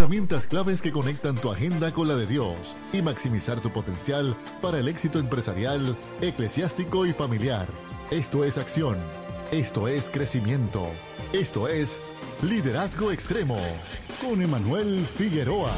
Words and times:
Herramientas 0.00 0.46
claves 0.46 0.80
que 0.80 0.92
conectan 0.92 1.34
tu 1.34 1.52
agenda 1.52 1.92
con 1.92 2.08
la 2.08 2.16
de 2.16 2.26
Dios 2.26 2.74
y 2.90 3.02
maximizar 3.02 3.60
tu 3.60 3.70
potencial 3.70 4.34
para 4.62 4.78
el 4.78 4.88
éxito 4.88 5.18
empresarial, 5.18 5.94
eclesiástico 6.22 7.04
y 7.04 7.12
familiar. 7.12 7.68
Esto 8.10 8.42
es 8.42 8.56
acción. 8.56 8.96
Esto 9.52 9.88
es 9.88 10.08
crecimiento. 10.08 10.90
Esto 11.34 11.68
es 11.68 12.00
liderazgo 12.40 13.12
extremo 13.12 13.58
con 14.22 14.40
Emanuel 14.40 15.06
Figueroa. 15.18 15.70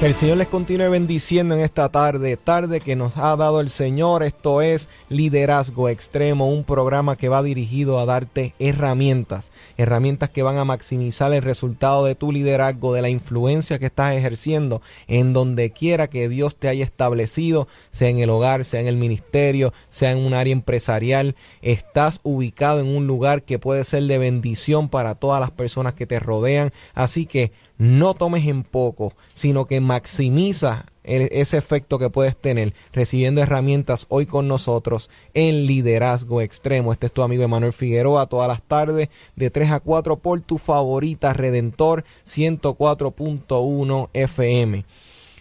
Que 0.00 0.06
el 0.06 0.14
Señor 0.14 0.38
les 0.38 0.48
continúe 0.48 0.88
bendiciendo 0.88 1.54
en 1.54 1.60
esta 1.60 1.90
tarde, 1.90 2.38
tarde 2.38 2.80
que 2.80 2.96
nos 2.96 3.18
ha 3.18 3.36
dado 3.36 3.60
el 3.60 3.68
Señor. 3.68 4.22
Esto 4.22 4.62
es 4.62 4.88
Liderazgo 5.10 5.90
Extremo, 5.90 6.48
un 6.48 6.64
programa 6.64 7.16
que 7.16 7.28
va 7.28 7.42
dirigido 7.42 8.00
a 8.00 8.06
darte 8.06 8.54
herramientas, 8.58 9.50
herramientas 9.76 10.30
que 10.30 10.42
van 10.42 10.56
a 10.56 10.64
maximizar 10.64 11.34
el 11.34 11.42
resultado 11.42 12.06
de 12.06 12.14
tu 12.14 12.32
liderazgo, 12.32 12.94
de 12.94 13.02
la 13.02 13.10
influencia 13.10 13.78
que 13.78 13.84
estás 13.84 14.14
ejerciendo 14.14 14.80
en 15.06 15.34
donde 15.34 15.70
quiera 15.70 16.08
que 16.08 16.30
Dios 16.30 16.56
te 16.56 16.68
haya 16.68 16.86
establecido, 16.86 17.68
sea 17.90 18.08
en 18.08 18.20
el 18.20 18.30
hogar, 18.30 18.64
sea 18.64 18.80
en 18.80 18.86
el 18.86 18.96
ministerio, 18.96 19.74
sea 19.90 20.12
en 20.12 20.18
un 20.20 20.32
área 20.32 20.54
empresarial. 20.54 21.36
Estás 21.60 22.20
ubicado 22.22 22.80
en 22.80 22.86
un 22.86 23.06
lugar 23.06 23.42
que 23.42 23.58
puede 23.58 23.84
ser 23.84 24.04
de 24.04 24.16
bendición 24.16 24.88
para 24.88 25.14
todas 25.14 25.40
las 25.42 25.50
personas 25.50 25.92
que 25.92 26.06
te 26.06 26.20
rodean. 26.20 26.72
Así 26.94 27.26
que 27.26 27.52
no 27.80 28.12
tomes 28.12 28.46
en 28.46 28.62
poco, 28.62 29.14
sino 29.32 29.64
que 29.64 29.80
maximiza 29.80 30.84
ese 31.02 31.56
efecto 31.56 31.98
que 31.98 32.10
puedes 32.10 32.36
tener 32.36 32.74
recibiendo 32.92 33.40
herramientas 33.40 34.04
hoy 34.10 34.26
con 34.26 34.46
nosotros 34.48 35.08
en 35.32 35.64
liderazgo 35.64 36.42
extremo. 36.42 36.92
Este 36.92 37.06
es 37.06 37.12
tu 37.12 37.22
amigo 37.22 37.42
Emanuel 37.42 37.72
Figueroa 37.72 38.26
todas 38.26 38.48
las 38.48 38.60
tardes 38.60 39.08
de 39.34 39.50
3 39.50 39.70
a 39.70 39.80
4 39.80 40.18
por 40.18 40.42
tu 40.42 40.58
favorita 40.58 41.32
Redentor 41.32 42.04
104.1 42.26 44.10
FM. 44.12 44.84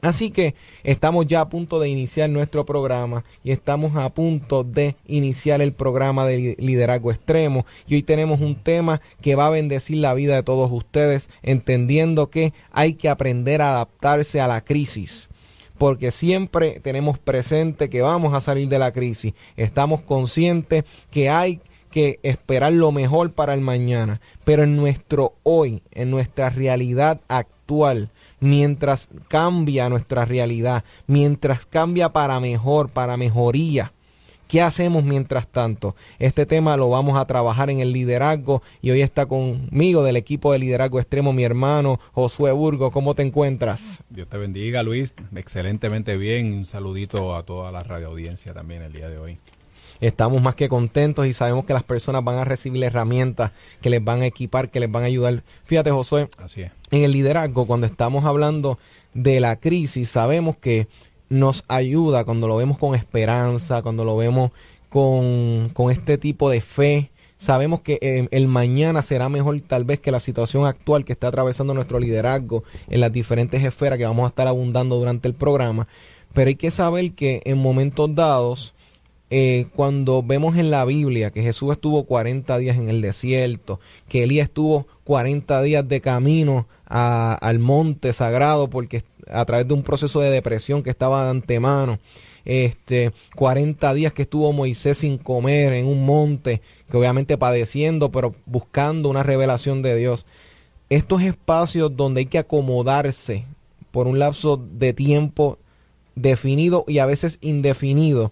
Así 0.03 0.31
que 0.31 0.53
estamos 0.83 1.27
ya 1.27 1.39
a 1.39 1.47
punto 1.47 1.79
de 1.79 1.87
iniciar 1.87 2.29
nuestro 2.29 2.65
programa 2.65 3.23
y 3.41 3.51
estamos 3.51 3.95
a 3.95 4.13
punto 4.13 4.65
de 4.65 4.97
iniciar 5.07 5.61
el 5.61 5.71
programa 5.71 6.25
de 6.25 6.57
liderazgo 6.59 7.09
extremo. 7.09 7.65
Y 7.87 7.95
hoy 7.95 8.03
tenemos 8.03 8.41
un 8.41 8.55
tema 8.55 8.99
que 9.21 9.35
va 9.35 9.47
a 9.47 9.51
bendecir 9.51 9.99
la 9.99 10.13
vida 10.13 10.35
de 10.35 10.43
todos 10.43 10.69
ustedes 10.73 11.29
entendiendo 11.41 12.29
que 12.29 12.51
hay 12.73 12.95
que 12.95 13.07
aprender 13.07 13.61
a 13.61 13.69
adaptarse 13.69 14.41
a 14.41 14.47
la 14.47 14.59
crisis. 14.59 15.29
Porque 15.77 16.11
siempre 16.11 16.81
tenemos 16.81 17.17
presente 17.17 17.89
que 17.89 18.01
vamos 18.01 18.33
a 18.33 18.41
salir 18.41 18.67
de 18.67 18.79
la 18.79 18.91
crisis, 18.91 19.33
estamos 19.55 20.01
conscientes 20.01 20.83
que 21.11 21.29
hay 21.29 21.61
que 21.91 22.19
esperar 22.23 22.73
lo 22.73 22.91
mejor 22.91 23.31
para 23.31 23.53
el 23.53 23.61
mañana, 23.61 24.19
pero 24.43 24.63
en 24.63 24.75
nuestro 24.75 25.35
hoy, 25.43 25.81
en 25.91 26.11
nuestra 26.11 26.49
realidad 26.49 27.21
actual, 27.29 28.09
mientras 28.43 29.07
cambia 29.29 29.89
nuestra 29.89 30.25
realidad, 30.25 30.83
mientras 31.07 31.65
cambia 31.65 32.09
para 32.09 32.39
mejor, 32.39 32.89
para 32.89 33.15
mejoría. 33.15 33.93
¿Qué 34.49 34.61
hacemos 34.61 35.03
mientras 35.03 35.47
tanto? 35.47 35.95
Este 36.19 36.45
tema 36.45 36.77
lo 36.77 36.89
vamos 36.89 37.17
a 37.17 37.25
trabajar 37.25 37.69
en 37.69 37.79
el 37.79 37.93
liderazgo 37.93 38.61
y 38.81 38.91
hoy 38.91 39.01
está 39.01 39.25
conmigo 39.25 40.03
del 40.03 40.17
equipo 40.17 40.51
de 40.51 40.59
liderazgo 40.59 40.99
extremo 40.99 41.33
mi 41.33 41.43
hermano 41.43 41.99
Josué 42.11 42.51
Burgo. 42.51 42.91
¿Cómo 42.91 43.15
te 43.15 43.23
encuentras? 43.23 44.03
Dios 44.09 44.27
te 44.27 44.37
bendiga 44.37 44.83
Luis, 44.83 45.15
excelentemente 45.33 46.17
bien. 46.17 46.53
Un 46.53 46.65
saludito 46.65 47.35
a 47.35 47.43
toda 47.43 47.71
la 47.71 47.79
radio 47.79 48.09
audiencia 48.09 48.53
también 48.53 48.83
el 48.83 48.91
día 48.91 49.09
de 49.09 49.17
hoy 49.17 49.39
estamos 50.07 50.41
más 50.41 50.55
que 50.55 50.69
contentos 50.69 51.27
y 51.27 51.33
sabemos 51.33 51.65
que 51.65 51.73
las 51.73 51.83
personas 51.83 52.23
van 52.23 52.37
a 52.37 52.45
recibir 52.45 52.83
herramientas 52.83 53.51
que 53.81 53.89
les 53.89 54.03
van 54.03 54.21
a 54.21 54.25
equipar, 54.25 54.69
que 54.69 54.79
les 54.79 54.91
van 54.91 55.03
a 55.03 55.07
ayudar. 55.07 55.43
Fíjate, 55.65 55.91
Josué, 55.91 56.29
Así 56.37 56.65
en 56.93 57.01
el 57.01 57.11
liderazgo, 57.11 57.65
cuando 57.65 57.87
estamos 57.87 58.23
hablando 58.23 58.77
de 59.15 59.39
la 59.39 59.55
crisis, 59.55 60.09
sabemos 60.09 60.57
que 60.57 60.87
nos 61.27 61.65
ayuda 61.67 62.23
cuando 62.23 62.47
lo 62.47 62.55
vemos 62.55 62.77
con 62.77 62.93
esperanza, 62.93 63.81
cuando 63.81 64.05
lo 64.05 64.15
vemos 64.15 64.51
con, 64.89 65.69
con 65.73 65.91
este 65.91 66.19
tipo 66.19 66.51
de 66.51 66.61
fe. 66.61 67.09
Sabemos 67.39 67.81
que 67.81 67.97
eh, 68.01 68.27
el 68.29 68.47
mañana 68.47 69.01
será 69.01 69.27
mejor 69.27 69.59
tal 69.61 69.85
vez 69.85 69.99
que 69.99 70.11
la 70.11 70.19
situación 70.19 70.67
actual 70.67 71.03
que 71.03 71.13
está 71.13 71.29
atravesando 71.29 71.73
nuestro 71.73 71.99
liderazgo 71.99 72.63
en 72.87 73.01
las 73.01 73.11
diferentes 73.11 73.63
esferas 73.63 73.97
que 73.97 74.05
vamos 74.05 74.25
a 74.25 74.29
estar 74.29 74.47
abundando 74.47 74.97
durante 74.97 75.27
el 75.27 75.33
programa. 75.33 75.87
Pero 76.33 76.49
hay 76.49 76.55
que 76.55 76.69
saber 76.69 77.13
que 77.13 77.41
en 77.45 77.57
momentos 77.57 78.13
dados 78.13 78.75
eh, 79.35 79.65
cuando 79.75 80.21
vemos 80.21 80.57
en 80.57 80.69
la 80.69 80.85
Biblia 80.85 81.31
que 81.31 81.41
Jesús 81.41 81.71
estuvo 81.71 82.03
40 82.03 82.55
días 82.59 82.77
en 82.77 82.87
el 82.87 83.01
desierto, 83.01 83.79
que 84.07 84.21
Elías 84.21 84.49
estuvo 84.49 84.85
40 85.05 85.59
días 85.63 85.89
de 85.89 86.01
camino 86.01 86.67
al 86.85 87.57
monte 87.57 88.13
sagrado 88.13 88.69
porque 88.69 89.01
a 89.27 89.43
través 89.45 89.67
de 89.67 89.73
un 89.73 89.81
proceso 89.81 90.19
de 90.19 90.29
depresión 90.29 90.83
que 90.83 90.91
estaba 90.91 91.23
de 91.23 91.31
antemano, 91.31 91.97
este 92.45 93.11
40 93.35 93.95
días 93.95 94.13
que 94.13 94.21
estuvo 94.21 94.53
Moisés 94.53 94.99
sin 94.99 95.17
comer 95.17 95.73
en 95.73 95.87
un 95.87 96.05
monte, 96.05 96.61
que 96.91 96.97
obviamente 96.97 97.35
padeciendo, 97.35 98.11
pero 98.11 98.35
buscando 98.45 99.09
una 99.09 99.23
revelación 99.23 99.81
de 99.81 99.95
Dios. 99.95 100.27
Estos 100.91 101.23
espacios 101.23 101.97
donde 101.97 102.19
hay 102.19 102.27
que 102.27 102.37
acomodarse 102.37 103.45
por 103.89 104.05
un 104.05 104.19
lapso 104.19 104.57
de 104.57 104.93
tiempo 104.93 105.57
definido 106.13 106.85
y 106.87 106.99
a 106.99 107.07
veces 107.07 107.39
indefinido 107.41 108.31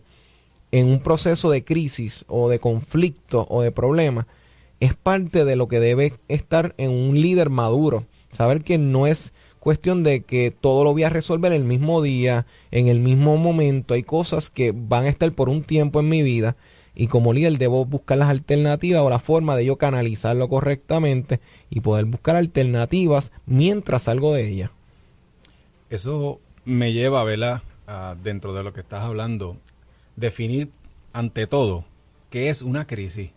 en 0.71 0.87
un 0.87 0.99
proceso 0.99 1.51
de 1.51 1.63
crisis 1.63 2.25
o 2.27 2.49
de 2.49 2.59
conflicto 2.59 3.45
o 3.49 3.61
de 3.61 3.71
problema, 3.71 4.27
es 4.79 4.95
parte 4.95 5.45
de 5.45 5.55
lo 5.55 5.67
que 5.67 5.79
debe 5.79 6.13
estar 6.27 6.73
en 6.77 6.91
un 6.91 7.21
líder 7.21 7.49
maduro. 7.49 8.05
Saber 8.31 8.63
que 8.63 8.77
no 8.77 9.07
es 9.07 9.33
cuestión 9.59 10.03
de 10.03 10.21
que 10.21 10.49
todo 10.51 10.83
lo 10.83 10.93
voy 10.93 11.03
a 11.03 11.09
resolver 11.09 11.51
el 11.51 11.63
mismo 11.63 12.01
día, 12.01 12.47
en 12.71 12.87
el 12.87 12.99
mismo 12.99 13.37
momento. 13.37 13.93
Hay 13.93 14.03
cosas 14.03 14.49
que 14.49 14.73
van 14.75 15.05
a 15.05 15.09
estar 15.09 15.31
por 15.33 15.49
un 15.49 15.61
tiempo 15.61 15.99
en 15.99 16.09
mi 16.09 16.23
vida 16.23 16.55
y 16.95 17.07
como 17.07 17.31
líder 17.31 17.57
debo 17.57 17.85
buscar 17.85 18.17
las 18.17 18.29
alternativas 18.29 19.01
o 19.01 19.09
la 19.09 19.19
forma 19.19 19.55
de 19.55 19.65
yo 19.65 19.77
canalizarlo 19.77 20.49
correctamente 20.49 21.39
y 21.69 21.81
poder 21.81 22.05
buscar 22.05 22.35
alternativas 22.35 23.31
mientras 23.45 24.03
salgo 24.03 24.33
de 24.33 24.49
ella. 24.49 24.71
Eso 25.89 26.39
me 26.65 26.93
lleva, 26.93 27.23
¿verdad? 27.23 27.61
dentro 28.23 28.53
de 28.53 28.63
lo 28.63 28.71
que 28.71 28.79
estás 28.79 29.03
hablando, 29.03 29.57
definir 30.15 30.69
ante 31.13 31.47
todo 31.47 31.85
qué 32.29 32.49
es 32.49 32.61
una 32.61 32.87
crisis. 32.87 33.29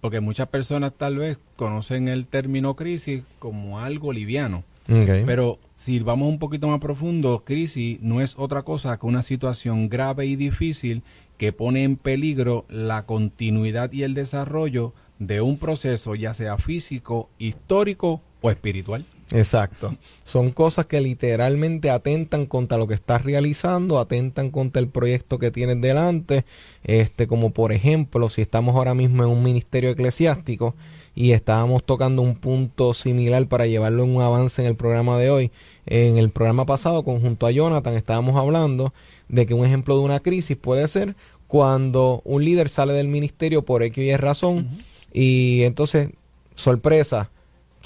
Porque 0.00 0.20
muchas 0.20 0.48
personas 0.48 0.92
tal 0.96 1.16
vez 1.16 1.38
conocen 1.56 2.08
el 2.08 2.26
término 2.26 2.76
crisis 2.76 3.22
como 3.38 3.80
algo 3.80 4.12
liviano. 4.12 4.62
Pero 4.86 5.58
si 5.74 5.98
vamos 5.98 6.28
un 6.28 6.38
poquito 6.38 6.68
más 6.68 6.80
profundo, 6.80 7.42
crisis 7.44 7.98
no 8.02 8.20
es 8.20 8.34
otra 8.38 8.62
cosa 8.62 8.96
que 8.98 9.06
una 9.06 9.22
situación 9.22 9.88
grave 9.88 10.26
y 10.26 10.36
difícil 10.36 11.02
que 11.38 11.52
pone 11.52 11.82
en 11.82 11.96
peligro 11.96 12.64
la 12.68 13.04
continuidad 13.04 13.92
y 13.92 14.04
el 14.04 14.14
desarrollo 14.14 14.92
de 15.18 15.40
un 15.40 15.58
proceso, 15.58 16.14
ya 16.14 16.34
sea 16.34 16.56
físico, 16.58 17.28
histórico 17.38 18.20
o 18.42 18.50
espiritual. 18.50 19.04
Exacto. 19.32 19.96
Son 20.22 20.52
cosas 20.52 20.86
que 20.86 21.00
literalmente 21.00 21.90
atentan 21.90 22.46
contra 22.46 22.78
lo 22.78 22.86
que 22.86 22.94
estás 22.94 23.24
realizando, 23.24 23.98
atentan 23.98 24.50
contra 24.50 24.80
el 24.80 24.88
proyecto 24.88 25.38
que 25.38 25.50
tienes 25.50 25.80
delante, 25.80 26.44
este 26.84 27.26
como 27.26 27.50
por 27.50 27.72
ejemplo, 27.72 28.28
si 28.28 28.42
estamos 28.42 28.76
ahora 28.76 28.94
mismo 28.94 29.24
en 29.24 29.30
un 29.30 29.42
ministerio 29.42 29.90
eclesiástico 29.90 30.74
y 31.16 31.32
estábamos 31.32 31.82
tocando 31.82 32.22
un 32.22 32.36
punto 32.36 32.94
similar 32.94 33.48
para 33.48 33.66
llevarlo 33.66 34.04
en 34.04 34.14
un 34.14 34.22
avance 34.22 34.62
en 34.62 34.68
el 34.68 34.76
programa 34.76 35.18
de 35.18 35.30
hoy, 35.30 35.50
en 35.86 36.18
el 36.18 36.30
programa 36.30 36.64
pasado 36.64 37.02
conjunto 37.02 37.46
a 37.46 37.50
Jonathan 37.50 37.94
estábamos 37.94 38.36
hablando 38.36 38.94
de 39.28 39.46
que 39.46 39.54
un 39.54 39.66
ejemplo 39.66 39.96
de 39.98 40.04
una 40.04 40.20
crisis 40.20 40.56
puede 40.56 40.86
ser 40.86 41.16
cuando 41.48 42.22
un 42.24 42.44
líder 42.44 42.68
sale 42.68 42.92
del 42.92 43.08
ministerio 43.08 43.62
por 43.62 43.82
X 43.82 44.04
y 44.04 44.16
razón 44.16 44.68
y 45.12 45.62
entonces 45.62 46.10
sorpresa 46.54 47.30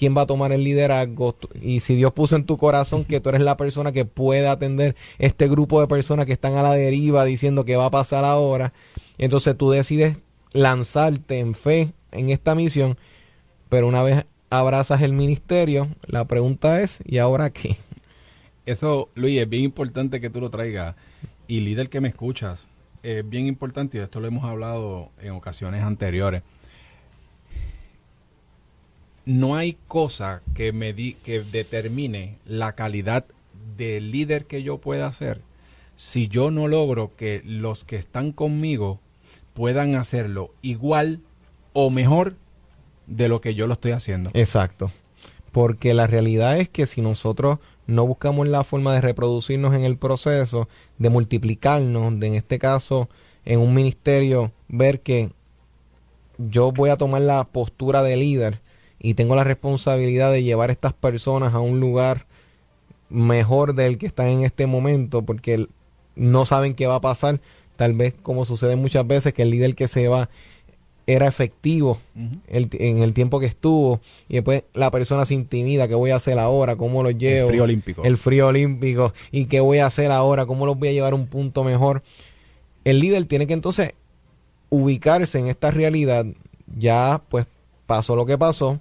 quién 0.00 0.16
va 0.16 0.22
a 0.22 0.26
tomar 0.26 0.50
el 0.50 0.64
liderazgo 0.64 1.36
y 1.60 1.80
si 1.80 1.94
Dios 1.94 2.14
puso 2.14 2.34
en 2.34 2.44
tu 2.44 2.56
corazón 2.56 3.04
que 3.04 3.20
tú 3.20 3.28
eres 3.28 3.42
la 3.42 3.58
persona 3.58 3.92
que 3.92 4.06
puede 4.06 4.48
atender 4.48 4.96
este 5.18 5.46
grupo 5.46 5.78
de 5.78 5.88
personas 5.88 6.24
que 6.24 6.32
están 6.32 6.54
a 6.54 6.62
la 6.62 6.72
deriva 6.72 7.26
diciendo 7.26 7.66
que 7.66 7.76
va 7.76 7.84
a 7.84 7.90
pasar 7.90 8.24
ahora, 8.24 8.72
entonces 9.18 9.58
tú 9.58 9.70
decides 9.70 10.16
lanzarte 10.54 11.38
en 11.38 11.52
fe 11.52 11.92
en 12.12 12.30
esta 12.30 12.54
misión, 12.54 12.96
pero 13.68 13.86
una 13.88 14.02
vez 14.02 14.24
abrazas 14.48 15.02
el 15.02 15.12
ministerio, 15.12 15.88
la 16.06 16.24
pregunta 16.24 16.80
es, 16.80 17.00
¿y 17.04 17.18
ahora 17.18 17.50
qué? 17.50 17.76
Eso, 18.64 19.10
Luis, 19.14 19.38
es 19.38 19.50
bien 19.50 19.64
importante 19.64 20.18
que 20.22 20.30
tú 20.30 20.40
lo 20.40 20.48
traigas. 20.48 20.96
Y 21.46 21.60
líder 21.60 21.90
que 21.90 22.00
me 22.00 22.08
escuchas, 22.08 22.66
es 23.02 23.28
bien 23.28 23.46
importante, 23.46 23.98
y 23.98 24.00
esto 24.00 24.18
lo 24.18 24.28
hemos 24.28 24.44
hablado 24.44 25.10
en 25.20 25.32
ocasiones 25.32 25.82
anteriores 25.82 26.42
no 29.30 29.54
hay 29.54 29.76
cosa 29.86 30.42
que 30.54 30.72
me 30.72 30.92
di, 30.92 31.14
que 31.14 31.40
determine 31.40 32.38
la 32.46 32.74
calidad 32.74 33.24
de 33.76 34.00
líder 34.00 34.46
que 34.46 34.64
yo 34.64 34.78
pueda 34.78 35.12
ser 35.12 35.40
si 35.96 36.26
yo 36.26 36.50
no 36.50 36.66
logro 36.66 37.12
que 37.16 37.40
los 37.44 37.84
que 37.84 37.94
están 37.94 38.32
conmigo 38.32 38.98
puedan 39.54 39.94
hacerlo 39.94 40.52
igual 40.62 41.20
o 41.74 41.90
mejor 41.90 42.34
de 43.06 43.28
lo 43.28 43.40
que 43.40 43.54
yo 43.54 43.68
lo 43.68 43.74
estoy 43.74 43.92
haciendo. 43.92 44.30
Exacto. 44.34 44.90
Porque 45.52 45.94
la 45.94 46.08
realidad 46.08 46.58
es 46.58 46.68
que 46.68 46.86
si 46.86 47.00
nosotros 47.00 47.58
no 47.86 48.06
buscamos 48.06 48.48
la 48.48 48.64
forma 48.64 48.94
de 48.94 49.00
reproducirnos 49.00 49.74
en 49.74 49.84
el 49.84 49.96
proceso, 49.96 50.68
de 50.98 51.10
multiplicarnos, 51.10 52.18
de 52.18 52.26
en 52.26 52.34
este 52.34 52.58
caso 52.58 53.08
en 53.44 53.60
un 53.60 53.74
ministerio, 53.74 54.52
ver 54.68 55.00
que 55.00 55.30
yo 56.38 56.72
voy 56.72 56.90
a 56.90 56.96
tomar 56.96 57.22
la 57.22 57.44
postura 57.44 58.02
de 58.02 58.16
líder 58.16 58.60
y 59.00 59.14
tengo 59.14 59.34
la 59.34 59.44
responsabilidad 59.44 60.30
de 60.30 60.42
llevar 60.42 60.68
a 60.68 60.72
estas 60.72 60.92
personas 60.92 61.54
a 61.54 61.60
un 61.60 61.80
lugar 61.80 62.26
mejor 63.08 63.74
del 63.74 63.98
que 63.98 64.06
están 64.06 64.28
en 64.28 64.44
este 64.44 64.66
momento 64.66 65.22
porque 65.22 65.66
no 66.14 66.44
saben 66.44 66.74
qué 66.74 66.86
va 66.86 66.96
a 66.96 67.00
pasar. 67.00 67.40
Tal 67.76 67.94
vez 67.94 68.14
como 68.22 68.44
sucede 68.44 68.76
muchas 68.76 69.06
veces 69.06 69.32
que 69.32 69.42
el 69.42 69.50
líder 69.50 69.74
que 69.74 69.88
se 69.88 70.06
va 70.08 70.28
era 71.06 71.26
efectivo 71.26 71.98
en 72.46 72.98
el 72.98 73.14
tiempo 73.14 73.40
que 73.40 73.46
estuvo 73.46 74.00
y 74.28 74.34
después 74.34 74.64
la 74.74 74.90
persona 74.90 75.24
se 75.24 75.34
intimida, 75.34 75.88
¿qué 75.88 75.94
voy 75.94 76.10
a 76.10 76.16
hacer 76.16 76.38
ahora? 76.38 76.76
¿Cómo 76.76 77.02
lo 77.02 77.10
llevo? 77.10 77.48
El 77.48 77.52
frío 77.54 77.64
olímpico. 77.64 78.04
El 78.04 78.16
frío 78.18 78.46
olímpico. 78.48 79.14
¿Y 79.32 79.46
qué 79.46 79.60
voy 79.60 79.78
a 79.78 79.86
hacer 79.86 80.12
ahora? 80.12 80.44
¿Cómo 80.44 80.66
los 80.66 80.78
voy 80.78 80.88
a 80.88 80.92
llevar 80.92 81.14
a 81.14 81.16
un 81.16 81.26
punto 81.26 81.64
mejor? 81.64 82.02
El 82.84 83.00
líder 83.00 83.24
tiene 83.24 83.46
que 83.46 83.54
entonces 83.54 83.94
ubicarse 84.68 85.38
en 85.38 85.48
esta 85.48 85.70
realidad. 85.70 86.26
Ya 86.76 87.22
pues 87.30 87.46
pasó 87.86 88.14
lo 88.14 88.26
que 88.26 88.38
pasó 88.38 88.78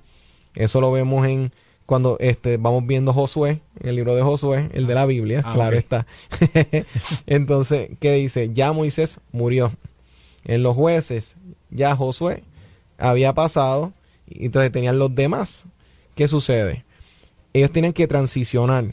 eso 0.59 0.81
lo 0.81 0.91
vemos 0.91 1.25
en 1.25 1.53
cuando 1.85 2.17
este 2.19 2.57
vamos 2.57 2.85
viendo 2.85 3.13
Josué, 3.13 3.61
en 3.79 3.89
el 3.89 3.95
libro 3.95 4.13
de 4.13 4.21
Josué, 4.21 4.69
el 4.73 4.85
de 4.87 4.93
la 4.93 5.05
Biblia, 5.05 5.41
ah, 5.43 5.53
claro 5.53 5.77
está. 5.77 6.05
Entonces, 7.25 7.89
¿qué 7.99 8.13
dice? 8.13 8.51
Ya 8.53 8.73
Moisés 8.73 9.19
murió. 9.31 9.71
En 10.43 10.61
los 10.63 10.75
jueces, 10.75 11.35
ya 11.69 11.95
Josué 11.95 12.43
había 12.97 13.33
pasado, 13.33 13.93
y 14.27 14.45
entonces 14.45 14.71
tenían 14.71 14.99
los 14.99 15.13
demás. 15.13 15.63
¿Qué 16.15 16.27
sucede? 16.27 16.85
Ellos 17.53 17.71
tienen 17.71 17.93
que 17.93 18.07
transicionar. 18.07 18.85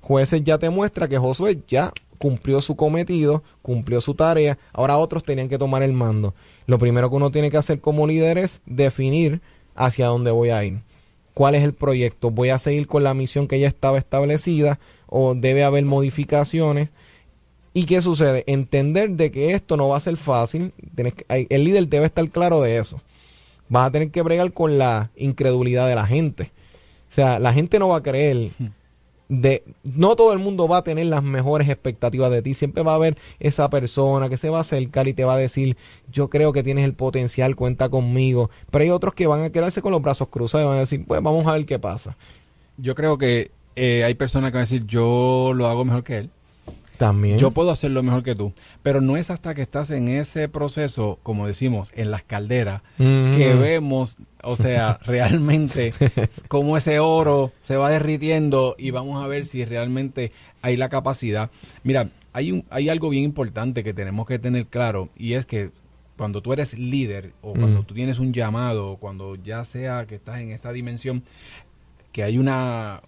Jueces 0.00 0.42
ya 0.44 0.58
te 0.58 0.70
muestra 0.70 1.08
que 1.08 1.18
Josué 1.18 1.60
ya 1.68 1.92
cumplió 2.18 2.60
su 2.60 2.76
cometido, 2.76 3.42
cumplió 3.62 4.00
su 4.00 4.14
tarea, 4.14 4.58
ahora 4.72 4.98
otros 4.98 5.22
tenían 5.22 5.48
que 5.48 5.58
tomar 5.58 5.82
el 5.82 5.92
mando. 5.92 6.34
Lo 6.66 6.78
primero 6.78 7.08
que 7.08 7.16
uno 7.16 7.30
tiene 7.30 7.50
que 7.50 7.56
hacer 7.56 7.80
como 7.80 8.06
líder 8.06 8.38
es 8.38 8.60
definir 8.66 9.40
hacia 9.74 10.06
dónde 10.06 10.30
voy 10.30 10.50
a 10.50 10.64
ir. 10.64 10.87
¿Cuál 11.38 11.54
es 11.54 11.62
el 11.62 11.72
proyecto? 11.72 12.32
¿Voy 12.32 12.48
a 12.48 12.58
seguir 12.58 12.88
con 12.88 13.04
la 13.04 13.14
misión 13.14 13.46
que 13.46 13.60
ya 13.60 13.68
estaba 13.68 13.96
establecida 13.96 14.80
o 15.06 15.36
debe 15.36 15.62
haber 15.62 15.84
modificaciones? 15.84 16.90
¿Y 17.72 17.84
qué 17.84 18.02
sucede? 18.02 18.42
Entender 18.48 19.10
de 19.10 19.30
que 19.30 19.52
esto 19.52 19.76
no 19.76 19.88
va 19.88 19.98
a 19.98 20.00
ser 20.00 20.16
fácil. 20.16 20.72
el 21.28 21.64
líder 21.64 21.86
debe 21.86 22.06
estar 22.06 22.28
claro 22.30 22.60
de 22.60 22.78
eso. 22.78 23.00
Vas 23.68 23.86
a 23.86 23.92
tener 23.92 24.10
que 24.10 24.22
bregar 24.22 24.52
con 24.52 24.78
la 24.78 25.12
incredulidad 25.14 25.88
de 25.88 25.94
la 25.94 26.08
gente. 26.08 26.50
O 27.08 27.14
sea, 27.14 27.38
la 27.38 27.52
gente 27.52 27.78
no 27.78 27.86
va 27.86 27.98
a 27.98 28.02
creer 28.02 28.50
hmm 28.58 28.66
de 29.28 29.62
no 29.84 30.16
todo 30.16 30.32
el 30.32 30.38
mundo 30.38 30.68
va 30.68 30.78
a 30.78 30.84
tener 30.84 31.06
las 31.06 31.22
mejores 31.22 31.68
expectativas 31.68 32.30
de 32.30 32.42
ti, 32.42 32.54
siempre 32.54 32.82
va 32.82 32.92
a 32.92 32.96
haber 32.96 33.16
esa 33.40 33.68
persona 33.68 34.28
que 34.28 34.36
se 34.36 34.48
va 34.48 34.58
a 34.58 34.60
acercar 34.62 35.06
y 35.08 35.12
te 35.12 35.24
va 35.24 35.34
a 35.34 35.38
decir, 35.38 35.76
yo 36.10 36.28
creo 36.30 36.52
que 36.52 36.62
tienes 36.62 36.84
el 36.84 36.94
potencial, 36.94 37.56
cuenta 37.56 37.88
conmigo, 37.88 38.50
pero 38.70 38.84
hay 38.84 38.90
otros 38.90 39.14
que 39.14 39.26
van 39.26 39.42
a 39.42 39.50
quedarse 39.50 39.82
con 39.82 39.92
los 39.92 40.02
brazos 40.02 40.28
cruzados 40.28 40.64
y 40.64 40.68
van 40.68 40.76
a 40.78 40.80
decir, 40.80 41.04
pues 41.06 41.22
vamos 41.22 41.46
a 41.46 41.52
ver 41.52 41.66
qué 41.66 41.78
pasa. 41.78 42.16
Yo 42.78 42.94
creo 42.94 43.18
que 43.18 43.50
eh, 43.76 44.04
hay 44.04 44.14
personas 44.14 44.50
que 44.50 44.56
van 44.56 44.62
a 44.62 44.64
decir, 44.64 44.86
yo 44.86 45.52
lo 45.54 45.66
hago 45.66 45.84
mejor 45.84 46.04
que 46.04 46.18
él. 46.18 46.30
También. 46.98 47.38
Yo 47.38 47.52
puedo 47.52 47.70
hacerlo 47.70 48.02
mejor 48.02 48.22
que 48.22 48.34
tú. 48.34 48.52
Pero 48.82 49.00
no 49.00 49.16
es 49.16 49.30
hasta 49.30 49.54
que 49.54 49.62
estás 49.62 49.90
en 49.90 50.08
ese 50.08 50.48
proceso, 50.48 51.18
como 51.22 51.46
decimos, 51.46 51.92
en 51.94 52.10
las 52.10 52.24
calderas, 52.24 52.82
que 52.96 53.54
vemos, 53.58 54.16
o 54.42 54.56
sea, 54.56 54.98
realmente 55.06 55.92
cómo 56.48 56.76
ese 56.76 56.98
oro 56.98 57.52
se 57.62 57.76
va 57.76 57.90
derritiendo 57.90 58.74
y 58.76 58.90
vamos 58.90 59.22
a 59.22 59.28
ver 59.28 59.46
si 59.46 59.64
realmente 59.64 60.32
hay 60.60 60.76
la 60.76 60.88
capacidad. 60.88 61.50
Mira, 61.84 62.10
hay, 62.32 62.52
un, 62.52 62.64
hay 62.68 62.88
algo 62.88 63.08
bien 63.08 63.24
importante 63.24 63.84
que 63.84 63.94
tenemos 63.94 64.26
que 64.26 64.38
tener 64.38 64.66
claro 64.66 65.08
y 65.16 65.34
es 65.34 65.46
que 65.46 65.70
cuando 66.16 66.42
tú 66.42 66.52
eres 66.52 66.76
líder 66.76 67.32
o 67.42 67.52
cuando 67.52 67.84
tú 67.84 67.94
tienes 67.94 68.18
un 68.18 68.32
llamado, 68.32 68.90
o 68.90 68.96
cuando 68.96 69.36
ya 69.36 69.64
sea 69.64 70.04
que 70.06 70.16
estás 70.16 70.40
en 70.40 70.50
esta 70.50 70.72
dimensión, 70.72 71.22
que 72.10 72.24
hay 72.24 72.38
una, 72.38 73.02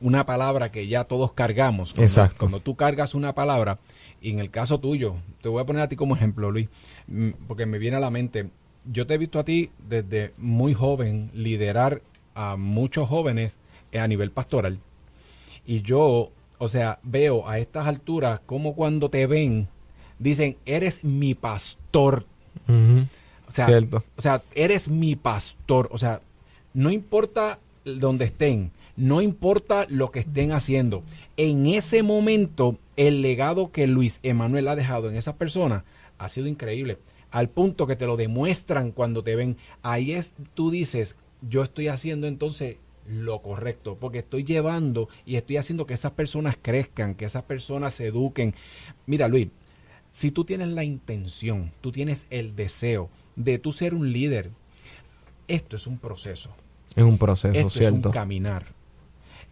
una 0.00 0.26
palabra 0.26 0.70
que 0.70 0.86
ya 0.88 1.04
todos 1.04 1.32
cargamos. 1.32 1.92
Cuando, 1.92 2.04
Exacto. 2.04 2.38
Cuando 2.38 2.60
tú 2.60 2.76
cargas 2.76 3.14
una 3.14 3.34
palabra, 3.34 3.78
y 4.20 4.30
en 4.30 4.38
el 4.38 4.50
caso 4.50 4.80
tuyo, 4.80 5.16
te 5.42 5.48
voy 5.48 5.62
a 5.62 5.66
poner 5.66 5.82
a 5.82 5.88
ti 5.88 5.96
como 5.96 6.16
ejemplo, 6.16 6.50
Luis, 6.50 6.68
mm, 7.06 7.30
porque 7.46 7.66
me 7.66 7.78
viene 7.78 7.96
a 7.96 8.00
la 8.00 8.10
mente, 8.10 8.50
yo 8.84 9.06
te 9.06 9.14
he 9.14 9.18
visto 9.18 9.38
a 9.38 9.44
ti 9.44 9.70
desde 9.88 10.32
muy 10.36 10.74
joven 10.74 11.30
liderar 11.34 12.02
a 12.34 12.56
muchos 12.56 13.08
jóvenes 13.08 13.58
a 13.98 14.06
nivel 14.06 14.30
pastoral. 14.30 14.78
Y 15.64 15.82
yo, 15.82 16.30
o 16.58 16.68
sea, 16.68 16.98
veo 17.02 17.48
a 17.48 17.58
estas 17.58 17.86
alturas 17.86 18.40
como 18.46 18.74
cuando 18.74 19.08
te 19.10 19.26
ven, 19.26 19.68
dicen, 20.18 20.56
eres 20.64 21.04
mi 21.04 21.34
pastor. 21.34 22.26
O 23.48 23.50
sea, 23.50 23.68
o 24.16 24.22
sea, 24.22 24.42
eres 24.54 24.88
mi 24.88 25.16
pastor. 25.16 25.88
O 25.92 25.98
sea, 25.98 26.20
no 26.74 26.90
importa 26.90 27.58
donde 27.84 28.26
estén, 28.26 28.70
no 28.96 29.20
importa 29.20 29.86
lo 29.88 30.10
que 30.10 30.20
estén 30.20 30.52
haciendo. 30.52 31.02
En 31.36 31.66
ese 31.66 32.02
momento, 32.02 32.78
el 32.96 33.22
legado 33.22 33.70
que 33.70 33.86
Luis 33.86 34.20
Emanuel 34.22 34.68
ha 34.68 34.76
dejado 34.76 35.08
en 35.08 35.16
esa 35.16 35.36
persona 35.36 35.84
ha 36.18 36.28
sido 36.28 36.46
increíble. 36.46 36.98
Al 37.30 37.50
punto 37.50 37.86
que 37.86 37.96
te 37.96 38.06
lo 38.06 38.16
demuestran 38.16 38.92
cuando 38.92 39.22
te 39.22 39.36
ven. 39.36 39.56
Ahí 39.82 40.12
es, 40.12 40.34
tú 40.54 40.70
dices, 40.70 41.16
yo 41.42 41.62
estoy 41.62 41.88
haciendo 41.88 42.26
entonces 42.26 42.76
lo 43.06 43.40
correcto, 43.40 43.96
porque 44.00 44.18
estoy 44.18 44.44
llevando 44.44 45.08
y 45.24 45.36
estoy 45.36 45.58
haciendo 45.58 45.86
que 45.86 45.94
esas 45.94 46.12
personas 46.12 46.56
crezcan, 46.60 47.14
que 47.14 47.24
esas 47.24 47.44
personas 47.44 47.94
se 47.94 48.06
eduquen. 48.06 48.54
Mira, 49.06 49.28
Luis, 49.28 49.48
si 50.10 50.30
tú 50.30 50.44
tienes 50.44 50.68
la 50.68 50.82
intención, 50.82 51.72
tú 51.80 51.92
tienes 51.92 52.26
el 52.30 52.56
deseo 52.56 53.10
de 53.36 53.58
tú 53.58 53.72
ser 53.72 53.94
un 53.94 54.12
líder, 54.12 54.50
esto 55.46 55.76
es 55.76 55.86
un 55.86 55.98
proceso. 55.98 56.50
Es 56.96 57.04
un 57.04 57.18
proceso, 57.18 57.54
esto 57.54 57.70
¿cierto? 57.70 57.98
Es 57.98 58.06
un 58.06 58.12
caminar. 58.12 58.75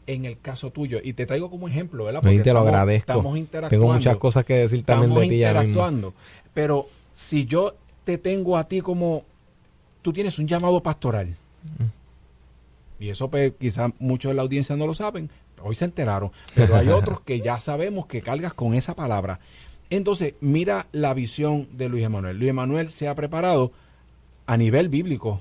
En 0.07 0.25
el 0.27 0.39
caso 0.39 0.71
tuyo, 0.71 0.99
y 1.03 1.15
te 1.15 1.25
traigo 1.25 1.51
como 1.51 1.67
ejemplo, 1.67 2.05
¿verdad? 2.05 2.21
Porque 2.23 2.41
te 2.41 2.53
lo 2.53 2.61
agradezco. 2.61 3.13
Estamos 3.13 3.39
interactuando. 3.39 3.85
Tengo 3.85 3.95
muchas 3.95 4.17
cosas 4.17 4.45
que 4.45 4.55
decir 4.55 4.83
también 4.85 5.15
de 5.15 5.21
ti 5.23 5.35
interactuando. 5.37 6.13
Pero 6.53 6.87
si 7.13 7.47
yo 7.47 7.75
te 8.05 8.19
tengo 8.19 8.59
a 8.59 8.65
ti 8.65 8.81
como 8.81 9.25
tú 10.03 10.13
tienes 10.13 10.39
un 10.39 10.47
llamado 10.47 10.83
pastoral. 10.83 11.35
Y 13.01 13.09
eso 13.09 13.29
pues, 13.29 13.55
quizás 13.59 13.91
muchos 13.99 14.31
de 14.31 14.35
la 14.35 14.43
audiencia 14.43 14.77
no 14.77 14.87
lo 14.87 14.95
saben, 14.95 15.31
hoy 15.63 15.75
se 15.75 15.87
enteraron, 15.87 16.31
pero 16.55 16.77
hay 16.77 16.89
otros 16.91 17.21
que 17.23 17.41
ya 17.41 17.59
sabemos 17.59 18.07
que 18.07 18.21
cargas 18.21 18.53
con 18.53 18.75
esa 18.75 18.95
palabra. 18.95 19.41
Entonces, 19.91 20.35
mira 20.41 20.87
la 20.93 21.15
visión 21.15 21.69
de 21.73 21.89
Luis 21.89 22.05
Emanuel. 22.05 22.39
Luis 22.39 22.51
Emanuel 22.51 22.91
se 22.91 23.09
ha 23.09 23.15
preparado 23.15 23.73
a 24.47 24.57
nivel 24.57 24.89
bíblico. 24.89 25.41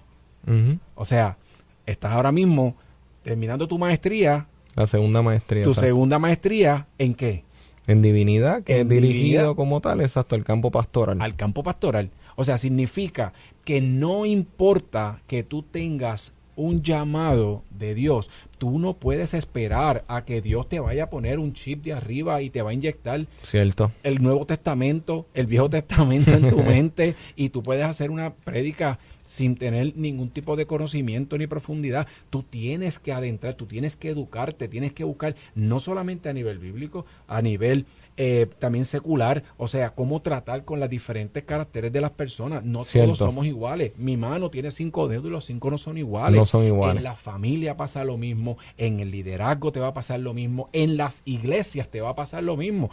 O 0.96 1.05
sea, 1.05 1.38
estás 1.86 2.12
ahora 2.12 2.32
mismo 2.32 2.75
terminando 3.24 3.67
tu 3.67 3.77
maestría. 3.77 4.48
La 4.75 4.88
segunda 4.88 5.22
maestría. 5.22 5.63
Tu 5.63 5.74
segunda 5.74 6.20
maestría, 6.20 6.88
¿en 6.98 7.13
qué? 7.13 7.44
En 7.86 8.01
divinidad, 8.01 8.63
que 8.63 8.80
es 8.80 8.89
dirigido 8.89 9.56
como 9.56 9.82
tal, 9.82 10.01
exacto, 10.01 10.36
al 10.36 10.44
campo 10.44 10.72
pastoral. 10.72 11.22
Al 11.22 11.36
campo 11.36 11.63
pastoral. 11.63 12.12
O 12.36 12.44
sea, 12.44 12.58
significa 12.58 13.34
que 13.65 13.82
no 13.82 14.25
importa 14.25 15.22
que 15.27 15.44
tú 15.44 15.63
tengas 15.63 16.34
un 16.56 16.84
llamado 16.84 17.63
de 17.72 17.96
Dios, 17.96 18.30
tú 18.58 18.80
no 18.80 18.94
puedes 18.94 19.34
esperar 19.34 20.03
a 20.08 20.24
que 20.24 20.42
Dios 20.42 20.70
te 20.70 20.80
vaya 20.80 21.06
a 21.06 21.10
poner 21.10 21.39
un 21.39 21.53
chip 21.53 21.84
de 21.84 21.94
arriba 21.94 22.42
y 22.42 22.50
te 22.50 22.62
va 22.62 22.72
a 22.72 22.74
inyectar 22.74 23.25
Cierto. 23.42 23.92
el 24.03 24.22
Nuevo 24.22 24.46
Testamento, 24.46 25.25
el 25.34 25.48
Viejo 25.48 25.70
Testamento 25.70 26.32
en 26.32 26.50
tu 26.50 26.58
mente 26.63 27.15
y 27.36 27.50
tú 27.50 27.63
puedes 27.63 27.86
hacer 27.86 28.12
una 28.12 28.34
prédica 28.34 29.00
sin 29.25 29.56
tener 29.56 29.96
ningún 29.96 30.30
tipo 30.30 30.56
de 30.56 30.65
conocimiento 30.65 31.38
ni 31.38 31.48
profundidad. 31.48 32.08
Tú 32.30 32.44
tienes 32.44 33.00
que 33.00 33.13
adentrar, 33.13 33.56
tú 33.56 33.65
tienes 33.65 33.96
que 33.96 34.10
educarte, 34.10 34.68
tienes 34.68 34.94
que 34.94 35.03
buscar 35.03 35.36
no 35.56 35.80
solamente 35.80 36.30
a 36.30 36.34
nivel 36.34 36.60
bíblico, 36.60 37.06
a 37.27 37.42
nivel 37.42 37.86
eh, 38.17 38.48
también 38.60 38.86
secular, 38.86 39.43
o 39.58 39.67
sea, 39.67 39.96
cómo 39.96 40.22
tratar 40.22 40.65
con 40.65 40.79
las 40.79 40.89
diferentes 40.89 41.43
caracteres 41.43 41.91
de 41.91 42.01
las 42.01 42.12
personas. 42.12 42.63
No 42.63 42.84
todos 42.86 43.17
somos 43.17 43.46
iguales. 43.46 43.93
Mi 43.98 44.17
mano 44.17 44.50
tiene 44.50 44.72
cinco 44.72 45.08
dedos 45.08 45.25
y 45.25 45.29
los 45.29 45.46
cinco 45.46 45.72
no 45.72 45.77
son 45.77 45.98
iguales. 45.98 46.38
No 46.38 46.46
son 46.46 46.65
iguales. 46.65 46.98
En 46.98 47.03
la 47.03 47.15
familia 47.15 47.77
pasa 47.77 48.03
lo 48.03 48.17
mismo, 48.17 48.58
en 48.77 49.00
el 49.00 49.12
liderazgo 49.12 49.72
te 49.72 49.79
va 49.79 49.88
a 49.88 49.93
pasar 49.93 50.20
lo 50.20 50.34
mismo, 50.34 50.70
en 50.74 50.98
las 50.98 51.22
iglesias 51.25 51.89
te 51.89 52.01
va 52.01 52.10
a 52.10 52.15
pasar 52.15 52.43
lo 52.43 52.58
mismo. 52.58 52.91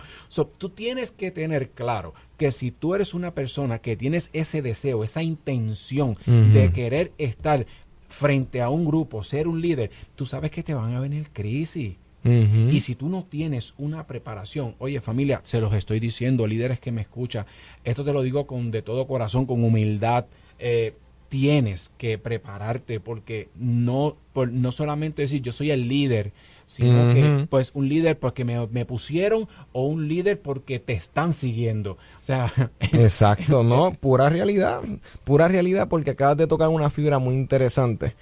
tú 0.58 0.70
tienes 0.70 1.10
que 1.10 1.30
tener 1.30 1.70
claro 1.70 2.14
que 2.36 2.52
si 2.52 2.70
tú 2.70 2.94
eres 2.94 3.12
una 3.12 3.34
persona 3.34 3.80
que 3.80 3.96
tienes 3.96 4.30
ese 4.32 4.62
deseo, 4.62 5.04
esa 5.04 5.22
intención 5.22 6.16
de 6.26 6.72
querer 6.72 7.12
estar 7.18 7.66
frente 8.08 8.60
a 8.60 8.70
un 8.70 8.84
grupo, 8.84 9.22
ser 9.22 9.48
un 9.48 9.60
líder, 9.60 9.90
tú 10.16 10.26
sabes 10.26 10.50
que 10.50 10.62
te 10.62 10.74
van 10.74 10.94
a 10.94 11.00
venir 11.00 11.30
crisis. 11.32 11.96
Y 12.22 12.80
si 12.80 12.94
tú 12.94 13.08
no 13.08 13.24
tienes 13.24 13.72
una 13.78 14.06
preparación, 14.06 14.74
oye 14.78 15.00
familia, 15.00 15.40
se 15.42 15.60
los 15.60 15.72
estoy 15.74 16.00
diciendo, 16.00 16.46
líderes 16.46 16.78
que 16.78 16.92
me 16.92 17.00
escuchan, 17.00 17.46
esto 17.84 18.04
te 18.04 18.12
lo 18.12 18.22
digo 18.22 18.46
con 18.46 18.70
de 18.70 18.82
todo 18.82 19.06
corazón, 19.06 19.46
con 19.46 19.64
humildad, 19.64 20.26
eh, 20.58 20.94
tienes 21.30 21.92
que 21.96 22.18
prepararte 22.18 23.00
porque 23.00 23.48
no, 23.54 24.16
por, 24.34 24.52
no 24.52 24.72
solamente 24.72 25.22
decir 25.22 25.40
yo 25.40 25.52
soy 25.52 25.70
el 25.70 25.88
líder, 25.88 26.32
sino 26.66 27.12
que 27.14 27.46
pues 27.48 27.72
un 27.74 27.88
líder 27.88 28.18
porque 28.18 28.44
me, 28.44 28.66
me, 28.68 28.84
pusieron 28.84 29.48
o 29.72 29.86
un 29.86 30.06
líder 30.06 30.40
porque 30.40 30.78
te 30.78 30.92
están 30.92 31.32
siguiendo. 31.32 31.92
O 31.92 32.24
sea, 32.24 32.52
exacto, 32.80 33.64
no, 33.64 33.92
pura 34.00 34.28
realidad, 34.28 34.82
pura 35.24 35.48
realidad 35.48 35.88
porque 35.88 36.10
acabas 36.10 36.36
de 36.36 36.46
tocar 36.46 36.68
una 36.68 36.90
fibra 36.90 37.18
muy 37.18 37.34
interesante. 37.34 38.14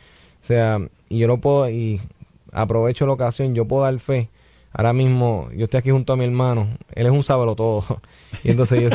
O 0.43 0.47
sea, 0.47 0.79
y 1.09 1.19
yo 1.19 1.27
lo 1.27 1.39
puedo 1.39 1.69
y 1.69 2.01
aprovecho 2.53 3.07
la 3.07 3.13
ocasión, 3.13 3.55
yo 3.55 3.67
puedo 3.67 3.85
dar 3.85 3.99
fe. 3.99 4.29
Ahora 4.73 4.93
mismo, 4.93 5.49
yo 5.57 5.65
estoy 5.65 5.79
aquí 5.79 5.91
junto 5.91 6.13
a 6.13 6.17
mi 6.17 6.25
hermano, 6.25 6.69
él 6.95 7.07
es 7.07 7.13
un 7.13 7.25
sábelo 7.25 7.57
todo. 7.57 7.85
Y 8.45 8.51
entonces 8.51 8.93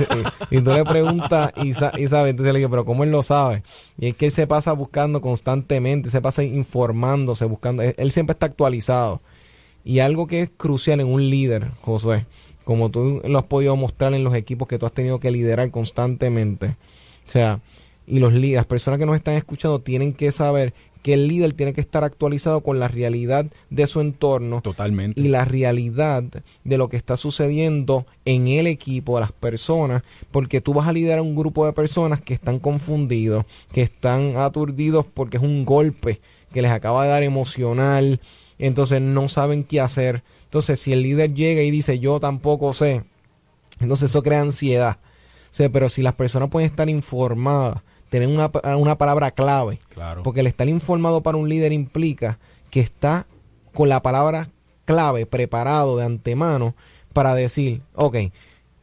y, 0.52 0.62
tú 0.62 0.72
le 0.72 0.86
preguntas 0.86 1.52
y, 1.58 1.74
sabe, 1.74 2.30
entonces 2.30 2.54
le 2.54 2.60
digo, 2.60 2.70
pero 2.70 2.86
¿cómo 2.86 3.04
él 3.04 3.12
lo 3.12 3.24
sabe? 3.24 3.64
Y 3.98 4.10
es 4.10 4.16
que 4.16 4.28
él 4.28 4.32
se 4.32 4.48
pasa 4.48 4.72
buscando 4.72 5.20
constantemente, 5.22 6.12
se 6.12 6.22
pasa 6.22 6.44
informándose, 6.44 7.46
buscando, 7.46 7.82
él 7.84 8.12
siempre 8.12 8.34
está 8.34 8.46
actualizado. 8.46 9.22
Y 9.84 10.00
algo 10.00 10.28
que 10.28 10.44
es 10.44 10.50
crucial 10.56 11.02
en 11.02 11.08
un 11.08 11.30
líder, 11.30 11.72
Josué, 11.82 12.26
como 12.64 12.90
tú 12.90 13.22
lo 13.26 13.40
has 13.40 13.46
podido 13.46 13.76
mostrar 13.76 14.14
en 14.14 14.24
los 14.24 14.36
equipos 14.36 14.68
que 14.68 14.80
tú 14.80 14.86
has 14.86 14.94
tenido 14.94 15.20
que 15.20 15.32
liderar 15.32 15.72
constantemente. 15.72 16.78
O 17.28 17.30
sea, 17.30 17.60
y 18.06 18.20
los 18.20 18.34
las 18.34 18.66
personas 18.66 19.00
que 19.00 19.06
nos 19.06 19.16
están 19.16 19.36
escuchando 19.36 19.80
tienen 19.80 20.14
que 20.14 20.32
saber 20.32 20.74
que 21.04 21.14
el 21.14 21.28
líder 21.28 21.54
tiene 21.54 21.74
que 21.74 21.82
estar 21.82 22.04
actualizado 22.04 22.62
con 22.62 22.80
la 22.80 22.88
realidad 22.88 23.46
de 23.70 23.88
su 23.88 24.02
entorno. 24.02 24.62
Totalmente. 24.62 25.20
Y 25.20 25.28
la 25.28 25.46
realidad 25.46 26.24
de 26.64 26.78
lo 26.78 26.90
que 26.90 26.98
está 26.98 27.18
sucediendo 27.18 28.08
en 28.26 28.48
el 28.48 28.66
equipo, 28.66 29.18
a 29.18 29.20
las 29.22 29.34
personas, 29.34 30.02
porque 30.32 30.62
tú 30.62 30.74
vas 30.74 30.88
a 30.88 30.94
liderar 30.94 31.22
un 31.22 31.36
grupo 31.36 31.66
de 31.66 31.74
personas 31.74 32.22
que 32.22 32.34
están 32.34 32.58
confundidos, 32.58 33.46
que 33.72 33.82
están 33.82 34.38
aturdidos 34.38 35.06
porque 35.14 35.38
es 35.38 35.44
un 35.44 35.66
golpe 35.66 36.22
que 36.54 36.62
les 36.62 36.72
acaba 36.72 37.04
de 37.04 37.10
dar 37.10 37.24
emocional, 37.24 38.22
entonces 38.58 39.02
no 39.02 39.28
saben 39.28 39.66
qué 39.66 39.82
hacer. 39.82 40.24
Entonces, 40.46 40.80
si 40.80 40.94
el 40.94 41.02
líder 41.04 41.34
llega 41.34 41.64
y 41.64 41.72
dice 41.72 42.00
yo 42.00 42.20
tampoco 42.22 42.72
sé, 42.74 43.04
entonces 43.82 44.10
eso 44.10 44.24
crea 44.24 44.42
ansiedad. 44.42 45.00
O 45.52 45.56
sea, 45.56 45.70
pero 45.70 45.90
si 45.90 46.02
las 46.02 46.14
personas 46.14 46.50
pueden 46.50 46.70
estar 46.70 46.90
informadas, 46.90 47.82
tener 48.14 48.28
una, 48.28 48.52
una 48.78 48.96
palabra 48.96 49.32
clave, 49.32 49.80
claro. 49.90 50.22
porque 50.22 50.42
el 50.42 50.46
estar 50.46 50.70
informado 50.70 51.24
para 51.24 51.36
un 51.36 51.50
líder 51.50 51.74
implica 51.74 52.38
que 52.70 52.80
está 52.80 53.26
con 53.74 53.90
la 53.90 54.04
palabra 54.04 54.50
clave 54.86 55.26
preparado 55.26 55.98
de 55.98 56.06
antemano 56.06 56.76
para 57.12 57.34
decir, 57.34 57.82
ok, 57.96 58.18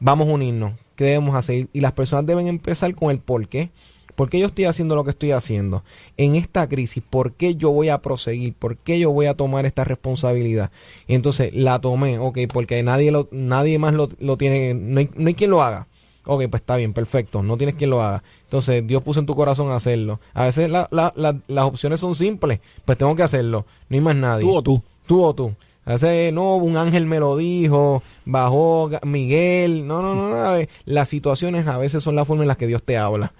vamos 0.01 0.27
a 0.27 0.33
unirnos, 0.33 0.73
¿qué 0.97 1.05
debemos 1.05 1.37
hacer? 1.37 1.69
Y 1.73 1.81
las 1.81 1.93
personas 1.93 2.27
deben 2.27 2.49
empezar 2.49 2.93
con 2.97 3.13
el 3.13 3.21
por 3.21 3.47
qué. 3.47 3.71
¿Por 4.17 4.31
qué 4.31 4.41
yo 4.41 4.49
estoy 4.49 4.65
haciendo 4.65 4.97
lo 4.97 5.05
que 5.05 5.11
estoy 5.11 5.31
haciendo? 5.31 5.85
En 6.17 6.35
esta 6.35 6.69
crisis, 6.69 7.01
¿por 7.09 7.35
qué 7.35 7.55
yo 7.55 7.71
voy 7.71 7.89
a 7.89 8.03
proseguir? 8.03 8.53
¿Por 8.55 8.79
qué 8.79 8.99
yo 8.99 9.13
voy 9.13 9.27
a 9.27 9.35
tomar 9.35 9.65
esta 9.65 9.85
responsabilidad? 9.85 10.73
Y 11.07 11.15
entonces 11.15 11.55
la 11.55 11.79
tomé, 11.79 12.19
ok, 12.19 12.37
porque 12.53 12.83
nadie, 12.83 13.13
lo, 13.13 13.29
nadie 13.31 13.79
más 13.79 13.95
lo, 13.95 14.09
tiene, 14.37 14.75
no 14.75 14.99
hay, 14.99 15.35
quien 15.35 15.51
lo 15.51 15.63
haga. 15.63 15.87
Ok, 16.33 16.45
pues 16.49 16.61
está 16.61 16.77
bien, 16.77 16.93
perfecto, 16.93 17.43
no 17.43 17.57
tienes 17.57 17.75
quien 17.75 17.91
lo 17.91 18.01
haga. 18.01 18.23
Entonces 18.45 18.87
Dios 18.87 19.03
puso 19.03 19.19
en 19.19 19.27
tu 19.27 19.35
corazón 19.35 19.73
hacerlo. 19.73 20.21
A 20.33 20.45
veces 20.45 20.71
las 20.71 21.65
opciones 21.65 21.99
son 21.99 22.15
simples, 22.15 22.61
pues 22.85 22.97
tengo 22.97 23.17
que 23.17 23.25
hacerlo, 23.25 23.67
no 23.89 23.97
hay 23.97 24.01
más 24.01 24.15
nadie. 24.15 24.45
Tú 24.45 24.55
o 24.55 24.63
tú. 24.63 24.83
Tú 25.09 25.25
o 25.25 25.35
tú. 25.35 25.57
A 25.85 25.95
veces, 25.95 26.33
no, 26.33 26.55
un 26.55 26.77
ángel 26.77 27.07
me 27.07 27.19
lo 27.19 27.37
dijo, 27.37 28.05
bajó 28.25 28.91
Miguel. 29.03 29.89
No, 29.89 30.03
no, 30.03 30.15
no, 30.15 30.31
no. 30.31 30.67
Las 30.85 31.09
situaciones 31.09 31.67
a 31.67 31.79
veces 31.79 32.05
son 32.05 32.15
la 32.15 32.25
forma 32.25 32.45
en 32.45 32.49
la 32.49 32.55
que 32.55 32.69
Dios 32.69 32.85
te 32.85 32.97
habla. 32.97 33.33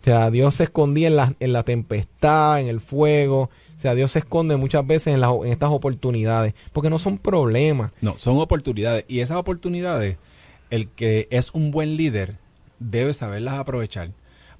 O 0.00 0.04
sea, 0.04 0.32
Dios 0.32 0.56
se 0.56 0.64
escondía 0.64 1.06
en 1.06 1.14
la, 1.14 1.34
en 1.38 1.52
la 1.52 1.62
tempestad, 1.62 2.60
en 2.60 2.66
el 2.66 2.80
fuego. 2.80 3.50
O 3.76 3.80
sea, 3.80 3.94
Dios 3.94 4.10
se 4.10 4.18
esconde 4.18 4.56
muchas 4.56 4.84
veces 4.84 5.14
en, 5.14 5.22
en 5.22 5.52
estas 5.52 5.70
oportunidades, 5.70 6.54
porque 6.72 6.90
no 6.90 6.98
son 6.98 7.18
problemas. 7.18 7.92
No, 8.00 8.18
son 8.18 8.38
oportunidades. 8.38 9.04
Y 9.06 9.20
esas 9.20 9.36
oportunidades, 9.36 10.16
el 10.72 10.88
que 10.88 11.28
es 11.30 11.52
un 11.52 11.70
buen 11.70 11.96
líder 11.96 12.38
debe 12.80 13.14
saberlas 13.14 13.54
aprovechar. 13.54 14.10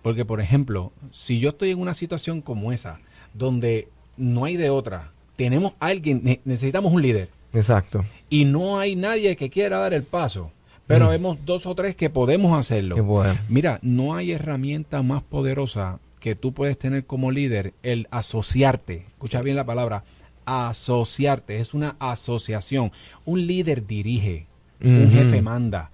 Porque, 0.02 0.25
por 0.25 0.40
ejemplo, 0.40 0.92
si 1.11 1.40
yo 1.40 1.49
estoy 1.49 1.71
en 1.71 1.81
una 1.81 1.95
situación 1.95 2.40
como 2.40 2.73
esa, 2.73 3.00
donde 3.35 3.88
no 4.16 4.45
hay 4.45 4.57
de 4.57 4.71
otra, 4.71 5.11
tenemos 5.37 5.73
alguien, 5.81 6.40
necesitamos 6.45 6.92
un 6.92 7.02
líder. 7.02 7.31
Exacto. 7.52 8.04
Y 8.31 8.45
no 8.45 8.78
hay 8.78 8.95
nadie 8.95 9.35
que 9.37 9.50
quiera 9.50 9.78
dar 9.78 9.95
el 9.95 10.04
paso 10.04 10.52
pero 10.87 11.09
vemos 11.09 11.38
dos 11.45 11.66
o 11.66 11.75
tres 11.75 11.97
que 11.97 12.11
podemos 12.11 12.59
hacerlo. 12.59 12.97
Mira, 13.49 13.78
no 13.83 14.14
hay 14.14 14.33
herramienta 14.33 15.02
más 15.02 15.23
poderosa 15.23 15.99
que 16.21 16.35
tú 16.35 16.52
puedes 16.52 16.78
tener 16.78 17.04
como 17.04 17.31
líder 17.31 17.73
el 17.83 18.09
asociarte. 18.11 19.07
Escucha 19.09 19.42
bien 19.42 19.57
la 19.57 19.64
palabra, 19.64 20.04
asociarte. 20.45 21.59
Es 21.61 21.75
una 21.75 21.97
asociación. 21.99 22.92
Un 23.25 23.47
líder 23.47 23.87
dirige, 23.87 24.47
un 24.83 25.11
jefe 25.11 25.42
manda. 25.42 25.90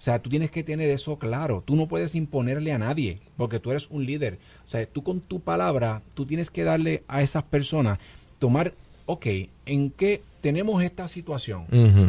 O 0.00 0.02
sea, 0.02 0.18
tú 0.18 0.30
tienes 0.30 0.50
que 0.50 0.64
tener 0.64 0.88
eso 0.88 1.18
claro. 1.18 1.62
Tú 1.62 1.76
no 1.76 1.86
puedes 1.86 2.14
imponerle 2.14 2.72
a 2.72 2.78
nadie 2.78 3.18
porque 3.36 3.60
tú 3.60 3.70
eres 3.70 3.90
un 3.90 4.06
líder. 4.06 4.38
O 4.66 4.70
sea, 4.70 4.86
tú 4.86 5.02
con 5.02 5.20
tu 5.20 5.40
palabra, 5.40 6.00
tú 6.14 6.24
tienes 6.24 6.50
que 6.50 6.64
darle 6.64 7.02
a 7.06 7.20
esas 7.20 7.42
personas, 7.42 7.98
tomar, 8.38 8.72
ok, 9.04 9.26
¿en 9.66 9.90
qué 9.90 10.22
tenemos 10.40 10.82
esta 10.82 11.06
situación? 11.06 11.66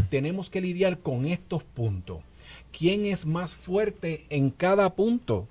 Tenemos 0.09 0.49
que 0.49 0.61
lidiar 0.61 0.99
con 0.99 1.25
estos 1.25 1.63
puntos 1.63 2.19
quién 2.77 3.05
es 3.05 3.25
más 3.25 3.53
fuerte 3.53 4.25
en 4.29 4.49
cada 4.49 4.93
punto 4.95 5.47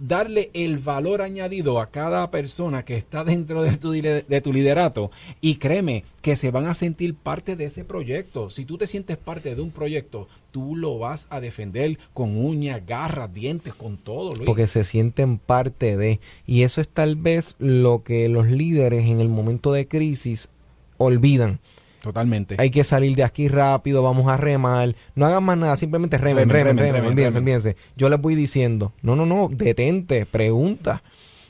darle 0.00 0.50
el 0.54 0.78
valor 0.78 1.22
añadido 1.22 1.78
a 1.78 1.90
cada 1.90 2.30
persona 2.30 2.84
que 2.84 2.96
está 2.96 3.22
dentro 3.22 3.62
de 3.62 3.76
tu, 3.76 3.92
de 3.92 4.40
tu 4.42 4.52
liderato 4.52 5.10
y 5.40 5.56
créeme 5.56 6.04
que 6.22 6.36
se 6.36 6.50
van 6.50 6.66
a 6.66 6.74
sentir 6.74 7.14
parte 7.14 7.54
de 7.54 7.66
ese 7.66 7.84
proyecto. 7.84 8.50
Si 8.50 8.64
tú 8.64 8.78
te 8.78 8.86
sientes 8.86 9.18
parte 9.18 9.54
de 9.54 9.62
un 9.62 9.70
proyecto, 9.70 10.26
tú 10.50 10.74
lo 10.74 10.98
vas 10.98 11.26
a 11.30 11.40
defender 11.40 11.98
con 12.14 12.36
uñas, 12.36 12.84
garras, 12.86 13.32
dientes, 13.32 13.74
con 13.74 13.98
todo. 13.98 14.32
Porque 14.44 14.66
se 14.66 14.84
sienten 14.84 15.38
parte 15.38 15.96
de... 15.96 16.18
Y 16.46 16.62
eso 16.62 16.80
es 16.80 16.88
tal 16.88 17.16
vez 17.16 17.54
lo 17.58 18.02
que 18.02 18.28
los 18.28 18.48
líderes 18.48 19.06
en 19.06 19.20
el 19.20 19.28
momento 19.28 19.72
de 19.72 19.86
crisis 19.86 20.48
olvidan 20.96 21.60
Totalmente. 22.00 22.56
Hay 22.58 22.70
que 22.70 22.82
salir 22.82 23.14
de 23.14 23.24
aquí 23.24 23.48
rápido, 23.48 24.02
vamos 24.02 24.28
a 24.28 24.36
remar. 24.36 24.94
No 25.14 25.26
hagan 25.26 25.44
más 25.44 25.58
nada, 25.58 25.76
simplemente 25.76 26.16
remen, 26.16 26.48
remen, 26.48 26.78
remen, 26.78 27.04
olvídense, 27.04 27.38
olvídense. 27.38 27.76
Yo 27.96 28.08
les 28.08 28.20
voy 28.20 28.34
diciendo, 28.34 28.92
no, 29.02 29.16
no, 29.16 29.26
no, 29.26 29.48
detente, 29.50 30.24
pregunta. 30.24 31.02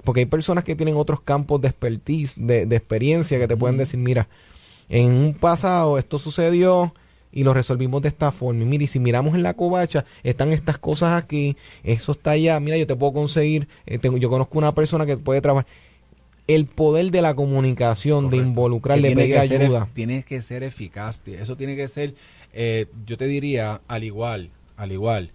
Porque 0.02 0.20
hay 0.20 0.26
personas 0.26 0.64
que 0.64 0.74
tienen 0.74 0.96
otros 0.96 1.20
campos 1.20 1.60
de 1.60 1.68
expertise, 1.68 2.34
de, 2.36 2.62
experiencia, 2.62 3.38
que 3.38 3.46
te 3.46 3.56
pueden 3.56 3.76
decir, 3.76 4.00
mira, 4.00 4.28
en 4.88 5.12
un 5.12 5.34
pasado 5.34 5.98
esto 5.98 6.18
sucedió 6.18 6.94
y 7.30 7.44
lo 7.44 7.54
resolvimos 7.54 8.02
de 8.02 8.08
esta 8.08 8.32
forma. 8.32 8.62
Y 8.62 8.66
mira, 8.66 8.84
y 8.84 8.86
si 8.88 8.98
miramos 8.98 9.36
en 9.36 9.44
la 9.44 9.54
covacha, 9.54 10.04
están 10.24 10.52
estas 10.52 10.78
cosas 10.78 11.22
aquí, 11.22 11.56
eso 11.84 12.12
está 12.12 12.32
allá. 12.32 12.58
Mira, 12.58 12.76
yo 12.76 12.88
te 12.88 12.96
puedo 12.96 13.12
conseguir, 13.12 13.68
eh, 13.86 13.98
tengo, 13.98 14.16
yo 14.16 14.30
conozco 14.30 14.58
una 14.58 14.74
persona 14.74 15.06
que 15.06 15.16
puede 15.16 15.40
trabajar 15.40 15.66
el 16.46 16.66
poder 16.66 17.10
de 17.10 17.22
la 17.22 17.34
comunicación, 17.34 18.30
de 18.30 18.38
involucrar, 18.38 19.00
de 19.00 19.14
pedir 19.14 19.38
ayuda. 19.38 19.88
Tiene 19.92 20.22
que 20.22 20.42
ser 20.42 20.62
eficaz, 20.62 21.22
eso 21.26 21.56
tiene 21.56 21.76
que 21.76 21.88
ser, 21.88 22.14
eh, 22.52 22.86
yo 23.06 23.16
te 23.16 23.26
diría, 23.26 23.80
al 23.88 24.04
igual, 24.04 24.50
al 24.76 24.92
igual 24.92 25.30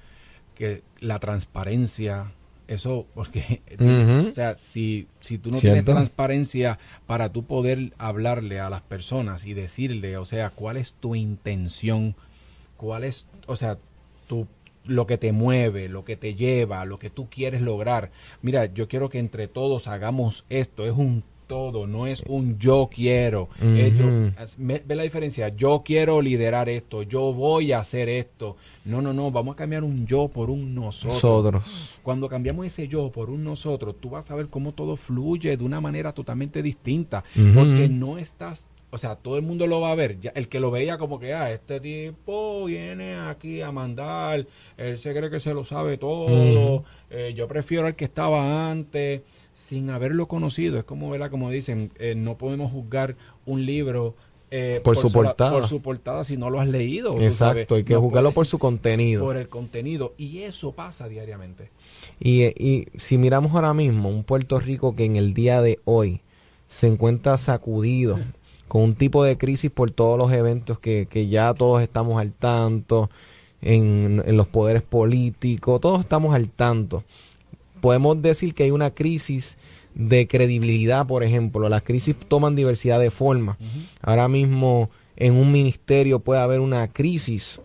que 0.56 0.82
la 1.00 1.20
transparencia, 1.20 2.32
eso, 2.68 3.06
porque, 3.14 3.62
o 4.32 4.34
sea, 4.34 4.58
si, 4.58 5.08
si 5.20 5.38
tú 5.38 5.52
no 5.52 5.60
tienes 5.60 5.86
transparencia 5.86 6.80
para 7.06 7.32
tú 7.32 7.44
poder 7.44 7.94
hablarle 7.98 8.60
a 8.60 8.70
las 8.70 8.82
personas 8.82 9.46
y 9.46 9.54
decirle, 9.54 10.18
o 10.18 10.26
sea, 10.26 10.50
cuál 10.50 10.78
es 10.78 10.96
tu 11.00 11.16
intención, 11.16 12.16
cuál 12.78 13.04
es, 13.04 13.26
o 13.46 13.56
sea, 13.56 13.78
tu 14.28 14.48
lo 14.88 15.08
que 15.08 15.18
te 15.18 15.32
mueve, 15.32 15.90
lo 15.90 16.06
que 16.06 16.16
te 16.16 16.36
lleva, 16.36 16.86
lo 16.86 17.00
que 17.00 17.10
tú 17.10 17.28
quieres 17.30 17.62
lograr. 17.62 18.12
Mira, 18.42 18.66
yo 18.66 18.88
quiero 18.88 19.10
que 19.10 19.20
entre 19.20 19.48
todos 19.48 19.88
hagamos 19.88 20.46
esto, 20.50 20.86
es 20.86 20.94
un 20.94 21.24
todo, 21.48 21.88
no 21.88 22.08
es 22.08 22.24
un 22.28 22.58
yo 22.60 22.90
quiero. 22.94 23.50
ve 23.60 24.84
la 24.88 25.04
diferencia, 25.04 25.50
yo 25.50 25.84
quiero 25.86 26.22
liderar 26.22 26.70
esto, 26.70 27.04
yo 27.04 27.34
voy 27.34 27.72
a 27.72 27.80
hacer 27.80 28.10
esto. 28.10 28.58
No, 28.84 29.02
no, 29.02 29.14
no, 29.14 29.32
vamos 29.32 29.54
a 29.54 29.58
cambiar 29.58 29.84
un 29.84 30.06
yo 30.06 30.28
por 30.28 30.50
un 30.50 30.76
nosotros. 30.76 31.20
Cuando 32.04 32.30
cambiamos 32.30 32.66
ese 32.66 32.88
yo 32.88 33.12
por 33.12 33.30
un 33.30 33.44
nosotros, 33.44 33.96
tú 34.00 34.10
vas 34.10 34.30
a 34.32 34.36
ver 34.36 34.50
cómo 34.50 34.74
todo 34.74 34.96
fluye 34.96 35.58
de 35.58 35.64
una 35.64 35.82
manera 35.82 36.14
totalmente 36.14 36.62
distinta, 36.62 37.24
porque 37.54 37.90
no 37.90 38.18
estás 38.18 38.66
o 38.96 38.98
sea, 38.98 39.18
todo 39.18 39.36
el 39.36 39.42
mundo 39.42 39.68
lo 39.68 39.82
va 39.82 39.92
a 39.92 39.96
ver. 39.96 40.22
Ya, 40.22 40.32
el 40.36 40.48
que 40.48 40.62
lo 40.62 40.72
veía 40.72 40.98
como 40.98 41.20
que, 41.20 41.34
ah, 41.34 41.52
este 41.52 41.82
tipo 41.82 42.64
viene 42.64 43.18
aquí 43.18 43.62
a 43.62 43.70
mandar, 43.70 44.48
él 44.78 44.98
se 44.98 45.14
cree 45.14 45.30
que 45.30 45.42
se 45.42 45.54
lo 45.54 45.66
sabe 45.66 45.98
todo, 45.98 46.86
eh, 47.10 47.34
yo 47.36 47.46
prefiero 47.50 47.88
al 47.88 47.96
que 47.98 48.06
estaba 48.06 48.72
antes, 48.72 49.22
sin 49.54 49.90
haberlo 49.90 50.30
conocido. 50.30 50.78
Es 50.80 50.86
como, 50.86 51.10
¿verdad? 51.10 51.30
Como 51.30 51.52
dicen, 51.52 51.92
eh, 52.00 52.16
no 52.16 52.38
podemos 52.38 52.72
juzgar 52.72 53.18
un 53.46 53.66
libro 53.66 54.16
eh, 54.50 54.80
por, 54.82 54.96
su 54.96 55.12
portada. 55.12 55.52
por 55.52 55.68
su 55.68 55.82
portada 55.82 56.24
si 56.24 56.38
no 56.38 56.50
lo 56.50 56.62
has 56.62 56.70
leído. 56.70 57.20
Exacto, 57.20 57.76
hay 57.76 57.84
que 57.84 57.98
juzgarlo 57.98 58.32
por 58.32 58.46
su 58.46 58.60
contenido. 58.60 59.26
Por 59.26 59.36
el 59.36 59.50
contenido. 59.50 60.14
Y 60.18 60.44
eso 60.44 60.72
pasa 60.72 61.10
diariamente. 61.10 61.70
Y, 62.22 62.46
y 62.46 62.88
si 62.96 63.18
miramos 63.18 63.54
ahora 63.56 63.74
mismo 63.74 64.08
un 64.08 64.24
Puerto 64.24 64.58
Rico 64.58 64.96
que 64.96 65.04
en 65.04 65.18
el 65.18 65.34
día 65.34 65.62
de 65.62 65.80
hoy 65.84 66.22
se 66.70 66.88
encuentra 66.88 67.38
sacudido 67.38 68.18
con 68.76 68.84
un 68.84 68.96
tipo 68.96 69.24
de 69.24 69.38
crisis 69.38 69.72
por 69.72 69.90
todos 69.92 70.20
los 70.20 70.34
eventos 70.34 70.80
que, 70.80 71.08
que 71.10 71.30
ya 71.30 71.54
todos 71.54 71.82
estamos 71.82 72.20
al 72.20 72.34
tanto, 72.34 73.10
en, 73.62 74.22
en, 74.26 74.36
los 74.36 74.48
poderes 74.48 74.82
políticos, 74.82 75.80
todos 75.80 76.02
estamos 76.02 76.36
al 76.36 76.50
tanto. 76.50 77.06
Podemos 77.80 78.22
decir 78.22 78.54
que 78.54 78.64
hay 78.64 78.72
una 78.72 78.92
crisis 78.92 79.56
de 79.94 80.28
credibilidad, 80.28 81.08
por 81.08 81.24
ejemplo. 81.24 81.70
Las 81.70 81.84
crisis 81.84 82.18
toman 82.28 82.58
diversidad 82.58 83.00
de 83.00 83.12
formas. 83.12 83.56
Ahora 84.02 84.28
mismo 84.28 84.90
en 85.16 85.36
un 85.36 85.54
ministerio 85.54 86.20
puede 86.20 86.42
haber 86.42 86.60
una 86.60 86.90
crisis 86.90 87.62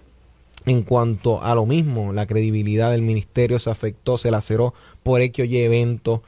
en 0.64 0.82
cuanto 0.82 1.42
a 1.42 1.56
lo 1.56 1.66
mismo. 1.66 2.12
La 2.12 2.26
credibilidad 2.26 2.92
del 2.92 3.02
ministerio 3.02 3.58
se 3.58 3.68
afectó, 3.68 4.16
se 4.16 4.30
laceró 4.30 4.74
por 5.02 5.22
X 5.22 5.44
y 5.46 5.58
evento. 5.58 6.22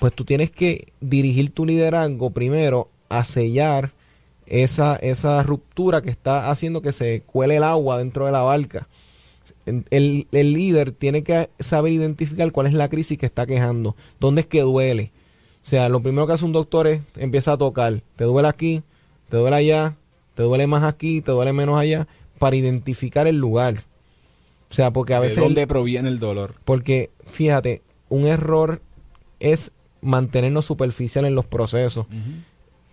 Pues 0.00 0.12
tú 0.12 0.24
tienes 0.24 0.50
que 0.50 0.88
dirigir 1.00 1.52
tu 1.52 1.64
liderazgo 1.64 2.30
primero 2.30 2.88
a 3.08 3.22
sellar 3.22 3.92
esa, 4.46 4.96
esa 4.96 5.42
ruptura 5.42 6.02
que 6.02 6.10
está 6.10 6.50
haciendo 6.50 6.82
que 6.82 6.92
se 6.92 7.22
cuele 7.22 7.56
el 7.56 7.64
agua 7.64 7.98
dentro 7.98 8.26
de 8.26 8.32
la 8.32 8.40
barca. 8.40 8.88
El, 9.64 10.28
el, 10.30 10.52
líder 10.52 10.92
tiene 10.92 11.24
que 11.24 11.50
saber 11.58 11.92
identificar 11.92 12.52
cuál 12.52 12.68
es 12.68 12.74
la 12.74 12.88
crisis 12.88 13.18
que 13.18 13.26
está 13.26 13.46
quejando, 13.46 13.96
dónde 14.20 14.42
es 14.42 14.46
que 14.46 14.60
duele. 14.60 15.10
O 15.64 15.68
sea, 15.68 15.88
lo 15.88 16.00
primero 16.00 16.26
que 16.28 16.34
hace 16.34 16.44
un 16.44 16.52
doctor 16.52 16.86
es 16.86 17.00
empieza 17.16 17.52
a 17.52 17.58
tocar. 17.58 18.00
Te 18.14 18.24
duele 18.24 18.48
aquí, 18.48 18.82
te 19.28 19.36
duele 19.36 19.56
allá, 19.56 19.96
te 20.34 20.44
duele 20.44 20.68
más 20.68 20.84
aquí, 20.84 21.20
te 21.20 21.32
duele 21.32 21.52
menos 21.52 21.76
allá, 21.76 22.06
para 22.38 22.54
identificar 22.54 23.26
el 23.26 23.38
lugar. 23.38 23.82
O 24.70 24.74
sea, 24.74 24.92
porque 24.92 25.14
a 25.14 25.20
veces... 25.20 25.36
¿De 25.36 25.42
dónde 25.42 25.66
proviene 25.66 26.08
el 26.08 26.20
dolor? 26.20 26.54
Porque, 26.64 27.10
fíjate, 27.24 27.82
un 28.08 28.26
error 28.26 28.80
es 29.40 29.72
mantenernos 30.00 30.64
superficial 30.64 31.24
en 31.24 31.34
los 31.34 31.46
procesos 31.46 32.06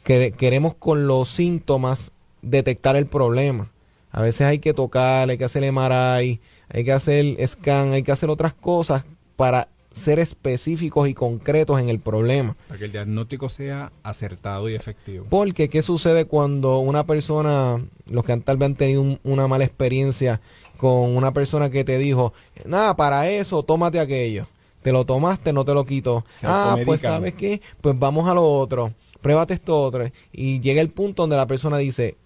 queremos 0.04 0.76
con 0.76 1.08
los 1.08 1.30
síntomas 1.30 2.12
detectar 2.42 2.96
el 2.96 3.06
problema. 3.06 3.72
A 4.12 4.22
veces 4.22 4.42
hay 4.42 4.60
que 4.60 4.74
tocar, 4.74 5.30
hay 5.30 5.38
que 5.38 5.46
hacer 5.46 5.64
MRI, 5.72 6.40
hay 6.70 6.84
que 6.84 6.92
hacer 6.92 7.48
scan, 7.48 7.94
hay 7.94 8.04
que 8.04 8.12
hacer 8.12 8.30
otras 8.30 8.54
cosas 8.54 9.04
para 9.36 9.70
ser 9.92 10.20
específicos 10.20 11.08
y 11.08 11.14
concretos 11.14 11.80
en 11.80 11.90
el 11.90 12.00
problema. 12.00 12.56
Para 12.68 12.80
que 12.80 12.86
el 12.86 12.92
diagnóstico 12.92 13.50
sea 13.50 13.92
acertado 14.04 14.70
y 14.70 14.76
efectivo. 14.76 15.26
Porque, 15.30 15.70
¿qué 15.70 15.82
sucede 15.82 16.26
cuando 16.26 16.80
una 16.80 17.06
persona, 17.06 17.82
los 18.06 18.24
que 18.24 18.36
tal 18.38 18.58
vez 18.58 18.68
han 18.68 18.76
tenido 18.76 19.20
una 19.24 19.48
mala 19.48 19.64
experiencia 19.64 20.42
con 20.78 21.16
una 21.16 21.32
persona 21.32 21.70
que 21.70 21.84
te 21.84 21.98
dijo, 21.98 22.34
nada, 22.66 22.96
para 22.96 23.30
eso, 23.30 23.64
tómate 23.64 24.00
aquello. 24.00 24.48
Te 24.82 24.92
lo 24.92 25.06
tomaste, 25.06 25.54
no 25.54 25.64
te 25.64 25.74
lo 25.74 25.86
quito. 25.86 26.26
ah, 26.44 26.76
pues 26.86 27.02
sabes 27.02 27.36
qué, 27.36 27.62
pues 27.80 27.98
vamos 27.98 28.28
a 28.28 28.34
lo 28.34 28.44
otro 28.44 28.94
pruébate 29.24 29.56
esto 29.56 29.82
otro. 29.82 30.08
Y 30.32 30.60
llega 30.60 30.82
el 30.82 30.90
punto 30.90 31.24
donde 31.24 31.38
la 31.38 31.48
persona 31.48 31.78
dice, 31.78 32.18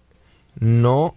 no, 0.58 1.14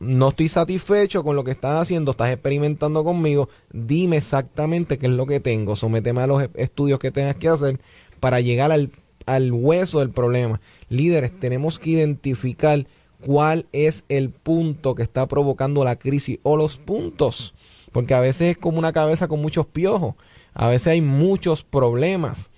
no 0.00 0.30
estoy 0.30 0.48
satisfecho 0.48 1.22
con 1.22 1.36
lo 1.36 1.44
que 1.44 1.52
estás 1.52 1.80
haciendo, 1.80 2.10
estás 2.10 2.32
experimentando 2.32 3.04
conmigo, 3.04 3.48
dime 3.72 4.16
exactamente 4.16 4.98
qué 4.98 5.06
es 5.06 5.12
lo 5.12 5.26
que 5.26 5.38
tengo, 5.38 5.76
sométeme 5.76 6.22
a 6.22 6.26
los 6.26 6.42
estudios 6.54 6.98
que 6.98 7.12
tengas 7.12 7.36
que 7.36 7.48
hacer 7.48 7.78
para 8.18 8.40
llegar 8.40 8.72
al, 8.72 8.90
al 9.26 9.52
hueso 9.52 10.00
del 10.00 10.10
problema. 10.10 10.60
Líderes, 10.88 11.38
tenemos 11.38 11.78
que 11.78 11.90
identificar 11.90 12.86
cuál 13.24 13.66
es 13.70 14.04
el 14.08 14.30
punto 14.30 14.96
que 14.96 15.04
está 15.04 15.26
provocando 15.28 15.84
la 15.84 15.96
crisis 15.96 16.40
o 16.42 16.56
los 16.56 16.78
puntos, 16.78 17.54
porque 17.92 18.14
a 18.14 18.20
veces 18.20 18.52
es 18.52 18.58
como 18.58 18.78
una 18.78 18.92
cabeza 18.92 19.28
con 19.28 19.40
muchos 19.40 19.66
piojos, 19.66 20.16
a 20.54 20.66
veces 20.66 20.88
hay 20.88 21.00
muchos 21.00 21.62
problemas 21.62 22.50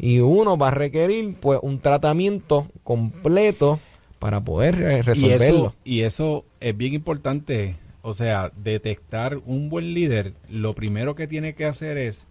y 0.00 0.20
uno 0.20 0.56
va 0.56 0.68
a 0.68 0.72
requerir 0.72 1.36
pues 1.38 1.60
un 1.62 1.78
tratamiento 1.78 2.66
completo 2.82 3.80
para 4.18 4.42
poder 4.42 5.04
resolverlo. 5.04 5.74
Y 5.84 6.00
eso, 6.00 6.44
es 6.60 6.74
bien 6.76 6.94
importante, 6.94 7.76
o 8.00 8.14
sea, 8.14 8.50
detectar 8.56 9.38
un 9.44 9.68
buen 9.68 9.92
líder, 9.92 10.32
lo 10.48 10.74
primero 10.74 11.14
que 11.14 11.26
tiene 11.26 11.54
que 11.54 11.66
hacer 11.66 11.98
es 11.98 12.26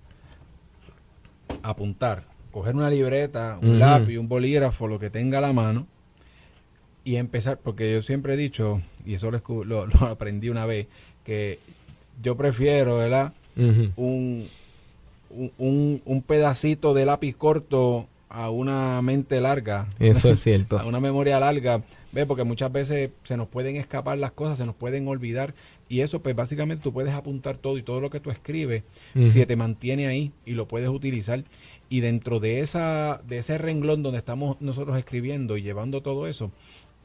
apuntar, 1.62 2.24
coger 2.52 2.76
una 2.76 2.90
libreta, 2.90 3.60
un 3.62 3.78
lápiz, 3.78 4.18
un 4.18 4.28
bolígrafo, 4.28 4.88
lo 4.88 4.98
que 4.98 5.12
tenga 5.12 5.38
a 5.38 5.42
la 5.42 5.54
mano 5.54 5.86
y 7.04 7.18
empezar, 7.18 7.60
porque 7.60 7.92
yo 7.94 8.02
siempre 8.02 8.34
he 8.34 8.38
dicho, 8.38 8.82
y 9.06 9.14
eso 9.14 9.30
lo, 9.32 9.88
aprendí 10.02 10.50
una 10.50 10.66
vez, 10.66 10.88
que 11.24 11.60
yo 12.22 12.36
prefiero, 12.36 12.98
¿verdad? 12.98 13.34
un, 13.96 14.48
un, 15.30 16.02
un 16.06 16.22
pedacito 16.22 16.94
de 16.94 17.06
lápiz 17.06 17.36
corto 17.36 18.08
a 18.30 18.52
una 18.52 19.02
mente 19.02 19.42
larga. 19.42 19.88
Eso 20.00 20.30
es 20.30 20.42
cierto. 20.42 20.80
a 20.80 20.86
una 20.86 21.00
memoria 21.00 21.40
larga. 21.40 21.82
¿Ves? 22.12 22.26
Porque 22.26 22.44
muchas 22.44 22.72
veces 22.72 23.12
se 23.24 23.38
nos 23.38 23.48
pueden 23.48 23.76
escapar 23.76 24.18
las 24.18 24.32
cosas, 24.32 24.58
se 24.58 24.66
nos 24.66 24.76
pueden 24.76 25.08
olvidar. 25.08 25.54
Y 25.90 26.02
eso, 26.02 26.22
pues 26.22 26.36
básicamente 26.36 26.84
tú 26.84 26.94
puedes 26.94 27.14
apuntar 27.14 27.58
todo 27.58 27.78
y 27.78 27.84
todo 27.84 28.00
lo 28.00 28.10
que 28.10 28.20
tú 28.20 28.30
escribes, 28.30 28.84
si 29.26 29.46
te 29.46 29.56
mantiene 29.56 30.08
ahí 30.08 30.32
y 30.46 30.54
lo 30.54 30.68
puedes 30.68 30.90
utilizar. 30.90 31.44
Y 31.90 32.02
dentro 32.02 32.40
de, 32.40 32.60
esa, 32.60 33.22
de 33.28 33.40
ese 33.40 33.58
renglón 33.58 34.04
donde 34.04 34.20
estamos 34.20 34.60
nosotros 34.62 34.98
escribiendo 34.98 35.58
y 35.58 35.64
llevando 35.64 36.02
todo 36.02 36.28
eso, 36.28 36.52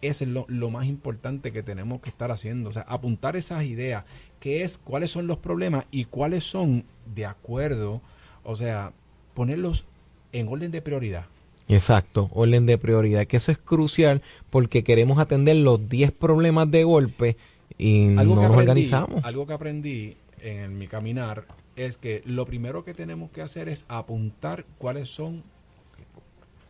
es 0.03 0.21
lo, 0.21 0.45
lo, 0.49 0.71
más 0.71 0.87
importante 0.87 1.51
que 1.53 1.63
tenemos 1.63 2.03
que 2.03 2.11
estar 2.11 2.31
haciendo. 2.31 2.69
O 2.69 2.73
sea, 2.73 2.83
apuntar 2.83 3.37
esas 3.37 3.65
ideas, 3.65 4.05
qué 4.41 4.63
es, 4.63 4.77
cuáles 4.77 5.11
son 5.11 5.27
los 5.27 5.39
problemas 5.39 5.87
y 5.91 6.05
cuáles 6.05 6.45
son 6.45 6.85
de 7.15 7.25
acuerdo, 7.25 8.03
o 8.45 8.57
sea, 8.57 8.93
ponerlos 9.35 9.85
en 10.33 10.49
orden 10.49 10.71
de 10.71 10.83
prioridad. 10.83 11.27
Exacto, 11.67 12.29
orden 12.33 12.67
de 12.67 12.77
prioridad, 12.77 13.27
que 13.27 13.39
eso 13.39 13.51
es 13.51 13.59
crucial 13.59 14.23
porque 14.51 14.85
queremos 14.85 15.19
atender 15.19 15.57
los 15.57 15.89
10 15.89 16.13
problemas 16.13 16.71
de 16.71 16.85
golpe 16.85 17.37
y 17.79 18.07
no 18.07 18.25
nos 18.25 18.51
organizamos. 18.51 19.25
Algo 19.25 19.47
que 19.47 19.55
aprendí 19.55 20.17
en 20.43 20.79
mi 20.79 20.89
caminar 20.89 21.47
es 21.77 21.97
que 21.97 22.23
lo 22.27 22.45
primero 22.47 22.85
que 22.85 22.95
tenemos 22.95 23.31
que 23.31 23.43
hacer 23.43 23.69
es 23.69 23.85
apuntar 23.89 24.65
cuáles 24.79 25.09
son 25.09 25.43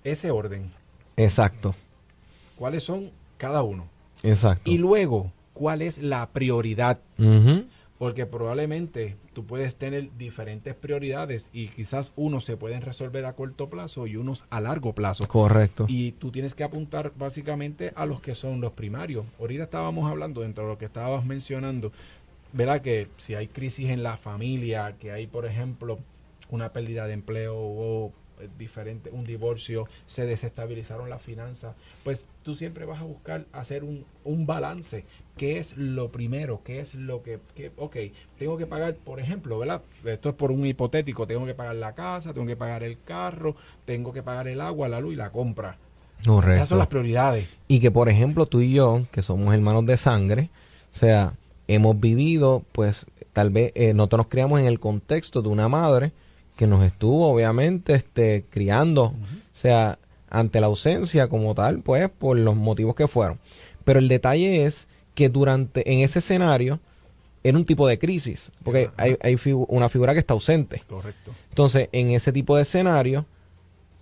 ese 0.05 0.31
orden. 0.31 0.71
Exacto. 1.17 1.75
¿Cuáles 2.57 2.85
son 2.85 3.11
cada 3.37 3.63
uno? 3.63 3.89
Exacto. 4.23 4.71
Y 4.71 4.79
luego, 4.79 5.33
¿cuál 5.53 5.83
es 5.83 5.99
la 5.99 6.29
prioridad? 6.29 7.01
Porque 8.05 8.27
probablemente 8.27 9.17
tú 9.33 9.47
puedes 9.47 9.77
tener 9.77 10.11
diferentes 10.19 10.75
prioridades 10.75 11.49
y 11.55 11.69
quizás 11.69 12.13
unos 12.17 12.45
se 12.45 12.59
pueden 12.59 12.83
resolver 12.83 13.25
a 13.25 13.33
corto 13.33 13.71
plazo 13.71 14.07
y 14.07 14.17
unos 14.17 14.45
a 14.51 14.61
largo 14.61 14.93
plazo. 14.93 15.27
Correcto. 15.27 15.87
Y 15.89 16.13
tú 16.13 16.31
tienes 16.31 16.55
que 16.55 16.65
apuntar 16.65 17.13
básicamente 17.17 17.95
a 17.97 18.05
los 18.05 18.21
que 18.21 18.35
son 18.35 18.61
los 18.61 18.73
primarios. 18.73 19.25
Ahorita 19.41 19.65
estábamos 19.65 20.11
hablando, 20.11 20.43
dentro 20.43 20.65
de 20.65 20.71
lo 20.73 20.77
que 20.77 20.85
estabas 20.85 21.25
mencionando, 21.25 21.93
verá 22.53 22.83
que 22.83 23.09
si 23.17 23.37
hay 23.37 23.49
crisis 23.49 23.89
en 23.89 24.03
la 24.03 24.19
familia, 24.19 24.97
que 25.01 25.11
hay, 25.11 25.27
por 25.27 25.47
ejemplo, 25.47 25.99
una 26.51 26.75
pérdida 26.75 27.07
de 27.07 27.15
empleo 27.15 27.57
o 27.57 28.13
diferente, 28.59 29.11
un 29.11 29.25
divorcio, 29.25 29.89
se 30.07 30.27
desestabilizaron 30.27 31.11
las 31.11 31.23
finanzas, 31.23 31.75
pues 32.03 32.27
tú 32.43 32.55
siempre 32.55 32.85
vas 32.85 33.01
a 33.01 33.05
buscar 33.05 33.47
hacer 33.53 33.85
un, 33.85 34.05
un 34.25 34.47
balance. 34.47 35.05
¿Qué 35.37 35.59
es 35.59 35.77
lo 35.77 36.11
primero? 36.13 36.61
¿Qué 36.65 36.81
es 36.81 36.95
lo 36.95 37.23
que, 37.23 37.41
que, 37.57 37.73
ok, 37.77 37.97
tengo 38.39 38.57
que 38.57 38.67
pagar, 38.67 38.95
por 38.95 39.19
ejemplo, 39.19 39.59
¿verdad? 39.59 39.83
Esto 40.05 40.29
es 40.29 40.35
por 40.37 40.53
un 40.53 40.65
hipotético, 40.65 41.27
tengo 41.27 41.45
que 41.45 41.55
pagar 41.55 41.75
la 41.77 41.95
casa, 41.95 42.33
tengo 42.33 42.47
que 42.47 42.57
pagar 42.57 42.85
el 42.85 42.99
carro, 43.03 43.57
tengo 43.85 44.13
que 44.13 44.23
pagar 44.23 44.47
el 44.47 44.61
agua, 44.61 44.89
la 44.89 45.01
luz 45.01 45.15
y 45.15 45.17
la 45.17 45.31
compra. 45.31 45.77
Correcto. 46.25 46.55
Esas 46.55 46.69
son 46.69 46.79
las 46.79 46.87
prioridades. 46.87 47.49
Y 47.67 47.81
que, 47.81 47.91
por 47.91 48.09
ejemplo, 48.09 48.47
tú 48.47 48.61
y 48.61 48.73
yo, 48.73 49.03
que 49.11 49.23
somos 49.23 49.53
hermanos 49.53 49.85
de 49.87 49.97
sangre, 49.97 50.51
o 50.95 50.97
sea, 50.97 51.35
hemos 51.67 51.99
vivido, 51.99 52.63
pues, 52.73 53.07
tal 53.33 53.51
vez 53.51 53.73
eh, 53.75 53.93
nosotros 53.93 54.19
nos 54.19 54.27
criamos 54.29 54.61
en 54.61 54.67
el 54.67 54.79
contexto 54.79 55.43
de 55.43 55.49
una 55.49 55.69
madre 55.69 56.13
que 56.57 56.67
nos 56.67 56.85
estuvo 56.85 57.29
obviamente 57.33 57.95
este, 57.95 58.45
criando, 58.51 59.07
o 59.07 59.15
sea, 59.53 59.99
ante 60.31 60.61
la 60.61 60.67
ausencia 60.67 61.29
como 61.29 61.55
tal, 61.55 61.81
pues 61.81 62.09
por 62.09 62.39
los 62.39 62.57
motivos 62.57 62.95
que 62.95 63.09
fueron. 63.09 63.39
Pero 63.85 63.99
el 63.99 64.09
detalle 64.09 64.65
es 64.65 64.87
que 65.15 65.29
durante, 65.29 65.91
en 65.93 66.01
ese 66.01 66.21
escenario, 66.21 66.81
era 67.43 67.59
un 67.59 67.65
tipo 67.65 67.87
de 67.87 67.99
crisis, 67.99 68.51
porque 68.63 68.91
hay, 68.97 69.17
hay 69.21 69.39
una 69.69 69.89
figura 69.89 70.15
que 70.15 70.19
está 70.19 70.33
ausente. 70.33 70.83
Correcto. 70.89 71.33
Entonces, 71.51 71.89
en 71.93 72.11
ese 72.11 72.33
tipo 72.33 72.57
de 72.57 72.63
escenario, 72.63 73.27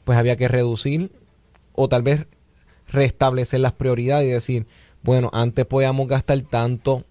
pues 0.05 0.17
había 0.17 0.37
que 0.37 0.49
reducir 0.49 1.11
o 1.75 1.89
tal 1.89 2.03
vez 2.03 2.27
restablecer 2.89 3.61
las 3.61 3.73
prioridades 3.73 4.29
y 4.29 4.33
decir, 4.33 4.67
bueno, 5.03 5.29
antes 5.33 5.67
podíamos 5.67 6.07
gastar 6.07 6.41
tanto 6.43 7.05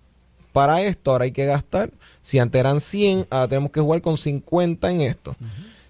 para 0.52 0.82
esto, 0.84 1.12
ahora 1.12 1.26
hay 1.26 1.32
que 1.32 1.46
gastar. 1.46 1.92
Si 2.22 2.40
antes 2.40 2.60
eran 2.60 2.82
100, 2.82 3.28
ahora 3.30 3.48
tenemos 3.48 3.72
que 3.72 3.82
jugar 3.82 4.02
con 4.02 4.18
50 4.18 4.92
en 4.92 5.02
esto. 5.02 5.36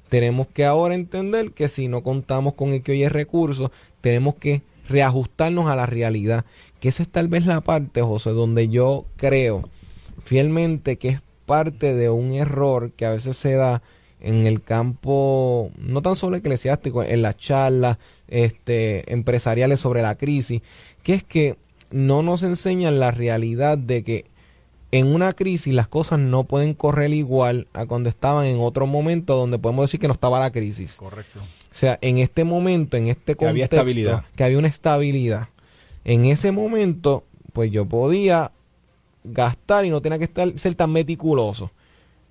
Tenemos 0.10 0.48
que 0.48 0.66
ahora 0.66 0.96
entender 0.96 1.52
que 1.52 1.68
si 1.68 1.88
no 1.88 2.04
contamos 2.04 2.54
con 2.54 2.74
el 2.74 2.84
que 2.84 2.92
hoy 2.92 3.04
es 3.04 3.12
recurso, 3.12 3.72
tenemos 4.02 4.36
que 4.36 4.62
reajustarnos 4.88 5.68
a 5.70 5.76
la 5.76 5.86
realidad. 5.86 6.46
Que 6.80 6.90
esa 6.90 7.04
es 7.04 7.10
tal 7.10 7.28
vez 7.28 7.46
la 7.46 7.62
parte, 7.62 8.02
José, 8.02 8.32
donde 8.32 8.68
yo 8.68 9.06
creo 9.16 9.70
fielmente 10.24 10.98
que 10.98 11.10
es 11.10 11.22
parte 11.46 11.94
de 11.94 12.10
un 12.10 12.32
error 12.32 12.92
que 12.92 13.06
a 13.06 13.12
veces 13.12 13.38
se 13.38 13.54
da 13.54 13.82
en 14.20 14.46
el 14.46 14.62
campo, 14.62 15.72
no 15.78 16.02
tan 16.02 16.16
solo 16.16 16.38
eclesiástico, 16.38 17.04
en 17.04 17.22
las 17.24 17.38
charlas 17.38 17.98
este, 18.28 19.12
empresariales 19.12 19.80
sobre 19.80 20.02
la 20.02 20.16
crisis, 20.16 20.62
que 21.04 21.16
es 21.16 21.24
que 21.24 21.58
no 21.90 22.22
nos 22.22 22.44
enseñan 22.44 23.00
la 23.00 23.12
realidad 23.12 23.78
de 23.78 24.04
que 24.04 24.26
en 24.92 25.14
una 25.14 25.34
crisis 25.34 25.74
las 25.74 25.88
cosas 25.88 26.20
no 26.20 26.44
pueden 26.44 26.74
correr 26.74 27.14
igual 27.14 27.68
a 27.74 27.86
cuando 27.86 28.10
estaban 28.10 28.46
en 28.46 28.60
otro 28.60 28.88
momento 28.88 29.36
donde 29.36 29.58
podemos 29.58 29.86
decir 29.86 30.00
que 30.00 30.08
no 30.08 30.14
estaba 30.14 30.40
la 30.40 30.52
crisis. 30.52 30.96
Correcto. 30.96 31.40
O 31.40 31.76
sea, 31.76 31.98
en 32.02 32.18
este 32.18 32.44
momento, 32.44 32.98
en 32.98 33.08
este 33.08 33.36
contexto, 33.36 33.46
que 33.46 33.50
había 33.50 33.64
estabilidad. 33.64 34.26
que 34.36 34.44
había 34.44 34.58
una 34.58 34.68
estabilidad. 34.68 35.48
En 36.04 36.26
ese 36.26 36.52
momento, 36.52 37.24
pues 37.54 37.72
yo 37.72 37.86
podía 37.86 38.52
gastar 39.24 39.86
y 39.86 39.90
no 39.90 40.02
tenía 40.02 40.18
que 40.18 40.26
estar, 40.26 40.52
ser 40.60 40.76
tan 40.76 40.92
meticuloso. 40.92 41.72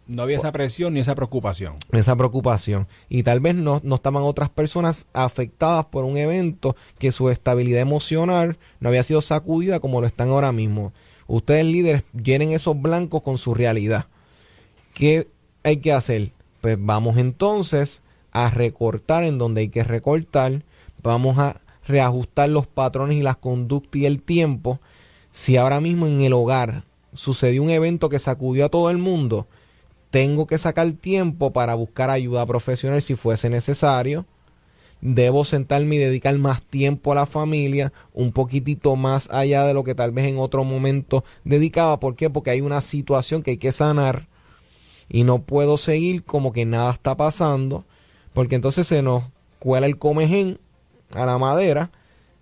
No 0.07 0.25
había 0.25 0.39
esa 0.39 0.51
presión 0.51 0.93
ni 0.93 1.01
esa 1.01 1.15
preocupación. 1.15 1.77
Esa 1.93 2.17
preocupación. 2.17 2.89
Y 3.09 3.23
tal 3.23 3.39
vez 3.39 3.55
no, 3.55 3.81
no 3.85 3.95
estaban 3.95 4.25
otras 4.25 4.51
personas 4.51 5.07
afectadas 5.13 5.87
por 5.87 6.05
un 6.05 6.17
evento 6.17 6.75
que 6.99 7.13
su 7.13 7.31
estabilidad 7.31 7.81
emocional 7.81 8.59
no 8.81 8.89
había 8.89 9.05
sido 9.05 9.23
sacudida 9.23 9.79
como 9.79 10.01
lo 10.01 10.09
están 10.09 10.31
ahora 10.31 10.51
mismo. 10.51 10.93
Ustedes 11.31 11.65
líderes 11.65 12.03
llenen 12.13 12.51
esos 12.51 12.83
blancos 12.83 13.23
con 13.23 13.39
su 13.39 13.55
realidad. 13.55 14.07
¿Qué 14.95 15.29
hay 15.63 15.77
que 15.77 15.93
hacer? 15.93 16.33
Pues 16.61 16.77
vamos 16.77 17.19
entonces 17.19 18.03
a 18.33 18.51
recortar 18.51 19.23
en 19.23 19.39
donde 19.39 19.61
hay 19.61 19.69
que 19.69 19.85
recortar. 19.85 20.65
Vamos 21.05 21.39
a 21.39 21.61
reajustar 21.87 22.49
los 22.49 22.67
patrones 22.67 23.17
y 23.17 23.23
las 23.23 23.37
conductas 23.37 24.01
y 24.01 24.07
el 24.07 24.21
tiempo. 24.21 24.81
Si 25.31 25.57
ahora 25.57 25.81
mismo 25.81 26.09
en 26.09 26.21
el 26.21 26.33
hogar 26.33 26.83
sucedió 27.15 27.63
un 27.63 27.71
evento 27.71 28.09
que 28.09 28.19
sacudió 28.19 28.65
a 28.65 28.69
todo 28.69 28.91
el 28.91 28.99
mundo, 28.99 29.47
tengo 30.11 30.49
que 30.49 30.59
sacar 30.59 30.91
tiempo 30.95 31.53
para 31.53 31.77
buscar 31.77 32.11
ayuda 32.11 32.45
profesional 32.45 33.03
si 33.03 33.15
fuese 33.15 33.49
necesario 33.51 34.27
debo 35.01 35.45
sentarme 35.45 35.97
y 35.97 35.99
dedicar 35.99 36.37
más 36.39 36.63
tiempo 36.63 37.13
a 37.13 37.15
la 37.15 37.27
familia, 37.27 37.93
un 38.13 38.33
poquitito 38.33 38.97
más 38.97 39.31
allá 39.31 39.65
de 39.65 39.75
lo 39.75 39.85
que 39.85 39.95
tal 39.95 40.13
vez 40.13 40.27
en 40.27 40.39
otro 40.39 40.65
momento 40.65 41.25
dedicaba. 41.45 42.01
¿Por 42.01 42.17
qué? 42.17 42.31
Porque 42.31 42.51
hay 42.51 42.61
una 42.61 42.81
situación 42.81 43.43
que 43.43 43.53
hay 43.53 43.57
que 43.57 43.73
sanar 43.73 44.29
y 45.09 45.25
no 45.25 45.43
puedo 45.43 45.77
seguir 45.77 46.25
como 46.25 46.53
que 46.53 46.67
nada 46.67 46.93
está 46.93 47.17
pasando, 47.17 47.85
porque 48.33 48.55
entonces 48.55 48.87
se 48.87 49.03
nos 49.03 49.25
cuela 49.59 49.87
el 49.87 49.99
comején 49.99 50.59
a 51.15 51.27
la 51.27 51.39
madera 51.39 51.91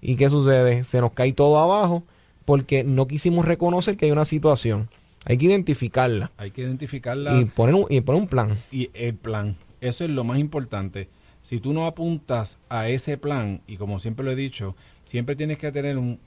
y 0.01 0.17
¿qué 0.17 0.29
sucede? 0.31 0.85
Se 0.85 1.01
nos 1.01 1.13
cae 1.13 1.33
todo 1.33 1.59
abajo 1.59 2.05
porque 2.45 2.85
no 2.85 3.07
quisimos 3.07 3.45
reconocer 3.45 3.97
que 3.97 4.07
hay 4.07 4.13
una 4.13 4.25
situación. 4.25 4.89
Hay 5.25 5.37
que 5.37 5.47
identificarla. 5.47 6.31
Hay 6.37 6.53
que 6.53 6.63
identificarla. 6.63 7.39
Y 7.39 7.45
poner 7.45 7.75
un, 7.75 7.87
y 7.91 8.01
poner 8.01 8.23
un 8.23 8.29
plan. 8.29 8.57
Y 8.71 8.91
el 8.95 9.15
plan. 9.15 9.57
Eso 9.81 10.05
es 10.05 10.11
lo 10.11 10.25
más 10.25 10.39
importante 10.39 11.09
si 11.49 11.61
tú 11.61 11.73
no 11.73 11.87
apuntas 11.87 12.59
a 12.69 12.91
ese 12.91 13.17
plan, 13.17 13.63
y 13.67 13.79
como 13.79 14.01
siempre 14.01 14.23
lo 14.23 14.33
he 14.33 14.37
dicho, 14.37 14.77
siempre 15.07 15.35
tienes 15.35 15.57
que 15.57 15.73
tener 15.73 15.97
un, 15.97 16.21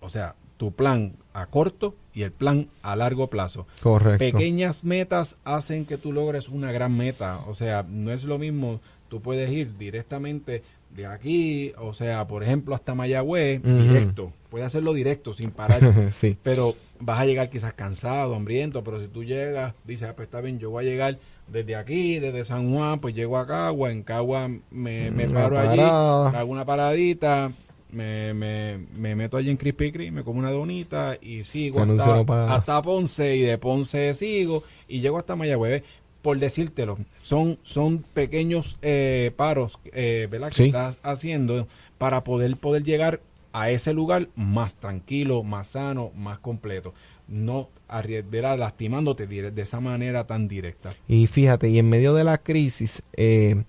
o 0.00 0.08
sea, 0.08 0.36
tu 0.56 0.70
plan 0.70 1.14
a 1.34 1.46
corto 1.46 1.96
y 2.14 2.22
el 2.22 2.30
plan 2.30 2.68
a 2.80 2.94
largo 2.94 3.28
plazo. 3.28 3.66
Correcto. 3.80 4.18
Pequeñas 4.20 4.84
metas 4.84 5.36
hacen 5.42 5.84
que 5.84 5.98
tú 5.98 6.12
logres 6.12 6.48
una 6.48 6.70
gran 6.70 6.96
meta. 6.96 7.40
O 7.48 7.54
sea, 7.54 7.84
no 7.88 8.12
es 8.12 8.22
lo 8.22 8.38
mismo, 8.38 8.80
tú 9.08 9.20
puedes 9.20 9.50
ir 9.50 9.76
directamente 9.78 10.62
de 10.94 11.06
aquí, 11.06 11.72
o 11.76 11.92
sea, 11.92 12.28
por 12.28 12.44
ejemplo, 12.44 12.76
hasta 12.76 12.94
Mayagüez, 12.94 13.64
directo. 13.64 14.32
Puedes 14.48 14.68
hacerlo 14.68 14.94
directo, 14.94 15.32
sin 15.32 15.50
parar. 15.50 15.80
sí. 16.12 16.38
Pero 16.40 16.76
vas 17.00 17.18
a 17.18 17.26
llegar 17.26 17.50
quizás 17.50 17.72
cansado, 17.72 18.36
hambriento, 18.36 18.84
pero 18.84 19.00
si 19.00 19.08
tú 19.08 19.24
llegas, 19.24 19.74
dices, 19.84 20.08
ah, 20.08 20.14
pues 20.14 20.26
está 20.26 20.40
bien, 20.40 20.60
yo 20.60 20.70
voy 20.70 20.86
a 20.86 20.88
llegar 20.88 21.18
desde 21.46 21.76
aquí, 21.76 22.18
desde 22.18 22.44
San 22.44 22.72
Juan, 22.72 23.00
pues 23.00 23.14
llego 23.14 23.38
a 23.38 23.46
Cagua, 23.46 23.90
en 23.90 24.02
Cagua 24.02 24.48
me, 24.70 25.10
me 25.10 25.28
paro 25.28 25.58
allí, 25.58 25.80
hago 25.80 26.50
una 26.50 26.64
paradita, 26.64 27.52
me, 27.90 28.32
me, 28.34 28.78
me 28.96 29.14
meto 29.14 29.36
allí 29.36 29.50
en 29.50 29.56
Crispy 29.56 29.92
Kreme, 29.92 30.10
me 30.10 30.24
como 30.24 30.38
una 30.38 30.50
donita 30.50 31.18
y 31.20 31.44
sigo 31.44 31.80
hasta, 31.80 32.54
hasta, 32.54 32.82
Ponce 32.82 33.36
y 33.36 33.42
de 33.42 33.58
Ponce 33.58 34.14
sigo 34.14 34.64
y 34.88 35.00
llego 35.00 35.18
hasta 35.18 35.36
Mayagüez. 35.36 35.84
Por 36.22 36.38
decírtelo, 36.38 36.98
son, 37.22 37.58
son 37.64 38.04
pequeños 38.14 38.78
eh, 38.80 39.32
paros 39.34 39.80
eh, 39.86 40.28
¿verdad? 40.30 40.52
que 40.52 40.66
estás 40.66 40.96
haciendo 41.02 41.66
para 41.98 42.22
poder, 42.22 42.56
poder 42.56 42.84
llegar 42.84 43.20
a 43.52 43.70
ese 43.70 43.92
lugar 43.92 44.28
más 44.34 44.76
tranquilo, 44.76 45.42
más 45.42 45.68
sano, 45.68 46.10
más 46.14 46.38
completo 46.38 46.94
no 47.28 47.70
arriesgará 47.88 48.56
lastimándote 48.56 49.26
de 49.26 49.62
esa 49.62 49.80
manera 49.80 50.26
tan 50.26 50.48
directa. 50.48 50.92
Y 51.08 51.26
fíjate, 51.26 51.68
y 51.68 51.78
en 51.78 51.88
medio 51.88 52.14
de 52.14 52.24
la 52.24 52.38
crisis, 52.38 53.02
eh, 53.16 53.64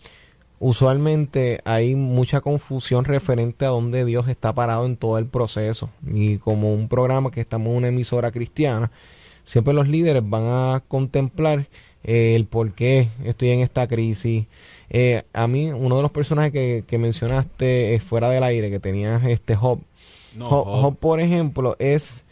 usualmente 0.60 1.60
hay 1.65 1.96
mucha 1.96 2.41
confusión 2.41 3.06
referente 3.06 3.65
a 3.65 3.69
dónde 3.69 4.06
Dios 4.06 4.28
está 4.28 4.54
parado 4.54 4.86
en 4.86 4.98
todo 4.98 5.17
el 5.17 5.26
proceso. 5.26 5.89
Y 6.06 6.38
como 6.38 6.74
un 6.74 6.88
programa 6.88 7.32
que 7.32 7.41
estamos 7.41 7.67
en 7.69 7.78
una 7.78 7.88
emisora 7.88 8.32
cristiana, 8.32 8.91
siempre 9.46 9.74
los 9.74 9.88
líderes 9.88 10.24
van 10.26 10.43
a 10.46 10.84
contemplar 10.88 11.67
eh, 12.04 12.36
el 12.36 12.46
por 12.46 12.74
qué 12.74 13.08
estoy 13.24 13.50
en 13.50 13.62
esta 13.62 13.88
crisis. 13.88 14.46
Eh, 14.93 15.23
a 15.34 15.47
mí, 15.47 15.71
uno 15.71 15.97
de 15.97 16.01
los 16.03 16.12
personajes 16.12 16.51
que, 16.51 16.84
que 16.88 16.97
mencionaste 16.97 17.99
fuera 17.99 18.29
del 18.29 18.43
aire, 18.43 18.69
que 18.69 18.79
tenía 18.79 19.19
este 19.27 19.56
Job, 19.56 19.79
Job, 20.39 20.97
por 20.97 21.19
ejemplo, 21.19 21.75
es 21.79 22.25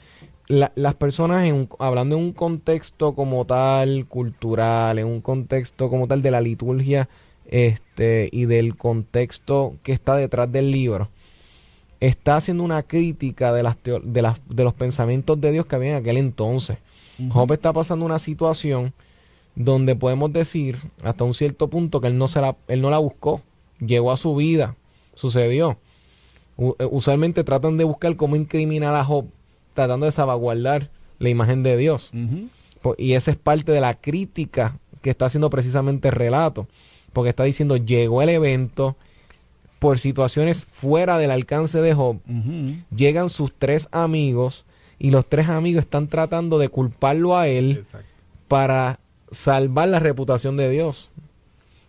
las 0.48 0.96
personas, 0.96 1.46
en, 1.46 1.70
hablando 1.80 2.18
en 2.18 2.24
un 2.24 2.34
contexto 2.34 3.14
como 3.14 3.46
tal, 3.46 4.06
cultural, 4.08 5.00
en 5.00 5.08
un 5.08 5.22
contexto 5.22 5.90
como 5.90 6.08
tal 6.08 6.22
de 6.22 6.32
la 6.32 6.42
liturgia 6.42 7.08
este, 7.46 8.30
y 8.32 8.46
del 8.46 8.76
contexto 8.76 9.76
que 9.84 9.94
está 9.94 10.16
detrás 10.16 10.52
del 10.52 10.72
libro, 10.72 11.10
está 12.00 12.36
haciendo 12.36 12.64
una 12.64 12.84
crítica 12.84 13.54
de, 13.54 13.64
las 13.64 13.78
de, 13.84 14.22
las, 14.22 14.42
de 14.50 14.64
los 14.64 14.74
pensamientos 14.74 15.40
de 15.40 15.52
Dios 15.52 15.66
que 15.66 15.76
había 15.76 15.92
en 15.92 15.96
aquel 15.98 16.18
entonces. 16.18 16.78
Job 17.30 17.52
está 17.54 17.72
pasando 17.72 18.04
una 18.04 18.18
situación 18.18 18.94
donde 19.56 19.96
podemos 19.96 20.32
decir 20.32 20.80
hasta 21.04 21.24
un 21.24 21.34
cierto 21.34 21.70
punto 21.70 22.02
que 22.02 22.08
él 22.08 22.18
no, 22.18 22.28
se 22.28 22.42
la, 22.42 22.56
él 22.68 22.82
no 22.82 22.90
la 22.90 22.98
buscó, 22.98 23.42
llegó 23.80 24.12
a 24.12 24.18
su 24.18 24.36
vida, 24.36 24.76
sucedió. 25.16 25.78
Eh, 26.58 26.88
usualmente 26.90 27.44
tratan 27.44 27.78
de 27.78 27.84
buscar 27.84 28.16
cómo 28.16 28.36
incriminar 28.36 28.96
a 28.96 29.04
Job, 29.04 29.26
tratando 29.74 30.06
de 30.06 30.12
salvaguardar 30.12 30.90
la 31.20 31.30
imagen 31.30 31.64
de 31.64 31.78
Dios. 31.78 32.12
Y 32.98 33.14
esa 33.14 33.32
es 33.32 33.38
parte 33.38 33.72
de 33.72 33.82
la 33.82 33.94
crítica 33.94 34.80
que 35.02 35.12
está 35.12 35.26
haciendo 35.26 35.50
precisamente 35.50 36.08
el 36.08 36.16
relato, 36.16 36.68
porque 37.14 37.30
está 37.30 37.44
diciendo, 37.44 37.78
llegó 37.78 38.22
el 38.22 38.30
evento 38.30 38.96
por 39.80 40.00
situaciones 40.00 40.66
fuera 40.66 41.18
del 41.18 41.32
alcance 41.32 41.82
de 41.82 41.94
Job, 41.94 42.20
llegan 42.96 43.30
sus 43.30 43.52
tres 43.58 43.88
amigos 43.92 44.66
y 45.00 45.10
los 45.10 45.28
tres 45.28 45.50
amigos 45.50 45.86
están 45.86 46.08
tratando 46.08 46.60
de 46.60 46.70
culparlo 46.70 47.36
a 47.36 47.48
él 47.48 47.84
para 48.48 49.00
salvar 49.32 49.88
la 49.90 50.00
reputación 50.00 50.58
de 50.58 50.70
Dios. 50.70 51.10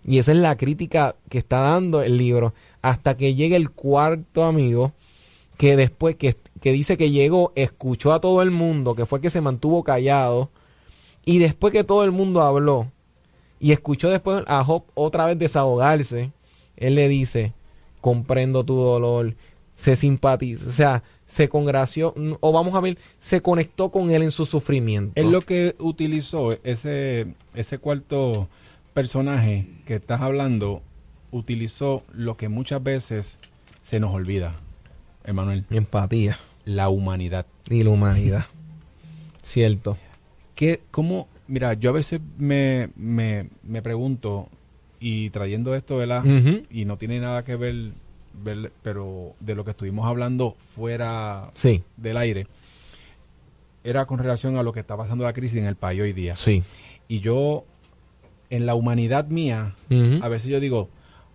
Y 0.04 0.18
esa 0.18 0.32
es 0.32 0.38
la 0.38 0.56
crítica 0.56 1.16
que 1.28 1.38
está 1.38 1.60
dando 1.60 2.02
el 2.02 2.16
libro. 2.16 2.54
Hasta 2.80 3.16
que 3.16 3.34
llegue 3.34 3.56
el 3.56 3.70
cuarto 3.70 4.44
amigo, 4.44 4.92
que 5.58 5.76
después 5.76 6.16
que, 6.16 6.34
que 6.60 6.72
dice 6.72 6.96
que 6.96 7.10
llegó, 7.10 7.52
escuchó 7.54 8.12
a 8.12 8.20
todo 8.20 8.42
el 8.42 8.50
mundo, 8.50 8.94
que 8.94 9.06
fue 9.06 9.18
el 9.18 9.22
que 9.22 9.30
se 9.30 9.40
mantuvo 9.40 9.84
callado. 9.84 10.50
Y 11.24 11.38
después 11.38 11.72
que 11.72 11.84
todo 11.84 12.02
el 12.04 12.10
mundo 12.10 12.42
habló, 12.42 12.90
y 13.62 13.70
escuchó 13.70 14.10
después 14.10 14.42
a 14.48 14.64
Job 14.64 14.82
otra 14.94 15.26
vez 15.26 15.38
desahogarse, 15.38 16.32
él 16.76 16.96
le 16.96 17.06
dice, 17.06 17.52
comprendo 18.00 18.64
tu 18.64 18.74
dolor, 18.74 19.36
se 19.82 19.96
simpatiza, 19.96 20.68
o 20.68 20.70
sea, 20.70 21.02
se 21.26 21.48
congració, 21.48 22.14
o 22.38 22.52
vamos 22.52 22.76
a 22.76 22.80
ver, 22.80 22.98
se 23.18 23.40
conectó 23.40 23.90
con 23.90 24.12
él 24.12 24.22
en 24.22 24.30
su 24.30 24.46
sufrimiento. 24.46 25.10
Es 25.16 25.24
lo 25.24 25.40
que 25.40 25.74
utilizó 25.80 26.52
ese, 26.62 27.34
ese 27.52 27.78
cuarto 27.78 28.48
personaje 28.94 29.66
que 29.84 29.96
estás 29.96 30.20
hablando 30.20 30.82
utilizó 31.32 32.04
lo 32.12 32.36
que 32.36 32.48
muchas 32.48 32.80
veces 32.80 33.38
se 33.80 33.98
nos 33.98 34.14
olvida, 34.14 34.52
Emanuel. 35.24 35.64
Empatía. 35.68 36.38
La 36.64 36.88
humanidad. 36.88 37.46
Y 37.68 37.82
la 37.82 37.90
humanidad. 37.90 38.46
Cierto. 39.42 39.98
Que, 40.54 40.80
¿Cómo? 40.92 41.26
Mira, 41.48 41.74
yo 41.74 41.90
a 41.90 41.92
veces 41.92 42.20
me, 42.38 42.90
me, 42.94 43.48
me 43.64 43.82
pregunto, 43.82 44.48
y 45.00 45.30
trayendo 45.30 45.74
esto, 45.74 45.96
¿verdad? 45.96 46.24
Y 46.70 46.84
no 46.84 46.98
tiene 46.98 47.18
nada 47.18 47.42
que 47.42 47.56
ver, 47.56 47.94
pero 48.82 49.34
de 49.40 49.54
lo 49.54 49.64
que 49.64 49.72
estuvimos 49.72 50.06
hablando 50.06 50.56
fuera 50.74 51.50
del 51.96 52.16
aire, 52.16 52.46
era 53.84 54.06
con 54.06 54.18
relación 54.18 54.56
a 54.56 54.62
lo 54.62 54.72
que 54.72 54.80
está 54.80 54.96
pasando 54.96 55.24
la 55.24 55.32
crisis 55.32 55.58
en 55.58 55.66
el 55.66 55.76
país 55.76 56.00
hoy 56.00 56.12
día. 56.12 56.36
Sí. 56.36 56.62
Y 57.08 57.20
yo 57.20 57.64
en 58.50 58.66
la 58.66 58.74
humanidad 58.74 59.26
mía, 59.28 59.74
a 60.20 60.28
veces 60.28 60.48
yo 60.48 60.60
digo, 60.60 60.88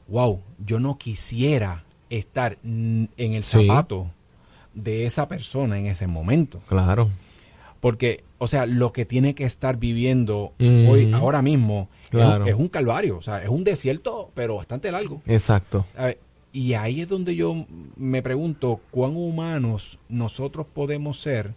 wow, 0.08 0.42
yo 0.64 0.80
no 0.80 0.98
quisiera 0.98 1.84
estar 2.10 2.58
en 2.64 3.10
el 3.18 3.44
zapato 3.44 4.12
de 4.74 5.06
esa 5.06 5.28
persona 5.28 5.80
en 5.80 5.88
ese 5.88 6.08
momento. 6.08 6.62
Claro. 6.68 7.10
Porque, 7.80 8.24
o 8.38 8.48
sea, 8.48 8.66
lo 8.66 8.92
que 8.92 9.06
tiene 9.06 9.36
que 9.36 9.44
estar 9.44 9.78
viviendo 9.78 10.54
hoy, 10.60 11.12
ahora 11.14 11.42
mismo, 11.42 11.90
es, 12.12 12.54
un 12.56 12.70
calvario. 12.70 13.18
O 13.18 13.22
sea, 13.22 13.44
es 13.44 13.50
un 13.50 13.64
desierto, 13.64 14.32
pero 14.34 14.56
bastante 14.56 14.92
largo. 14.92 15.22
Exacto. 15.26 15.86
Y 16.54 16.74
ahí 16.74 17.02
es 17.02 17.10
donde 17.10 17.36
yo 17.36 17.66
me 17.96 18.22
pregunto 18.22 18.82
cuán 18.92 19.16
humanos 19.16 20.00
nosotros 20.10 20.66
podemos 20.74 21.20
ser 21.20 21.54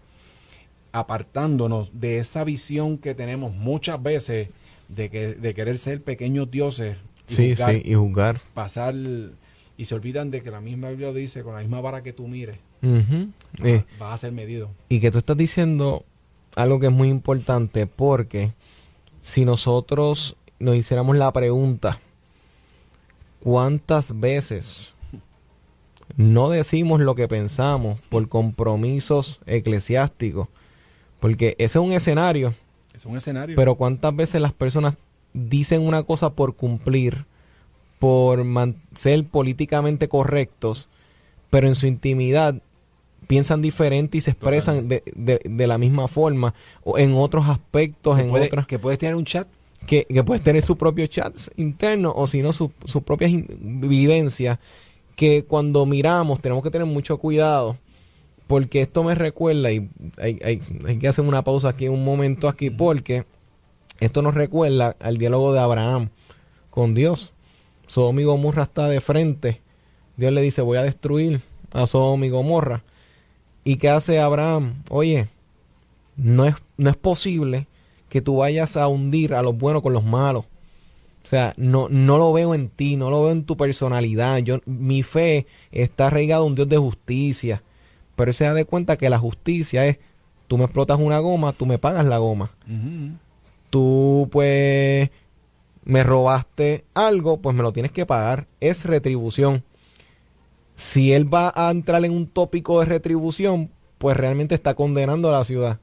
apartándonos 0.92 1.90
de 1.92 2.18
esa 2.18 2.44
visión 2.44 2.98
que 2.98 3.14
tenemos 3.14 3.54
muchas 3.54 4.02
veces 4.02 4.48
de, 4.88 5.08
que, 5.08 5.34
de 5.34 5.54
querer 5.54 5.78
ser 5.78 6.02
pequeños 6.02 6.50
dioses 6.50 6.96
y 7.28 7.34
sí, 7.34 7.48
juzgar, 7.50 7.74
sí, 7.74 7.82
y 7.84 7.94
juzgar. 7.94 8.40
Pasar 8.54 8.94
y 9.80 9.84
se 9.84 9.94
olvidan 9.94 10.30
de 10.30 10.42
que 10.42 10.50
la 10.50 10.60
misma 10.60 10.90
Biblia 10.90 11.12
dice, 11.12 11.42
con 11.42 11.54
la 11.54 11.60
misma 11.60 11.80
vara 11.80 12.02
que 12.02 12.12
tú 12.12 12.28
mires, 12.28 12.58
eh, 12.82 13.84
vas, 13.98 14.14
a 14.14 14.18
ser 14.18 14.32
medido. 14.32 14.70
Y 14.88 15.00
que 15.00 15.10
tú 15.10 15.18
estás 15.18 15.36
diciendo 15.36 16.04
algo 16.56 16.80
que 16.80 16.86
es 16.86 16.92
muy 16.92 17.08
importante 17.08 17.86
porque 17.86 18.52
si 19.22 19.44
nosotros 19.44 20.36
nos 20.58 20.76
hiciéramos 20.76 21.16
la 21.16 21.32
pregunta, 21.32 22.00
¿cuántas 23.40 24.18
veces 24.18 24.94
no 26.16 26.50
decimos 26.50 27.00
lo 27.00 27.14
que 27.14 27.28
pensamos 27.28 28.00
por 28.08 28.28
compromisos 28.28 29.40
eclesiásticos? 29.46 30.48
Porque 31.18 31.54
ese 31.58 31.78
es 31.78 31.84
un 31.84 31.92
escenario 31.92 32.54
es 33.00 33.06
un 33.06 33.16
escenario. 33.16 33.56
Pero 33.56 33.74
cuántas 33.76 34.14
veces 34.14 34.40
las 34.40 34.52
personas 34.52 34.96
dicen 35.32 35.82
una 35.82 36.02
cosa 36.02 36.30
por 36.30 36.54
cumplir, 36.54 37.24
por 37.98 38.44
ser 38.94 39.24
políticamente 39.24 40.08
correctos, 40.08 40.88
pero 41.50 41.66
en 41.66 41.74
su 41.74 41.86
intimidad 41.86 42.56
piensan 43.26 43.62
diferente 43.62 44.18
y 44.18 44.20
se 44.20 44.32
expresan 44.32 44.88
de, 44.88 45.02
de, 45.14 45.66
la 45.66 45.78
misma 45.78 46.08
forma 46.08 46.54
o 46.82 46.98
en 46.98 47.14
otros 47.14 47.48
aspectos, 47.48 48.18
en 48.18 48.30
otras... 48.30 48.66
Que 48.66 48.78
puedes 48.78 48.98
tener 48.98 49.14
un 49.14 49.24
chat. 49.24 49.46
Que, 49.86 50.04
que 50.04 50.22
puedes 50.22 50.44
tener 50.44 50.62
su 50.62 50.76
propio 50.76 51.06
chat 51.06 51.36
interno 51.56 52.12
o 52.14 52.26
si 52.26 52.42
no 52.42 52.52
sus 52.52 52.70
su 52.84 53.02
propias 53.02 53.32
vivencias 53.58 54.58
que 55.16 55.44
cuando 55.44 55.84
miramos 55.86 56.40
tenemos 56.40 56.62
que 56.62 56.70
tener 56.70 56.86
mucho 56.86 57.18
cuidado 57.18 57.76
porque 58.50 58.80
esto 58.80 59.04
me 59.04 59.14
recuerda, 59.14 59.70
y 59.70 59.88
hay, 60.18 60.40
hay, 60.42 60.60
hay, 60.84 60.98
que 60.98 61.06
hacer 61.06 61.24
una 61.24 61.44
pausa 61.44 61.68
aquí 61.68 61.86
un 61.86 62.04
momento 62.04 62.48
aquí, 62.48 62.68
porque 62.68 63.24
esto 64.00 64.22
nos 64.22 64.34
recuerda 64.34 64.96
al 64.98 65.18
diálogo 65.18 65.52
de 65.52 65.60
Abraham 65.60 66.08
con 66.70 66.92
Dios. 66.92 67.32
Sodoma 67.86 68.22
y 68.22 68.24
Gomorra 68.24 68.64
está 68.64 68.88
de 68.88 69.00
frente. 69.00 69.60
Dios 70.16 70.32
le 70.32 70.42
dice, 70.42 70.62
voy 70.62 70.78
a 70.78 70.82
destruir 70.82 71.42
a 71.70 71.86
Sodoma 71.86 72.26
y 72.26 72.30
Gomorra. 72.30 72.82
¿Y 73.62 73.76
qué 73.76 73.88
hace 73.88 74.18
Abraham? 74.18 74.82
Oye, 74.88 75.28
no 76.16 76.44
es, 76.44 76.56
no 76.76 76.90
es 76.90 76.96
posible 76.96 77.68
que 78.10 78.20
tú 78.20 78.36
vayas 78.36 78.76
a 78.76 78.86
hundir 78.88 79.32
a 79.32 79.40
los 79.40 79.56
buenos 79.56 79.80
con 79.80 79.94
los 79.94 80.04
malos. 80.04 80.44
O 81.24 81.26
sea, 81.26 81.54
no, 81.56 81.88
no 81.88 82.18
lo 82.18 82.32
veo 82.34 82.54
en 82.54 82.68
ti, 82.68 82.96
no 82.96 83.08
lo 83.08 83.22
veo 83.22 83.32
en 83.32 83.44
tu 83.44 83.56
personalidad. 83.56 84.38
Yo, 84.38 84.60
mi 84.66 85.02
fe 85.02 85.46
está 85.72 86.08
arraigada 86.08 86.42
a 86.42 86.44
un 86.44 86.54
Dios 86.54 86.68
de 86.68 86.76
justicia 86.76 87.62
pero 88.20 88.32
él 88.32 88.34
se 88.34 88.44
da 88.44 88.52
de 88.52 88.66
cuenta 88.66 88.98
que 88.98 89.08
la 89.08 89.18
justicia 89.18 89.86
es, 89.86 89.98
tú 90.46 90.58
me 90.58 90.64
explotas 90.64 90.98
una 91.00 91.20
goma, 91.20 91.54
tú 91.54 91.64
me 91.64 91.78
pagas 91.78 92.04
la 92.04 92.18
goma. 92.18 92.50
Tú 93.70 94.28
pues 94.30 95.08
me 95.86 96.04
robaste 96.04 96.84
algo, 96.92 97.38
pues 97.38 97.56
me 97.56 97.62
lo 97.62 97.72
tienes 97.72 97.92
que 97.92 98.04
pagar. 98.04 98.46
Es 98.60 98.84
retribución. 98.84 99.64
Si 100.76 101.14
él 101.14 101.32
va 101.32 101.50
a 101.56 101.70
entrar 101.70 102.04
en 102.04 102.12
un 102.12 102.26
tópico 102.26 102.80
de 102.80 102.84
retribución, 102.84 103.70
pues 103.96 104.18
realmente 104.18 104.54
está 104.54 104.74
condenando 104.74 105.30
a 105.30 105.38
la 105.38 105.44
ciudad. 105.46 105.78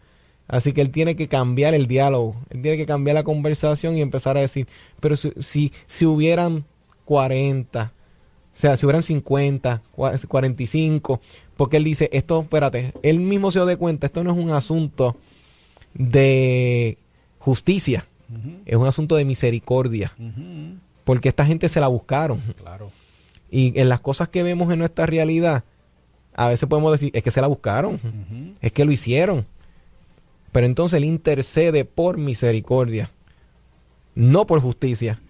Así 0.48 0.72
que 0.72 0.82
él 0.82 0.92
tiene 0.92 1.16
que 1.16 1.28
cambiar 1.28 1.74
el 1.74 1.88
diálogo, 1.88 2.36
él 2.50 2.62
tiene 2.62 2.78
que 2.78 2.86
cambiar 2.86 3.16
la 3.16 3.24
conversación 3.24 3.98
y 3.98 4.02
empezar 4.02 4.38
a 4.38 4.42
decir, 4.42 4.68
pero 5.00 5.18
si, 5.18 5.32
si, 5.40 5.74
si 5.86 6.06
hubieran 6.06 6.64
40, 7.06 7.92
o 8.58 8.60
sea, 8.60 8.78
si 8.78 8.86
hubieran 8.86 9.04
50, 9.04 9.84
45, 10.28 11.22
porque 11.58 11.78
él 11.78 11.84
dice, 11.84 12.10
esto, 12.14 12.42
espérate, 12.42 12.94
él 13.04 13.20
mismo 13.20 13.52
se 13.52 13.60
da 13.60 13.76
cuenta, 13.76 14.08
esto 14.08 14.24
no 14.24 14.32
es 14.32 14.38
un 14.38 14.52
asunto 14.52 15.18
de 15.94 16.98
justicia, 17.40 18.08
es 18.66 18.76
un 18.76 18.88
asunto 18.88 19.16
de 19.16 19.26
misericordia, 19.26 20.16
porque 21.04 21.30
esta 21.30 21.46
gente 21.46 21.68
se 21.68 21.82
la 21.82 21.88
buscaron. 21.88 22.40
Claro. 22.62 22.92
Y 23.50 23.80
en 23.80 23.90
las 23.90 24.00
cosas 24.00 24.30
que 24.30 24.44
vemos 24.44 24.72
en 24.72 24.80
nuestra 24.80 25.06
realidad, 25.06 25.64
a 26.34 26.48
veces 26.48 26.68
podemos 26.70 26.92
decir, 26.92 27.12
es 27.14 27.24
que 27.24 27.32
se 27.32 27.42
la 27.42 27.48
buscaron, 27.48 28.00
es 28.62 28.72
que 28.72 28.86
lo 28.86 28.92
hicieron. 28.92 29.46
Pero 30.52 30.66
entonces 30.66 30.98
él 30.98 31.04
intercede 31.06 31.86
por 31.86 32.18
misericordia, 32.18 33.12
no 34.16 34.46
por 34.48 34.62
justicia. 34.62 35.22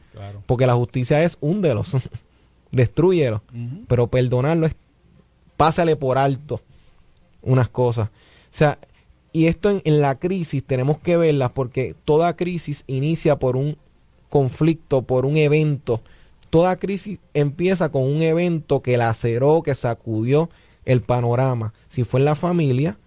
Porque 0.45 0.65
la 0.65 0.73
justicia 0.73 1.23
es 1.23 1.37
un 1.41 1.61
de 1.61 1.75
los 1.75 1.95
destruyelo. 2.71 3.43
Pero 3.87 4.07
perdonarlo 4.07 4.65
es, 4.65 4.75
pásale 5.57 5.95
por 5.95 6.17
alto 6.17 6.61
unas 7.41 7.69
cosas. 7.69 8.07
O 8.07 8.11
sea, 8.57 8.79
y 9.31 9.45
esto 9.45 9.69
en, 9.69 9.81
en, 9.85 10.01
la 10.01 10.17
crisis 10.17 10.63
tenemos 10.63 10.97
que 10.97 11.17
verla 11.17 11.53
porque 11.53 11.95
toda 12.05 12.35
crisis 12.35 12.83
inicia 12.87 13.37
por 13.37 13.55
un 13.55 13.77
conflicto, 14.29 15.03
por 15.03 15.25
un 15.25 15.37
evento. 15.37 16.01
Toda 16.49 16.77
crisis 16.77 17.19
empieza 17.33 17.89
con 17.89 18.03
un 18.03 18.21
evento 18.21 18.81
que 18.81 18.97
laceró, 18.97 19.61
que 19.61 19.75
sacudió, 19.75 20.49
el 20.85 21.01
panorama. 21.01 21.73
Si 21.89 22.03
fue 22.03 22.21
en 22.21 22.25
la 22.25 22.35
familia, 22.35 22.97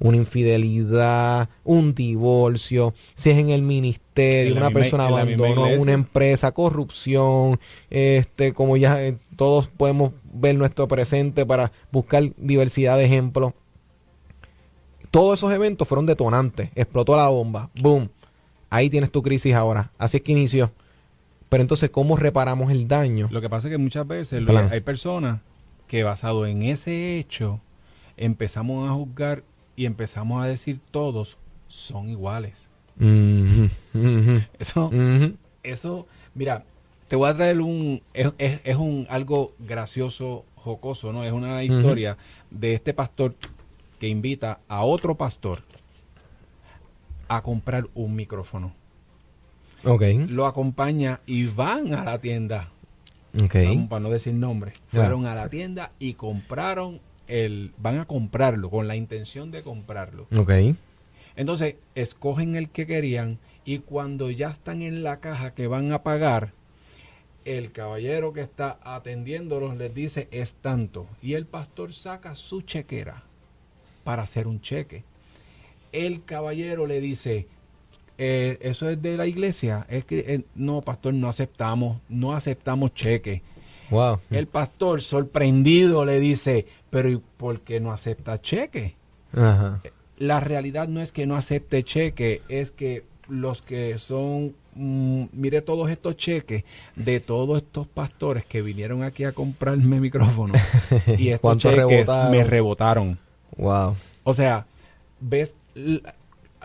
una 0.00 0.16
infidelidad, 0.16 1.48
un 1.62 1.94
divorcio, 1.94 2.94
si 3.14 3.30
es 3.30 3.38
en 3.38 3.50
el 3.50 3.62
ministerio, 3.62 4.56
una 4.56 4.70
persona 4.70 5.06
abandonó 5.06 5.68
una 5.78 5.92
empresa, 5.92 6.52
corrupción, 6.52 7.60
este, 7.90 8.52
como 8.54 8.76
ya 8.76 9.02
eh, 9.04 9.16
todos 9.36 9.68
podemos 9.68 10.12
ver 10.32 10.56
nuestro 10.56 10.88
presente 10.88 11.44
para 11.46 11.70
buscar 11.92 12.32
diversidad 12.36 12.96
de 12.96 13.04
ejemplos. 13.04 13.52
Todos 15.10 15.38
esos 15.38 15.52
eventos 15.52 15.86
fueron 15.86 16.06
detonantes, 16.06 16.70
explotó 16.74 17.16
la 17.16 17.28
bomba, 17.28 17.68
boom, 17.78 18.08
ahí 18.70 18.88
tienes 18.88 19.10
tu 19.10 19.22
crisis 19.22 19.54
ahora, 19.54 19.92
así 19.98 20.16
es 20.16 20.22
que 20.22 20.32
inició. 20.32 20.72
Pero 21.50 21.62
entonces, 21.62 21.90
¿cómo 21.90 22.16
reparamos 22.16 22.70
el 22.70 22.88
daño? 22.88 23.28
Lo 23.30 23.40
que 23.40 23.50
pasa 23.50 23.68
es 23.68 23.72
que 23.72 23.78
muchas 23.78 24.06
veces 24.06 24.42
hay 24.70 24.80
personas 24.80 25.40
que 25.88 26.04
basado 26.04 26.46
en 26.46 26.62
ese 26.62 27.18
hecho 27.18 27.60
empezamos 28.16 28.88
a 28.88 28.92
juzgar 28.94 29.42
y 29.76 29.86
empezamos 29.86 30.42
a 30.42 30.46
decir 30.46 30.80
todos 30.90 31.38
son 31.68 32.08
iguales. 32.08 32.68
Eso, 34.58 34.90
eso, 35.62 36.06
mira, 36.34 36.64
te 37.08 37.16
voy 37.16 37.30
a 37.30 37.34
traer 37.34 37.60
un, 37.60 38.02
es, 38.12 38.32
es, 38.38 38.76
un 38.76 39.06
algo 39.08 39.54
gracioso, 39.58 40.44
jocoso, 40.56 41.12
¿no? 41.12 41.24
Es 41.24 41.32
una 41.32 41.64
historia 41.64 42.18
de 42.50 42.74
este 42.74 42.92
pastor 42.92 43.34
que 43.98 44.08
invita 44.08 44.60
a 44.68 44.82
otro 44.84 45.14
pastor 45.14 45.62
a 47.28 47.42
comprar 47.42 47.88
un 47.94 48.14
micrófono. 48.16 48.74
Ok. 49.84 50.02
Lo 50.28 50.46
acompaña 50.46 51.20
y 51.26 51.46
van 51.46 51.94
a 51.94 52.04
la 52.04 52.18
tienda. 52.18 52.70
Ok. 53.40 53.54
para 53.88 54.00
no 54.00 54.10
decir 54.10 54.34
nombre. 54.34 54.72
Fueron 54.88 55.26
a 55.26 55.34
la 55.34 55.48
tienda 55.48 55.92
y 55.98 56.14
compraron 56.14 57.00
el, 57.30 57.72
van 57.78 57.98
a 57.98 58.06
comprarlo 58.06 58.70
con 58.70 58.88
la 58.88 58.96
intención 58.96 59.50
de 59.50 59.62
comprarlo. 59.62 60.26
Ok. 60.36 60.52
Entonces, 61.36 61.76
escogen 61.94 62.56
el 62.56 62.68
que 62.68 62.86
querían 62.86 63.38
y 63.64 63.78
cuando 63.78 64.30
ya 64.30 64.50
están 64.50 64.82
en 64.82 65.02
la 65.02 65.20
caja 65.20 65.54
que 65.54 65.66
van 65.66 65.92
a 65.92 66.02
pagar, 66.02 66.52
el 67.44 67.72
caballero 67.72 68.32
que 68.32 68.42
está 68.42 68.78
atendiéndolos 68.82 69.76
les 69.76 69.94
dice 69.94 70.28
es 70.30 70.54
tanto 70.54 71.06
y 71.22 71.34
el 71.34 71.46
pastor 71.46 71.94
saca 71.94 72.34
su 72.34 72.62
chequera 72.62 73.22
para 74.04 74.22
hacer 74.22 74.46
un 74.46 74.60
cheque. 74.60 75.04
El 75.92 76.24
caballero 76.24 76.86
le 76.86 77.00
dice, 77.00 77.46
eh, 78.18 78.58
eso 78.60 78.90
es 78.90 79.00
de 79.00 79.16
la 79.16 79.26
iglesia, 79.26 79.86
es 79.88 80.04
que 80.04 80.18
eh, 80.18 80.44
no, 80.54 80.82
pastor, 80.82 81.14
no 81.14 81.28
aceptamos, 81.28 82.00
no 82.08 82.34
aceptamos 82.34 82.92
cheque. 82.94 83.42
Wow. 83.90 84.20
El 84.30 84.46
pastor 84.46 85.02
sorprendido 85.02 86.04
le 86.04 86.20
dice, 86.20 86.66
pero 86.90 87.10
¿y 87.10 87.20
por 87.36 87.60
qué 87.60 87.80
no 87.80 87.92
acepta 87.92 88.40
cheque? 88.40 88.94
La 90.18 90.40
realidad 90.40 90.88
no 90.88 91.00
es 91.00 91.12
que 91.12 91.26
no 91.26 91.36
acepte 91.36 91.82
cheque, 91.82 92.42
es 92.48 92.70
que 92.70 93.04
los 93.28 93.62
que 93.62 93.96
son, 93.98 94.54
mm, 94.74 95.24
mire 95.32 95.62
todos 95.62 95.88
estos 95.88 96.16
cheques 96.16 96.64
de 96.96 97.20
todos 97.20 97.58
estos 97.58 97.86
pastores 97.86 98.44
que 98.44 98.60
vinieron 98.60 99.02
aquí 99.02 99.24
a 99.24 99.32
comprarme 99.32 100.00
micrófono 100.00 100.54
y 101.18 101.28
estos 101.28 101.58
cheques 101.58 102.06
me 102.30 102.44
rebotaron. 102.44 103.18
Wow. 103.56 103.96
O 104.24 104.34
sea, 104.34 104.66
ves, 105.20 105.56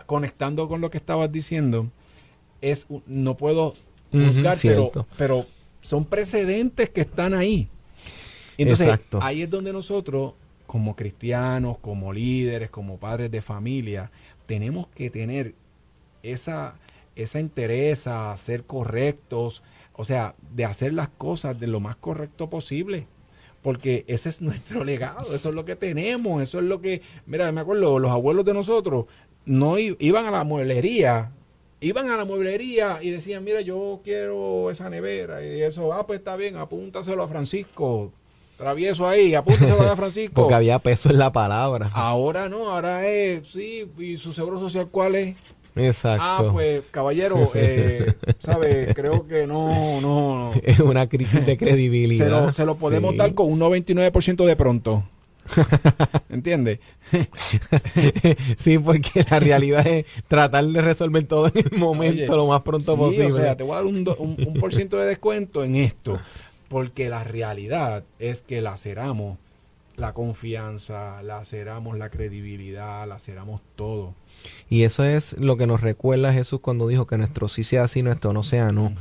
conectando 0.06 0.68
con 0.68 0.80
lo 0.80 0.90
que 0.90 0.98
estabas 0.98 1.30
diciendo, 1.30 1.88
es 2.60 2.86
no 3.06 3.36
puedo 3.36 3.74
juzgar, 4.10 4.56
pero, 4.60 4.90
pero 5.16 5.46
son 5.86 6.04
precedentes 6.04 6.90
que 6.90 7.02
están 7.02 7.32
ahí. 7.32 7.68
Entonces, 8.58 8.98
ahí 9.20 9.42
es 9.42 9.50
donde 9.50 9.72
nosotros, 9.72 10.34
como 10.66 10.96
cristianos, 10.96 11.78
como 11.78 12.12
líderes, 12.12 12.70
como 12.70 12.98
padres 12.98 13.30
de 13.30 13.40
familia, 13.40 14.10
tenemos 14.46 14.88
que 14.88 15.10
tener 15.10 15.54
esa, 16.24 16.74
esa 17.14 17.38
interés 17.38 18.08
a 18.08 18.36
ser 18.36 18.64
correctos, 18.64 19.62
o 19.92 20.04
sea, 20.04 20.34
de 20.52 20.64
hacer 20.64 20.92
las 20.92 21.08
cosas 21.08 21.60
de 21.60 21.68
lo 21.68 21.78
más 21.78 21.94
correcto 21.94 22.50
posible. 22.50 23.06
Porque 23.62 24.04
ese 24.08 24.28
es 24.28 24.40
nuestro 24.42 24.82
legado, 24.82 25.36
eso 25.36 25.50
es 25.50 25.54
lo 25.54 25.64
que 25.64 25.76
tenemos, 25.76 26.42
eso 26.42 26.58
es 26.58 26.64
lo 26.64 26.80
que, 26.80 27.02
mira, 27.26 27.52
me 27.52 27.60
acuerdo, 27.60 28.00
los 28.00 28.10
abuelos 28.10 28.44
de 28.44 28.54
nosotros 28.54 29.06
no 29.44 29.78
iban 29.78 30.26
a 30.26 30.32
la 30.32 30.42
mueblería 30.42 31.30
iban 31.86 32.10
a 32.10 32.16
la 32.16 32.24
mueblería 32.24 32.98
y 33.02 33.10
decían, 33.10 33.44
mira, 33.44 33.60
yo 33.60 34.00
quiero 34.04 34.70
esa 34.70 34.90
nevera 34.90 35.44
y 35.44 35.62
eso, 35.62 35.92
ah, 35.92 36.06
pues 36.06 36.18
está 36.20 36.36
bien, 36.36 36.56
apúntaselo 36.56 37.22
a 37.22 37.28
Francisco, 37.28 38.12
travieso 38.56 39.06
ahí, 39.06 39.34
apúntaselo 39.34 39.82
a 39.82 39.96
Francisco. 39.96 40.34
Porque 40.34 40.54
había 40.54 40.78
peso 40.78 41.10
en 41.10 41.18
la 41.18 41.32
palabra. 41.32 41.90
Ahora 41.92 42.48
no, 42.48 42.70
ahora 42.70 43.06
es, 43.06 43.48
sí, 43.48 43.88
y 43.98 44.16
su 44.16 44.32
seguro 44.32 44.60
social, 44.60 44.88
¿cuál 44.90 45.14
es? 45.16 45.36
Exacto. 45.76 46.24
Ah, 46.24 46.48
pues, 46.52 46.84
caballero, 46.90 47.50
eh, 47.54 48.14
¿sabe? 48.38 48.92
Creo 48.94 49.26
que 49.26 49.46
no, 49.46 50.00
no, 50.00 50.52
Es 50.62 50.80
una 50.80 51.08
crisis 51.08 51.44
de 51.44 51.56
credibilidad. 51.58 52.24
Se 52.24 52.30
lo, 52.30 52.52
se 52.52 52.64
lo 52.64 52.76
podemos 52.76 53.16
dar 53.16 53.34
con 53.34 53.52
un 53.52 53.60
99% 53.60 54.44
de 54.44 54.56
pronto. 54.56 55.04
¿Entiendes? 56.28 56.80
sí, 58.56 58.78
porque 58.78 59.24
la 59.30 59.40
realidad 59.40 59.86
es 59.86 60.06
tratar 60.28 60.64
de 60.64 60.80
resolver 60.82 61.24
todo 61.24 61.48
en 61.48 61.66
el 61.70 61.78
momento 61.78 62.36
lo 62.36 62.46
más 62.46 62.62
pronto 62.62 62.96
posible. 62.96 63.32
O 63.32 63.36
sea, 63.36 63.56
te 63.56 63.62
voy 63.62 63.72
a 63.72 63.76
dar 63.76 63.86
un, 63.86 64.06
un, 64.18 64.54
por 64.54 64.74
ciento 64.74 64.96
de 64.98 65.06
descuento 65.06 65.64
en 65.64 65.76
esto. 65.76 66.18
Porque 66.68 67.08
la 67.08 67.22
realidad 67.22 68.04
es 68.18 68.42
que 68.42 68.60
laceramos 68.60 69.38
la 69.96 70.12
confianza, 70.12 71.22
laceramos 71.22 71.96
la 71.96 72.10
credibilidad, 72.10 73.06
laceramos 73.06 73.62
todo. 73.76 74.14
Y 74.68 74.82
eso 74.82 75.04
es 75.04 75.38
lo 75.38 75.56
que 75.56 75.66
nos 75.66 75.80
recuerda 75.80 76.32
Jesús 76.32 76.60
cuando 76.60 76.88
dijo 76.88 77.06
que 77.06 77.16
nuestro 77.16 77.48
sí 77.48 77.64
sea 77.64 77.88
sí, 77.88 78.02
nuestro 78.02 78.32
no 78.32 78.42
sea 78.42 78.72
no. 78.72 78.92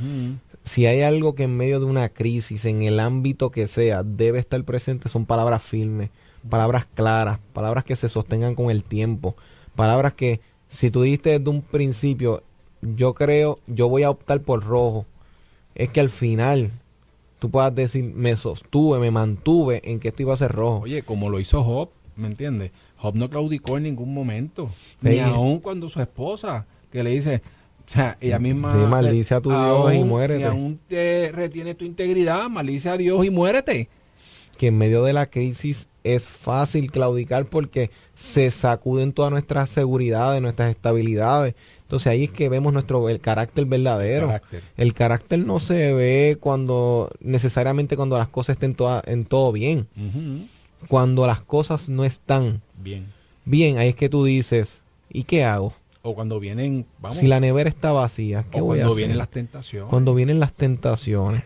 Si 0.63 0.86
hay 0.86 1.01
algo 1.01 1.36
que 1.36 1.43
en 1.43 1.58
medio 1.58 1.79
de 1.79 1.86
una 1.86 2.10
crisis, 2.10 2.65
en 2.65 2.81
el 2.81 2.99
ámbito 2.99 3.51
que 3.51 3.67
sea, 3.67 4.03
debe 4.03 4.39
estar 4.39 4.63
presente, 4.63 5.10
son 5.10 5.25
palabras 5.25 5.62
firmes 5.62 6.10
palabras 6.49 6.86
claras, 6.93 7.39
palabras 7.53 7.84
que 7.84 7.95
se 7.95 8.10
sostengan 8.10 8.55
con 8.55 8.69
el 8.69 8.84
tiempo, 8.84 9.36
palabras 9.75 10.13
que 10.13 10.41
si 10.67 10.91
tú 10.91 11.03
diste 11.03 11.38
desde 11.39 11.49
un 11.49 11.62
principio, 11.62 12.43
yo 12.81 13.13
creo, 13.13 13.60
yo 13.67 13.89
voy 13.89 14.03
a 14.03 14.10
optar 14.10 14.41
por 14.41 14.63
rojo, 14.63 15.05
es 15.73 15.89
que 15.89 15.99
al 15.99 16.10
final 16.10 16.71
tú 17.39 17.49
puedas 17.49 17.73
decir, 17.73 18.03
me 18.03 18.36
sostuve, 18.38 18.99
me 18.99 19.12
mantuve 19.12 19.81
en 19.84 19.99
que 19.99 20.10
esto 20.10 20.23
iba 20.23 20.34
a 20.34 20.38
ser 20.38 20.51
rojo. 20.51 20.81
Oye, 20.81 21.03
como 21.03 21.29
lo 21.29 21.39
hizo 21.39 21.63
Job, 21.63 21.89
¿me 22.15 22.27
entiendes? 22.27 22.71
Job 22.97 23.15
no 23.15 23.29
claudicó 23.29 23.77
en 23.77 23.84
ningún 23.84 24.13
momento, 24.13 24.69
ni 25.01 25.19
aún 25.19 25.60
cuando 25.60 25.89
su 25.89 26.01
esposa, 26.01 26.65
que 26.91 27.03
le 27.03 27.12
dice, 27.12 27.41
o 27.86 27.89
sea, 27.89 28.17
ella 28.19 28.39
misma... 28.39 28.71
Sí, 28.71 28.77
maldice 28.88 29.36
a 29.36 29.41
tu 29.41 29.49
Dios 29.49 29.93
y 29.93 30.03
muérete. 30.03 30.41
Y 30.41 30.43
aún 30.43 30.79
te 30.88 31.31
retiene 31.31 31.75
tu 31.75 31.86
integridad, 31.86 32.49
maldice 32.49 32.89
a 32.89 32.97
Dios 32.97 33.25
y 33.25 33.29
muérete. 33.29 33.89
Que 34.58 34.68
en 34.68 34.78
medio 34.78 35.04
de 35.04 35.13
la 35.13 35.26
crisis 35.26 35.89
es 36.04 36.30
fácil 36.30 36.91
claudicar 36.91 37.46
porque 37.46 37.89
se 38.13 38.52
sacuden 38.52 39.12
todas 39.12 39.32
nuestras 39.32 39.70
seguridades, 39.70 40.41
nuestras 40.41 40.70
estabilidades. 40.70 41.56
Entonces 41.82 42.08
ahí 42.08 42.26
es 42.26 42.32
que 42.32 42.48
vemos 42.48 42.72
nuestro 42.72 43.10
el 43.10 43.20
carácter 43.20 43.65
verdadero. 43.65 44.39
El 44.78 44.94
carácter, 44.94 45.39
no 45.39 45.60
se 45.60 45.94
ve 45.94 46.38
cuando 46.39 47.10
necesariamente 47.20 47.98
cuando 47.98 48.18
las 48.18 48.28
cosas 48.28 48.56
estén 48.56 48.76
todas 48.76 49.04
en 49.08 49.26
todo 49.26 49.52
bien. 49.52 49.88
Cuando 50.88 51.26
las 51.28 51.41
cosas 51.41 51.89
no 51.89 52.06
están 52.06 52.62
bien. 52.82 53.08
Bien, 53.44 53.78
ahí 53.78 53.89
es 53.89 53.96
que 53.96 54.10
tú 54.10 54.24
dices, 54.24 54.84
¿y 55.10 55.24
qué 55.24 55.44
hago? 55.44 55.74
O 56.02 56.13
cuando 56.13 56.39
vienen, 56.39 56.86
vamos. 57.00 57.18
Si 57.18 57.28
la 57.28 57.39
nevera 57.39 57.70
está 57.70 57.91
vacía, 57.91 58.46
¿qué 58.52 58.62
voy 58.62 58.80
a 58.80 58.84
hacer? 58.84 58.86
Cuando 58.86 58.96
vienen 58.96 59.18
las 59.18 59.30
tentaciones. 59.30 59.89
Cuando 59.89 60.15
vienen 60.15 60.39
las 60.39 60.54
tentaciones. 60.54 61.44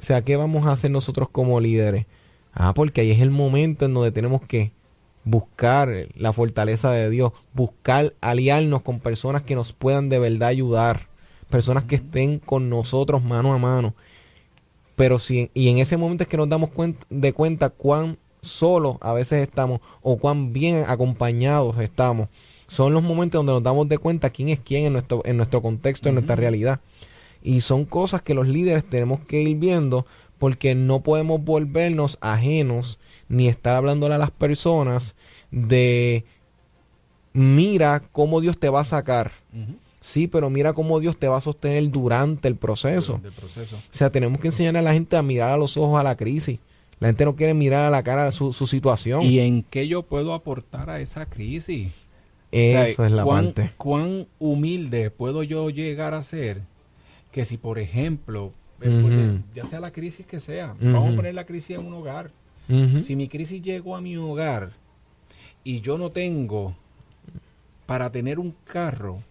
O 0.00 0.02
sea, 0.02 0.22
¿qué 0.22 0.36
vamos 0.36 0.66
a 0.66 0.72
hacer 0.72 0.90
nosotros 0.90 1.28
como 1.28 1.60
líderes? 1.60 2.06
Ah, 2.60 2.74
porque 2.74 3.02
ahí 3.02 3.12
es 3.12 3.20
el 3.20 3.30
momento 3.30 3.84
en 3.84 3.94
donde 3.94 4.10
tenemos 4.10 4.42
que 4.42 4.72
buscar 5.22 6.08
la 6.16 6.32
fortaleza 6.32 6.90
de 6.90 7.08
Dios, 7.08 7.30
buscar 7.54 8.14
aliarnos 8.20 8.82
con 8.82 8.98
personas 8.98 9.42
que 9.42 9.54
nos 9.54 9.72
puedan 9.72 10.08
de 10.08 10.18
verdad 10.18 10.48
ayudar, 10.48 11.06
personas 11.48 11.84
que 11.84 11.94
estén 11.94 12.40
con 12.40 12.68
nosotros 12.68 13.22
mano 13.22 13.52
a 13.52 13.58
mano. 13.58 13.94
Pero 14.96 15.20
si, 15.20 15.52
y 15.54 15.68
en 15.68 15.78
ese 15.78 15.96
momento 15.96 16.24
es 16.24 16.28
que 16.28 16.36
nos 16.36 16.48
damos 16.48 16.70
cuenta, 16.70 17.06
de 17.10 17.32
cuenta 17.32 17.70
cuán 17.70 18.18
solos 18.40 18.96
a 19.02 19.12
veces 19.12 19.40
estamos 19.40 19.80
o 20.02 20.18
cuán 20.18 20.52
bien 20.52 20.82
acompañados 20.88 21.78
estamos. 21.78 22.28
Son 22.66 22.92
los 22.92 23.04
momentos 23.04 23.38
donde 23.38 23.52
nos 23.52 23.62
damos 23.62 23.88
de 23.88 23.98
cuenta 23.98 24.30
quién 24.30 24.48
es 24.48 24.58
quién 24.58 24.84
en 24.84 24.94
nuestro, 24.94 25.22
en 25.24 25.36
nuestro 25.36 25.62
contexto, 25.62 26.08
en 26.08 26.16
nuestra 26.16 26.34
realidad. 26.34 26.80
Y 27.40 27.60
son 27.60 27.84
cosas 27.84 28.20
que 28.20 28.34
los 28.34 28.48
líderes 28.48 28.84
tenemos 28.84 29.20
que 29.20 29.42
ir 29.42 29.56
viendo 29.58 30.06
porque 30.38 30.74
no 30.74 31.02
podemos 31.02 31.42
volvernos 31.42 32.18
ajenos 32.20 32.98
ni 33.28 33.48
estar 33.48 33.76
hablándole 33.76 34.14
a 34.14 34.18
las 34.18 34.30
personas 34.30 35.14
de 35.50 36.24
mira 37.32 38.02
cómo 38.12 38.40
Dios 38.40 38.58
te 38.58 38.68
va 38.68 38.80
a 38.80 38.84
sacar. 38.84 39.32
Sí, 40.00 40.26
pero 40.26 40.48
mira 40.48 40.72
cómo 40.72 41.00
Dios 41.00 41.16
te 41.18 41.28
va 41.28 41.38
a 41.38 41.40
sostener 41.40 41.90
durante 41.90 42.48
el 42.48 42.56
proceso. 42.56 43.20
proceso. 43.36 43.76
O 43.76 43.80
sea, 43.90 44.10
tenemos 44.10 44.40
que 44.40 44.48
enseñar 44.48 44.76
a 44.76 44.82
la 44.82 44.92
gente 44.92 45.16
a 45.16 45.22
mirar 45.22 45.52
a 45.52 45.56
los 45.56 45.76
ojos 45.76 45.98
a 46.00 46.02
la 46.02 46.16
crisis. 46.16 46.58
La 47.00 47.08
gente 47.08 47.24
no 47.24 47.36
quiere 47.36 47.54
mirar 47.54 47.84
a 47.84 47.90
la 47.90 48.02
cara 48.02 48.30
su, 48.32 48.52
su 48.52 48.66
situación. 48.66 49.22
¿Y 49.22 49.38
en 49.40 49.62
qué 49.62 49.86
yo 49.86 50.02
puedo 50.02 50.34
aportar 50.34 50.90
a 50.90 51.00
esa 51.00 51.26
crisis? 51.26 51.92
Eso 52.50 53.04
es 53.04 53.12
la 53.12 53.24
parte. 53.24 53.72
¿Cuán 53.76 54.26
humilde 54.38 55.10
puedo 55.10 55.42
yo 55.42 55.70
llegar 55.70 56.14
a 56.14 56.24
ser 56.24 56.62
que 57.30 57.44
si, 57.44 57.56
por 57.56 57.78
ejemplo, 57.78 58.52
eh, 58.80 59.40
ya 59.54 59.64
sea 59.64 59.80
la 59.80 59.90
crisis 59.90 60.26
que 60.26 60.40
sea, 60.40 60.74
vamos 60.80 61.12
a 61.12 61.16
poner 61.16 61.34
la 61.34 61.44
crisis 61.44 61.76
en 61.76 61.86
un 61.86 61.94
hogar. 61.94 62.30
Si 63.02 63.16
mi 63.16 63.28
crisis 63.28 63.62
llegó 63.62 63.96
a 63.96 64.00
mi 64.00 64.16
hogar 64.16 64.72
y 65.64 65.80
yo 65.80 65.96
no 65.96 66.10
tengo 66.10 66.76
para 67.86 68.10
tener 68.12 68.38
un 68.38 68.54
carro, 68.64 69.22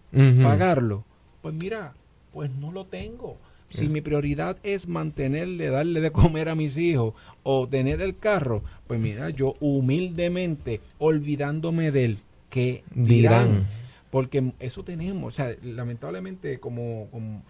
pagarlo, 0.42 1.04
pues 1.40 1.54
mira, 1.54 1.94
pues 2.32 2.50
no 2.50 2.72
lo 2.72 2.84
tengo. 2.84 3.36
Si 3.70 3.86
mi 3.86 4.00
prioridad 4.00 4.56
es 4.62 4.88
mantenerle, 4.88 5.68
darle 5.68 6.00
de 6.00 6.10
comer 6.10 6.48
a 6.48 6.54
mis 6.54 6.76
hijos 6.76 7.14
o 7.42 7.68
tener 7.68 8.00
el 8.00 8.16
carro, 8.16 8.62
pues 8.86 8.98
mira, 8.98 9.30
yo 9.30 9.54
humildemente, 9.60 10.80
olvidándome 10.98 11.90
del 11.92 12.18
que 12.50 12.82
dirán. 12.94 13.66
Porque 14.10 14.52
eso 14.58 14.84
tenemos, 14.84 15.34
o 15.34 15.36
sea, 15.36 15.54
lamentablemente 15.62 16.58
como, 16.58 17.08
como 17.10 17.42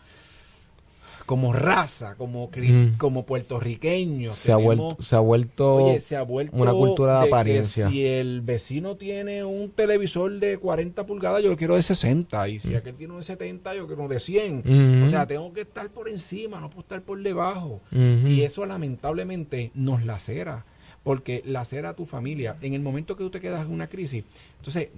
como 1.29 1.53
raza, 1.53 2.15
como, 2.15 2.51
como 2.97 3.27
puertorriqueños. 3.27 4.35
Se, 4.35 4.51
ha 4.51 4.57
vuelto, 4.57 4.97
se, 4.99 5.15
ha 5.15 5.19
vuelto, 5.21 5.95
se 6.01 6.17
ha 6.17 6.23
vuelto 6.23 6.57
una 6.57 6.73
cultura 6.73 7.21
de, 7.21 7.29
apariencia. 7.29 7.91
si 7.91 8.07
el 8.07 8.41
vecino 8.41 8.97
tiene 8.97 9.45
un 9.45 9.71
televisor 9.71 10.41
de 10.41 10.57
40 10.57 11.05
pulgadas, 11.05 11.43
yo 11.43 11.51
lo 11.51 11.59
quiero 11.59 11.77
de 11.77 11.83
60. 11.83 12.49
Y 12.49 12.61
si 12.61 12.75
aquel 12.75 12.95
tiene 12.95 13.13
uno 13.13 13.19
de 13.19 13.27
70, 13.27 13.75
yo 13.75 13.87
quiero 13.87 14.09
de 14.09 14.21
100. 14.21 15.05
O 15.07 15.11
sea, 15.11 15.27
tengo 15.27 15.53
que 15.53 15.61
estar 15.61 15.91
por 15.91 16.09
encima, 16.09 16.61
no 16.61 16.71
puedo 16.71 16.81
estar 16.81 17.03
por 17.03 17.23
debajo. 17.23 17.83
Y 17.93 18.41
eso 18.41 18.65
lamentablemente 18.65 19.71
nos 19.75 20.07
lacera. 20.07 20.65
Porque 21.03 21.43
lacera 21.45 21.91
a 21.91 21.95
tu 21.95 22.07
familia. 22.07 22.57
En 22.63 22.73
el 22.73 22.81
momento 22.81 23.17
que 23.17 23.25
tú 23.25 23.31
te 23.31 23.41
quedas 23.41 23.67
en 23.67 23.73
una 23.73 23.89
crisis, 23.89 24.25
entonces 24.57 24.89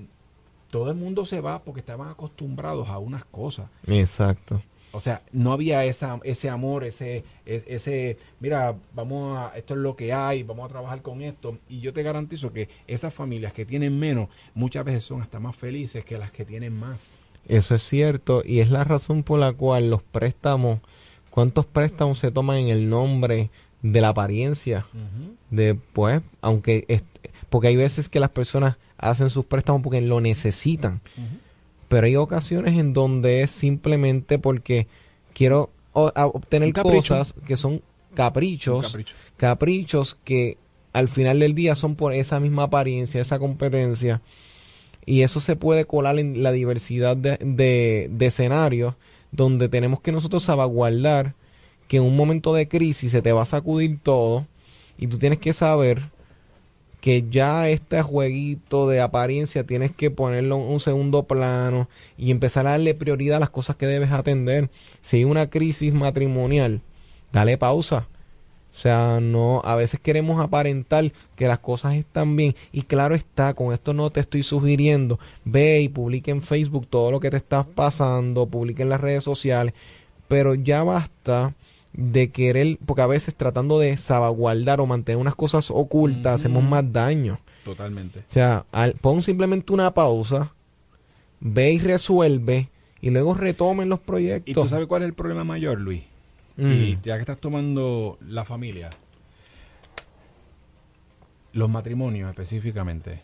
todo 0.70 0.90
el 0.90 0.96
mundo 0.96 1.26
se 1.26 1.40
va 1.40 1.64
porque 1.64 1.80
estaban 1.80 2.08
acostumbrados 2.08 2.88
a 2.88 2.98
unas 2.98 3.24
cosas. 3.24 3.68
Exacto. 3.88 4.62
O 4.92 5.00
sea, 5.00 5.22
no 5.32 5.52
había 5.52 5.84
esa, 5.84 6.18
ese 6.24 6.48
amor, 6.48 6.84
ese, 6.84 7.24
ese, 7.46 8.16
mira, 8.40 8.74
vamos 8.94 9.38
a, 9.38 9.56
esto 9.56 9.74
es 9.74 9.80
lo 9.80 9.94
que 9.94 10.12
hay, 10.12 10.42
vamos 10.42 10.66
a 10.66 10.68
trabajar 10.68 11.02
con 11.02 11.22
esto. 11.22 11.58
Y 11.68 11.80
yo 11.80 11.92
te 11.92 12.02
garantizo 12.02 12.52
que 12.52 12.68
esas 12.86 13.14
familias 13.14 13.52
que 13.52 13.64
tienen 13.64 13.98
menos, 13.98 14.28
muchas 14.54 14.84
veces 14.84 15.04
son 15.04 15.22
hasta 15.22 15.38
más 15.38 15.54
felices 15.54 16.04
que 16.04 16.18
las 16.18 16.32
que 16.32 16.44
tienen 16.44 16.76
más. 16.76 17.18
Eso 17.46 17.74
es 17.74 17.82
cierto, 17.82 18.42
y 18.44 18.60
es 18.60 18.70
la 18.70 18.84
razón 18.84 19.22
por 19.22 19.38
la 19.38 19.52
cual 19.52 19.90
los 19.90 20.02
préstamos, 20.02 20.80
¿cuántos 21.30 21.66
préstamos 21.66 22.18
se 22.18 22.30
toman 22.30 22.58
en 22.58 22.68
el 22.68 22.90
nombre 22.90 23.50
de 23.82 24.00
la 24.00 24.08
apariencia? 24.08 24.86
De, 25.50 25.74
pues, 25.74 26.20
aunque, 26.42 27.02
porque 27.48 27.68
hay 27.68 27.76
veces 27.76 28.08
que 28.08 28.20
las 28.20 28.30
personas 28.30 28.76
hacen 28.98 29.30
sus 29.30 29.44
préstamos 29.46 29.82
porque 29.82 30.00
lo 30.00 30.20
necesitan 30.20 31.00
pero 31.90 32.06
hay 32.06 32.14
ocasiones 32.14 32.78
en 32.78 32.92
donde 32.92 33.42
es 33.42 33.50
simplemente 33.50 34.38
porque 34.38 34.86
quiero 35.34 35.70
obtener 35.92 36.72
cosas 36.72 37.34
que 37.48 37.56
son 37.56 37.82
caprichos, 38.14 38.96
caprichos 39.36 40.16
que 40.22 40.56
al 40.92 41.08
final 41.08 41.40
del 41.40 41.56
día 41.56 41.74
son 41.74 41.96
por 41.96 42.12
esa 42.12 42.38
misma 42.38 42.62
apariencia, 42.62 43.20
esa 43.20 43.40
competencia, 43.40 44.22
y 45.04 45.22
eso 45.22 45.40
se 45.40 45.56
puede 45.56 45.84
colar 45.84 46.20
en 46.20 46.44
la 46.44 46.52
diversidad 46.52 47.16
de, 47.16 48.08
de 48.08 48.26
escenarios 48.26 48.94
donde 49.32 49.68
tenemos 49.68 50.00
que 50.00 50.12
nosotros 50.12 50.44
salvaguardar 50.44 51.34
que 51.88 51.96
en 51.96 52.04
un 52.04 52.14
momento 52.14 52.54
de 52.54 52.68
crisis 52.68 53.10
se 53.10 53.20
te 53.20 53.32
va 53.32 53.42
a 53.42 53.46
sacudir 53.46 53.98
todo 54.00 54.46
y 54.96 55.08
tú 55.08 55.18
tienes 55.18 55.40
que 55.40 55.52
saber 55.52 56.02
que 57.00 57.24
ya 57.30 57.68
este 57.68 58.02
jueguito 58.02 58.88
de 58.88 59.00
apariencia 59.00 59.64
tienes 59.64 59.90
que 59.90 60.10
ponerlo 60.10 60.56
en 60.56 60.70
un 60.70 60.80
segundo 60.80 61.24
plano 61.24 61.88
y 62.18 62.30
empezar 62.30 62.66
a 62.66 62.72
darle 62.72 62.94
prioridad 62.94 63.38
a 63.38 63.40
las 63.40 63.50
cosas 63.50 63.76
que 63.76 63.86
debes 63.86 64.12
atender. 64.12 64.70
Si 65.00 65.18
hay 65.18 65.24
una 65.24 65.48
crisis 65.48 65.92
matrimonial, 65.92 66.82
dale 67.32 67.56
pausa. 67.58 68.06
O 68.72 68.78
sea, 68.78 69.18
no, 69.20 69.60
a 69.64 69.74
veces 69.74 69.98
queremos 69.98 70.40
aparentar 70.40 71.12
que 71.36 71.48
las 71.48 71.58
cosas 71.58 71.94
están 71.94 72.36
bien. 72.36 72.54
Y 72.72 72.82
claro 72.82 73.14
está, 73.14 73.54
con 73.54 73.72
esto 73.72 73.94
no 73.94 74.10
te 74.10 74.20
estoy 74.20 74.42
sugiriendo. 74.42 75.18
Ve 75.44 75.80
y 75.80 75.88
publique 75.88 76.30
en 76.30 76.42
Facebook 76.42 76.86
todo 76.88 77.10
lo 77.10 77.20
que 77.20 77.30
te 77.30 77.36
está 77.36 77.64
pasando, 77.64 78.46
publique 78.46 78.82
en 78.82 78.90
las 78.90 79.00
redes 79.00 79.24
sociales. 79.24 79.74
Pero 80.28 80.54
ya 80.54 80.84
basta 80.84 81.54
de 81.92 82.30
querer, 82.30 82.78
porque 82.86 83.02
a 83.02 83.06
veces 83.06 83.34
tratando 83.34 83.78
de 83.78 83.96
salvaguardar 83.96 84.80
o 84.80 84.86
mantener 84.86 85.20
unas 85.20 85.34
cosas 85.34 85.70
ocultas 85.70 86.40
hacemos 86.40 86.62
más 86.62 86.92
daño. 86.92 87.40
Totalmente. 87.64 88.20
O 88.20 88.32
sea, 88.32 88.64
pon 89.00 89.22
simplemente 89.22 89.72
una 89.72 89.92
pausa, 89.92 90.52
ve 91.40 91.72
y 91.72 91.78
resuelve 91.78 92.68
y 93.00 93.10
luego 93.10 93.34
retomen 93.34 93.88
los 93.88 94.00
proyectos. 94.00 94.50
¿Y 94.50 94.54
tú 94.54 94.68
sabes 94.68 94.86
cuál 94.86 95.02
es 95.02 95.08
el 95.08 95.14
problema 95.14 95.44
mayor, 95.44 95.80
Luis? 95.80 96.02
Y 96.56 96.98
ya 97.02 97.14
que 97.14 97.20
estás 97.20 97.38
tomando 97.38 98.18
la 98.20 98.44
familia, 98.44 98.90
los 101.52 101.70
matrimonios 101.70 102.28
específicamente. 102.28 103.22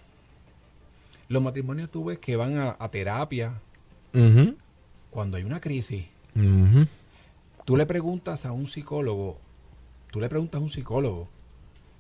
Los 1.29 1.43
matrimonios 1.43 1.91
tú 1.91 2.07
ves 2.07 2.19
que 2.19 2.37
van 2.37 2.57
a, 2.57 2.89
terapia 2.89 3.61
cuando 5.11 5.37
hay 5.37 5.45
una 5.45 5.61
crisis. 5.61 6.07
Tú 7.67 7.77
le 7.77 7.85
preguntas 7.85 8.47
a 8.47 8.53
un 8.53 8.69
psicólogo, 8.69 9.39
tú 10.13 10.21
le 10.21 10.29
preguntas 10.29 10.61
a 10.61 10.63
un 10.63 10.71
psicólogo 10.71 11.29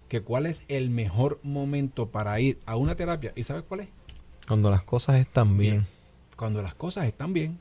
que 0.09 0.23
cuál 0.23 0.47
es 0.47 0.63
el 0.69 0.91
mejor 0.91 1.41
momento 1.43 2.07
para 2.07 2.39
ir 2.39 2.61
a 2.67 2.77
una 2.77 2.95
terapia. 2.95 3.33
¿Y 3.35 3.43
sabes 3.43 3.65
cuál 3.65 3.81
es? 3.81 3.89
Cuando 4.47 4.71
las 4.71 4.85
cosas 4.85 5.17
están 5.17 5.59
bien. 5.59 5.85
Cuando 6.37 6.63
las 6.63 6.77
cosas 6.77 7.07
están 7.07 7.33
bien. 7.33 7.59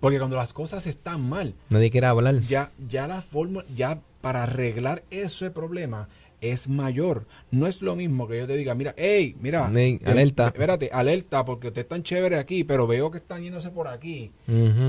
Porque 0.00 0.18
cuando 0.18 0.36
las 0.36 0.52
cosas 0.52 0.86
están 0.86 1.26
mal. 1.26 1.54
Nadie 1.70 1.90
quiere 1.90 2.08
hablar. 2.08 2.40
Ya, 2.40 2.72
ya 2.86 3.06
la 3.06 3.22
forma, 3.22 3.64
ya 3.74 4.02
para 4.20 4.42
arreglar 4.42 5.02
ese 5.10 5.50
problema, 5.50 6.10
es 6.40 6.68
mayor. 6.68 7.26
No 7.50 7.66
es 7.66 7.82
lo 7.82 7.96
mismo 7.96 8.28
que 8.28 8.38
yo 8.38 8.46
te 8.46 8.56
diga, 8.56 8.74
mira, 8.74 8.94
hey, 8.96 9.36
mira, 9.40 9.66
alerta. 9.66 10.48
Espérate, 10.48 10.90
alerta, 10.92 11.44
porque 11.44 11.68
usted 11.68 11.82
es 11.82 11.88
tan 11.88 12.02
chévere 12.02 12.36
aquí, 12.36 12.64
pero 12.64 12.86
veo 12.86 13.10
que 13.10 13.18
están 13.18 13.42
yéndose 13.42 13.70
por 13.70 13.88
aquí. 13.88 14.30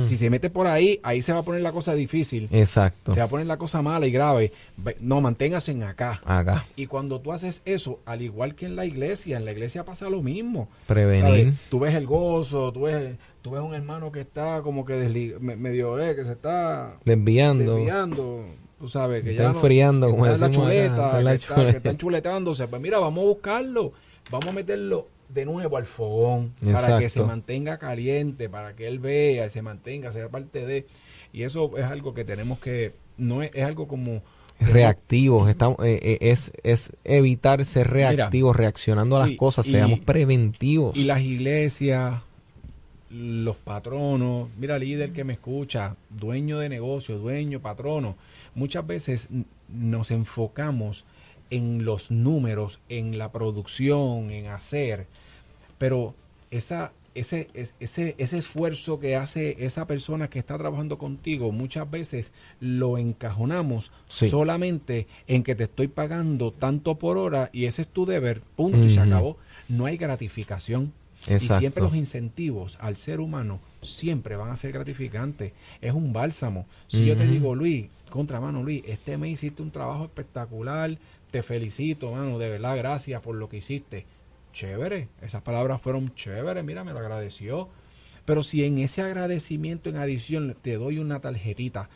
Si 0.04 0.18
se 0.18 0.30
mete 0.30 0.50
por 0.50 0.68
ahí, 0.68 1.00
ahí 1.04 1.22
se 1.22 1.34
va 1.34 1.40
a 1.40 1.44
poner 1.44 1.62
la 1.62 1.72
cosa 1.72 1.94
difícil. 1.94 2.48
Exacto. 2.52 3.14
Se 3.14 3.20
va 3.20 3.26
a 3.26 3.30
poner 3.30 3.48
la 3.48 3.58
cosa 3.58 3.82
mala 3.82 4.08
y 4.08 4.12
grave. 4.12 4.52
No, 5.00 5.22
manténgase 5.22 5.72
en 5.72 5.84
acá. 5.84 6.22
Acá. 6.26 6.66
Y 6.76 6.88
cuando 6.88 7.20
tú 7.20 7.32
haces 7.32 7.62
eso, 7.66 8.00
al 8.06 8.22
igual 8.22 8.56
que 8.56 8.66
en 8.66 8.76
la 8.76 8.86
iglesia, 8.86 9.38
en 9.38 9.46
la 9.46 9.52
iglesia 9.52 9.86
pasa 9.86 10.10
lo 10.10 10.22
mismo. 10.22 10.70
Prevenir. 10.88 11.54
Tú 11.70 11.80
ves 11.80 11.96
el 11.96 12.06
gozo, 12.06 12.72
tú 12.72 12.82
ves 12.82 13.16
tú 13.42 13.52
ves 13.52 13.62
un 13.62 13.74
hermano 13.74 14.12
que 14.12 14.22
está 14.22 14.62
como 14.62 14.86
que 14.86 15.38
medio 15.40 16.00
eh, 16.00 16.16
que 16.16 16.24
se 16.24 16.34
está 16.34 16.98
desviando. 17.06 17.76
desviando 17.76 18.46
tú 18.80 18.88
sabes, 18.88 19.24
que 19.24 19.32
está 19.32 19.44
ya 19.44 19.50
enfriando, 19.50 20.10
como 20.10 20.26
está 20.26 20.48
la 20.48 20.54
chuleta, 20.54 21.22
que, 21.24 21.34
está, 21.34 21.70
están 21.70 21.98
chuletándose, 21.98 22.68
pues 22.68 22.82
mira, 22.82 22.98
vamos 23.00 23.24
a 23.24 23.28
buscarlo, 23.28 23.94
vamos 24.32 24.48
a 24.48 24.52
meterlo 24.52 25.08
de 25.28 25.46
nuevo 25.46 25.78
al 25.78 25.86
fogón 25.86 26.54
para 26.72 27.00
que 27.00 27.10
se 27.10 27.24
mantenga 27.24 27.78
caliente, 27.78 28.50
para 28.50 28.76
que 28.76 28.88
él 28.88 29.00
vea, 29.00 29.50
se 29.50 29.62
mantenga, 29.62 30.12
sea 30.12 30.30
parte 30.30 30.66
de 30.66 30.88
y 31.32 31.44
eso 31.44 31.78
es 31.78 31.86
algo 31.86 32.14
que 32.14 32.26
tenemos 32.26 32.60
que 32.60 32.94
no 33.18 33.44
es, 33.44 33.52
es 33.54 33.64
algo 33.64 33.88
como 33.88 34.22
reactivos, 34.60 35.50
estamos, 35.50 35.78
eh, 35.86 36.00
eh, 36.02 36.18
es, 36.22 36.52
es 36.64 36.94
evitar 37.04 37.64
ser 37.66 37.90
reactivos, 37.90 38.56
reaccionando 38.56 39.18
a 39.18 39.28
las 39.28 39.38
cosas, 39.38 39.66
seamos 39.66 40.00
preventivos. 40.00 40.98
Y 40.98 41.06
las 41.06 41.22
iglesias, 41.22 42.22
los 43.10 43.56
patronos, 43.56 44.50
mira 44.58 44.78
líder 44.78 45.14
que 45.14 45.24
me 45.24 45.34
escucha, 45.34 45.96
dueño 46.10 46.60
de 46.60 46.70
negocio, 46.70 47.18
dueño, 47.18 47.62
patrono, 47.62 48.16
muchas 48.60 48.86
veces 48.86 49.30
nos 49.70 50.12
enfocamos 50.12 51.06
en 51.50 51.86
los 51.86 52.12
números, 52.12 52.80
en 52.90 53.18
la 53.18 53.32
producción, 53.32 54.30
en 54.30 54.48
hacer, 54.48 55.08
pero 55.78 56.14
esa, 56.52 56.92
ese, 57.16 57.48
ese, 57.80 58.16
ese 58.18 58.38
esfuerzo 58.38 59.00
que 59.00 59.16
hace 59.16 59.64
esa 59.66 59.88
persona 59.88 60.30
que 60.30 60.40
está 60.40 60.58
trabajando 60.58 60.98
contigo, 60.98 61.52
muchas 61.52 61.90
veces 61.90 62.34
lo 62.60 62.98
encajonamos 62.98 63.92
solamente 64.08 65.08
en 65.28 65.44
que 65.44 65.56
te 65.56 65.64
estoy 65.64 65.88
pagando 65.88 66.52
tanto 66.52 67.00
por 67.00 67.18
hora 67.18 67.50
y 67.54 67.66
ese 67.66 67.84
es 67.84 67.88
tu 67.88 68.06
deber, 68.06 68.42
punto, 68.56 68.84
y 68.86 68.92
se 68.92 69.00
acabó. 69.00 69.38
No 69.68 69.86
hay 69.86 69.98
gratificación. 69.98 70.94
Y 71.28 71.40
siempre 71.40 71.84
los 71.84 71.96
incentivos 71.96 72.78
al 72.80 72.96
ser 72.96 73.20
humano 73.20 73.60
siempre 73.82 74.36
van 74.36 74.52
a 74.52 74.56
ser 74.56 74.72
gratificantes. 74.72 75.52
Es 75.82 75.94
un 75.94 76.14
bálsamo. 76.14 76.66
Si 76.88 77.06
yo 77.06 77.18
te 77.18 77.28
digo, 77.28 77.56
Luis, 77.56 77.88
contra 78.10 78.40
mano 78.40 78.64
Luis, 78.64 78.84
este 78.86 79.18
mes 79.18 79.32
hiciste 79.32 79.62
un 79.62 79.72
trabajo 79.72 80.06
espectacular, 80.06 80.98
te 81.32 81.44
felicito, 81.44 82.12
mano, 82.12 82.40
de 82.40 82.50
verdad, 82.50 82.78
gracias 82.78 83.22
por 83.22 83.36
lo 83.36 83.50
que 83.50 83.58
hiciste. 83.58 84.06
Chévere, 84.54 85.10
esas 85.22 85.42
palabras 85.42 85.82
fueron 85.82 86.14
chéveres, 86.16 86.64
mira, 86.64 86.84
me 86.84 86.94
lo 86.94 87.00
agradeció. 87.00 87.70
Pero 88.26 88.44
si 88.44 88.64
en 88.64 88.80
ese 88.80 89.02
agradecimiento 89.02 89.90
en 89.90 89.98
adición 89.98 90.56
te 90.62 90.76
doy 90.76 91.00
una 91.00 91.20
tarjetita, 91.20 91.90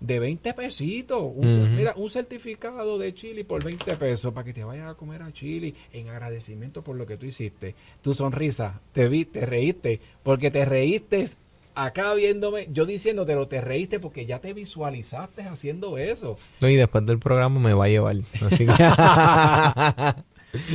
de 0.00 0.18
20 0.18 0.54
pesitos. 0.54 1.22
Un, 1.34 1.76
Mira, 1.76 1.94
un 1.96 2.10
certificado 2.10 2.98
de 2.98 3.14
Chile 3.14 3.44
por 3.44 3.64
20 3.64 3.96
pesos 3.96 4.32
para 4.32 4.44
que 4.44 4.52
te 4.52 4.64
vayas 4.64 4.90
a 4.90 4.94
comer 4.94 5.22
a 5.22 5.32
Chile 5.32 5.74
en 5.92 6.08
agradecimiento 6.08 6.82
por 6.82 6.96
lo 6.96 7.06
que 7.06 7.16
tú 7.16 7.26
hiciste. 7.26 7.74
Tu 8.02 8.12
sonrisa, 8.14 8.80
te 8.92 9.08
vi, 9.08 9.24
te 9.24 9.46
reíste, 9.46 10.00
porque 10.22 10.50
te 10.50 10.64
reíste 10.64 11.28
acá 11.74 12.14
viéndome, 12.14 12.68
yo 12.72 12.86
diciéndotelo, 12.86 13.48
te 13.48 13.60
reíste 13.60 14.00
porque 14.00 14.26
ya 14.26 14.40
te 14.40 14.52
visualizaste 14.52 15.42
haciendo 15.42 15.98
eso. 15.98 16.36
No, 16.60 16.68
y 16.68 16.76
después 16.76 17.04
del 17.06 17.18
programa 17.18 17.60
me 17.60 17.74
va 17.74 17.86
a 17.86 17.88
llevar. 17.88 18.16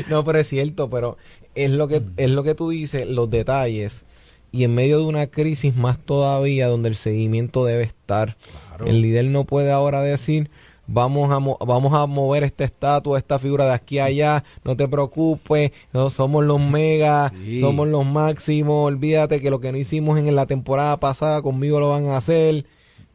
no, 0.10 0.24
pero 0.24 0.40
es 0.40 0.48
cierto, 0.48 0.90
pero 0.90 1.18
es 1.56 1.72
lo 1.72 1.88
que 1.88 2.02
es 2.18 2.30
lo 2.30 2.44
que 2.44 2.56
tú 2.56 2.70
dices, 2.70 3.08
los 3.08 3.30
detalles 3.30 4.04
y 4.52 4.64
en 4.64 4.74
medio 4.74 5.00
de 5.00 5.06
una 5.06 5.28
crisis 5.28 5.76
más 5.76 6.00
todavía 6.00 6.68
donde 6.68 6.90
el 6.90 6.96
seguimiento 6.96 7.66
debe 7.66 7.84
estar. 7.84 8.38
El 8.86 9.02
líder 9.02 9.26
no 9.26 9.44
puede 9.44 9.72
ahora 9.72 10.02
decir, 10.02 10.50
vamos 10.92 11.32
a, 11.32 11.66
vamos 11.66 11.94
a 11.94 12.06
mover 12.06 12.44
esta 12.44 12.64
estatua, 12.64 13.18
esta 13.18 13.40
figura 13.40 13.66
de 13.66 13.74
aquí 13.74 14.00
a 14.00 14.06
allá, 14.06 14.44
no 14.64 14.76
te 14.76 14.88
preocupes, 14.88 15.72
no 15.94 16.10
somos 16.10 16.44
los 16.44 16.60
megas, 16.60 17.32
somos 17.60 17.88
los 17.88 18.06
máximos, 18.06 18.88
olvídate 18.88 19.40
que 19.40 19.50
lo 19.50 19.60
que 19.60 19.72
no 19.72 19.78
hicimos 19.78 20.18
en 20.18 20.36
la 20.36 20.46
temporada 20.46 20.98
pasada 20.98 21.42
conmigo 21.42 21.80
lo 21.80 21.90
van 21.90 22.08
a 22.08 22.18
hacer. 22.18 22.66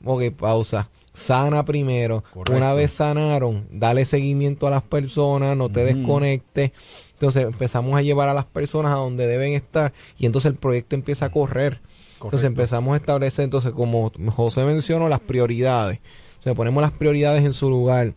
Ok, 0.05 0.31
pausa. 0.37 0.89
Sana 1.13 1.65
primero. 1.65 2.25
Una 2.51 2.73
vez 2.75 2.93
sanaron, 2.93 3.67
dale 3.71 4.05
seguimiento 4.05 4.67
a 4.67 4.71
las 4.71 4.83
personas, 4.83 5.57
no 5.57 5.69
te 5.69 5.85
desconectes. 5.85 6.73
Entonces 7.13 7.45
empezamos 7.45 7.97
a 7.97 8.03
llevar 8.03 8.29
a 8.29 8.35
las 8.35 8.45
personas 8.45 8.93
a 8.93 8.97
donde 8.97 9.27
deben 9.27 9.53
estar 9.53 9.93
y 10.19 10.27
entonces 10.27 10.51
el 10.51 10.57
proyecto 10.57 10.97
empieza 10.97 11.27
a 11.27 11.31
correr. 11.31 11.81
Entonces 12.15 12.45
empezamos 12.45 12.95
a 12.95 12.97
establecer, 12.97 13.45
entonces 13.45 13.73
como 13.73 14.11
José 14.31 14.65
mencionó, 14.65 15.09
las 15.09 15.21
prioridades. 15.21 16.01
Sea, 16.45 16.55
ponemos 16.55 16.83
las 16.83 16.93
prioridades 16.93 17.43
en 17.43 17.55
su 17.55 17.71
lugar. 17.71 18.13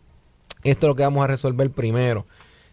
Esto 0.66 0.86
es 0.86 0.90
lo 0.90 0.96
que 0.98 1.04
vamos 1.04 1.24
a 1.24 1.28
resolver 1.28 1.72
primero. 1.72 2.26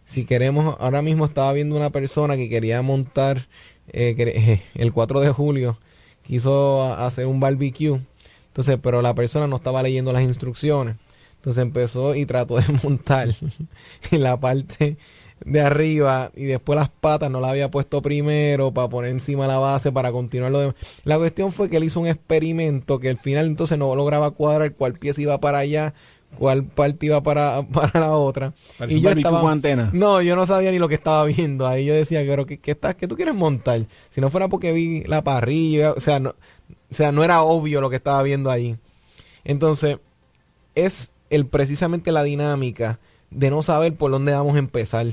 Si 0.05 0.25
queremos, 0.25 0.77
ahora 0.81 1.01
mismo 1.01 1.27
estaba 1.27 1.53
viendo 1.53 1.77
una 1.77 1.91
persona 1.91 2.35
que 2.35 2.49
quería 2.49 2.83
montar 2.83 3.47
eh, 3.93 4.61
el 4.75 4.93
4 4.93 5.21
de 5.21 5.31
julio, 5.31 5.79
quiso 6.25 6.93
hacer 6.95 7.27
un 7.27 7.39
barbecue. 7.39 8.01
Entonces, 8.49 8.79
pero 8.83 9.01
la 9.01 9.15
persona 9.15 9.47
no 9.47 9.55
estaba 9.55 9.81
leyendo 9.85 10.13
las 10.13 10.25
instrucciones. 10.25 10.97
Entonces 11.37 11.63
empezó 11.63 12.17
y 12.17 12.27
trató 12.27 12.57
de 12.57 12.65
montar 12.83 13.29
la 14.11 14.37
parte 14.41 14.97
de 15.45 15.61
arriba 15.61 16.31
y 16.35 16.45
después 16.45 16.77
las 16.77 16.89
patas 16.89 17.31
no 17.31 17.41
la 17.41 17.51
había 17.51 17.71
puesto 17.71 18.01
primero 18.01 18.73
para 18.73 18.89
poner 18.89 19.11
encima 19.11 19.47
la 19.47 19.59
base 19.59 19.93
para 19.93 20.11
continuar 20.11 20.51
lo 20.51 20.61
demás. 20.61 20.75
La 21.05 21.19
cuestión 21.19 21.53
fue 21.53 21.69
que 21.69 21.77
él 21.77 21.85
hizo 21.85 22.01
un 22.01 22.07
experimento 22.07 22.99
que 22.99 23.11
al 23.11 23.19
final 23.19 23.47
entonces 23.47 23.79
no 23.79 23.95
lograba 23.95 24.31
cuadrar 24.31 24.73
cuál 24.73 24.95
pie 24.95 25.13
iba 25.19 25.39
para 25.39 25.59
allá, 25.59 25.93
cuál 26.39 26.65
parte 26.65 27.07
iba 27.07 27.23
para, 27.23 27.63
para 27.73 28.01
la 28.01 28.17
otra. 28.17 28.55
y 28.89 29.01
yo 29.01 29.11
estaba 29.11 29.51
antena. 29.51 29.91
No, 29.93 30.23
yo 30.23 30.35
no 30.35 30.47
sabía 30.47 30.71
ni 30.71 30.79
lo 30.79 30.89
que 30.89 30.95
estaba 30.95 31.25
viendo. 31.27 31.67
Ahí 31.67 31.85
yo 31.85 31.95
decía, 31.95 32.23
pero 32.27 32.47
¿qué, 32.47 32.59
qué, 32.59 32.73
estás, 32.73 32.95
qué 32.95 33.07
tú 33.07 33.17
quieres 33.17 33.35
montar? 33.35 33.83
Si 34.11 34.21
no 34.21 34.31
fuera 34.31 34.49
porque 34.49 34.73
vi 34.73 35.05
la 35.05 35.23
parrilla, 35.23 35.93
o 35.93 36.01
sea, 36.01 36.21
no, 36.21 36.31
o 36.31 36.95
sea, 36.95 37.13
no 37.13 37.23
era 37.23 37.43
obvio 37.43 37.81
lo 37.81 37.91
que 37.91 37.97
estaba 37.97 38.23
viendo 38.23 38.51
ahí. 38.51 38.77
Entonces, 39.45 39.99
es 40.75 41.11
el 41.29 41.47
precisamente 41.47 42.13
la 42.13 42.23
dinámica 42.23 42.99
de 43.31 43.51
no 43.51 43.63
saber 43.63 43.95
por 43.95 44.11
dónde 44.11 44.33
vamos 44.33 44.55
a 44.55 44.59
empezar. 44.59 45.07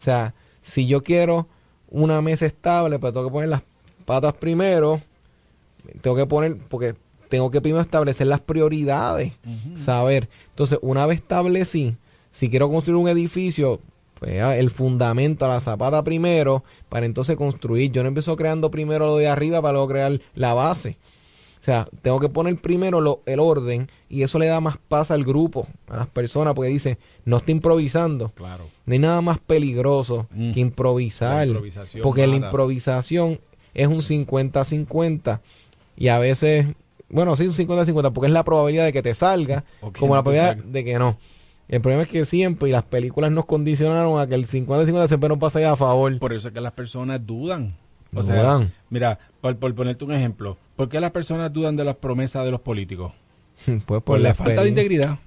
O 0.00 0.04
sea, 0.04 0.34
si 0.62 0.86
yo 0.86 1.02
quiero 1.02 1.46
una 1.88 2.20
mesa 2.20 2.46
estable, 2.46 2.98
pues 2.98 3.12
tengo 3.12 3.26
que 3.26 3.32
poner 3.32 3.48
las 3.48 3.62
patas 4.04 4.32
primero. 4.34 5.00
Tengo 6.00 6.16
que 6.16 6.26
poner, 6.26 6.56
porque 6.68 6.94
tengo 7.28 7.50
que 7.50 7.60
primero 7.60 7.82
establecer 7.82 8.26
las 8.26 8.40
prioridades. 8.40 9.32
Saber. 9.76 10.28
Entonces, 10.50 10.78
una 10.82 11.06
vez 11.06 11.20
establecí, 11.20 11.96
si 12.30 12.50
quiero 12.50 12.68
construir 12.68 12.96
un 12.96 13.08
edificio, 13.08 13.80
pues 14.18 14.42
el 14.42 14.70
fundamento 14.70 15.44
a 15.44 15.48
la 15.48 15.60
zapata 15.60 16.02
primero, 16.02 16.64
para 16.88 17.06
entonces 17.06 17.36
construir. 17.36 17.92
Yo 17.92 18.02
no 18.02 18.08
empiezo 18.08 18.36
creando 18.36 18.70
primero 18.70 19.06
lo 19.06 19.16
de 19.16 19.28
arriba 19.28 19.60
para 19.60 19.72
luego 19.72 19.88
crear 19.88 20.20
la 20.34 20.54
base. 20.54 20.96
O 21.60 21.64
sea, 21.66 21.88
tengo 22.02 22.20
que 22.20 22.28
poner 22.28 22.56
primero 22.56 23.00
lo, 23.00 23.22
el 23.26 23.40
orden 23.40 23.90
y 24.08 24.22
eso 24.22 24.38
le 24.38 24.46
da 24.46 24.60
más 24.60 24.78
paz 24.78 25.10
al 25.10 25.24
grupo, 25.24 25.66
a 25.88 25.96
las 25.96 26.06
personas, 26.06 26.54
porque 26.54 26.70
dice, 26.70 26.98
no 27.24 27.38
estoy 27.38 27.52
improvisando. 27.52 28.30
Claro. 28.30 28.66
No 28.84 28.92
hay 28.92 28.98
nada 28.98 29.20
más 29.20 29.38
peligroso 29.38 30.28
mm. 30.30 30.52
que 30.52 30.60
improvisar. 30.60 31.48
porque 32.02 32.26
la 32.26 32.36
improvisación 32.36 33.40
es 33.74 33.88
un 33.88 34.00
50-50 34.00 35.40
y 35.96 36.08
a 36.08 36.18
veces, 36.18 36.66
bueno, 37.08 37.36
sí, 37.36 37.46
un 37.46 37.52
50-50 37.52 38.12
porque 38.12 38.26
es 38.26 38.32
la 38.32 38.44
probabilidad 38.44 38.84
de 38.84 38.92
que 38.92 39.02
te 39.02 39.14
salga 39.14 39.64
como 39.98 40.14
la 40.14 40.22
probabilidad 40.22 40.56
de 40.56 40.84
que 40.84 40.98
no. 40.98 41.18
El 41.68 41.80
problema 41.80 42.04
es 42.04 42.08
que 42.08 42.24
siempre, 42.26 42.68
y 42.68 42.72
las 42.72 42.84
películas 42.84 43.32
nos 43.32 43.44
condicionaron 43.44 44.20
a 44.20 44.26
que 44.26 44.36
el 44.36 44.46
50-50 44.46 45.08
siempre 45.08 45.28
nos 45.28 45.38
pasa 45.38 45.70
a 45.70 45.74
favor. 45.74 46.16
Por 46.18 46.32
eso 46.32 46.48
es 46.48 46.54
que 46.54 46.60
las 46.60 46.72
personas 46.72 47.26
dudan. 47.26 47.74
O 48.14 48.22
sea, 48.22 48.70
mira, 48.88 49.18
por, 49.40 49.56
ponerte 49.74 50.04
un 50.04 50.12
ejemplo, 50.12 50.56
¿por 50.76 50.88
qué 50.88 51.00
las 51.00 51.10
personas 51.10 51.52
dudan 51.52 51.76
de 51.76 51.84
las 51.84 51.96
promesas 51.96 52.44
de 52.44 52.50
los 52.50 52.60
políticos? 52.60 53.12
pues 53.86 54.02
por, 54.02 54.20
la, 54.20 54.34
falta 54.34 54.62
de 54.62 54.68
integridad. 54.68 55.18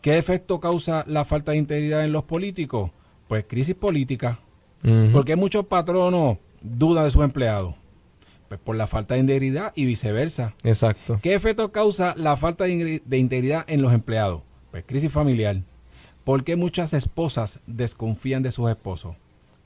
¿Qué 0.00 0.18
efecto 0.18 0.60
causa 0.60 1.04
la 1.08 1.24
falta 1.24 1.52
de 1.52 1.58
integridad 1.58 2.04
en 2.04 2.12
los 2.12 2.24
políticos? 2.24 2.90
Pues 3.28 3.44
crisis 3.48 3.74
política. 3.74 4.38
Porque 5.12 5.34
muchos 5.34 5.64
patronos 5.64 6.36
dudan 6.60 7.04
de 7.04 7.10
sus 7.10 7.24
empleados. 7.24 7.74
Pues 8.48 8.60
por 8.60 8.76
la 8.76 8.86
falta 8.86 9.14
de 9.14 9.20
integridad 9.20 9.72
y 9.74 9.86
viceversa. 9.86 10.54
Exacto. 10.62 11.18
¿Qué 11.22 11.34
efecto 11.34 11.72
causa 11.72 12.14
la 12.18 12.36
falta 12.36 12.64
de 12.64 13.16
integridad 13.16 13.64
en 13.66 13.80
los 13.80 13.94
empleados? 13.94 14.42
Pues 14.70 14.84
crisis 14.86 15.10
familiar. 15.10 15.62
¿Por 16.24 16.44
qué 16.44 16.56
muchas 16.56 16.92
esposas 16.92 17.60
desconfían 17.66 18.42
de 18.42 18.52
sus 18.52 18.68
esposos? 18.68 19.16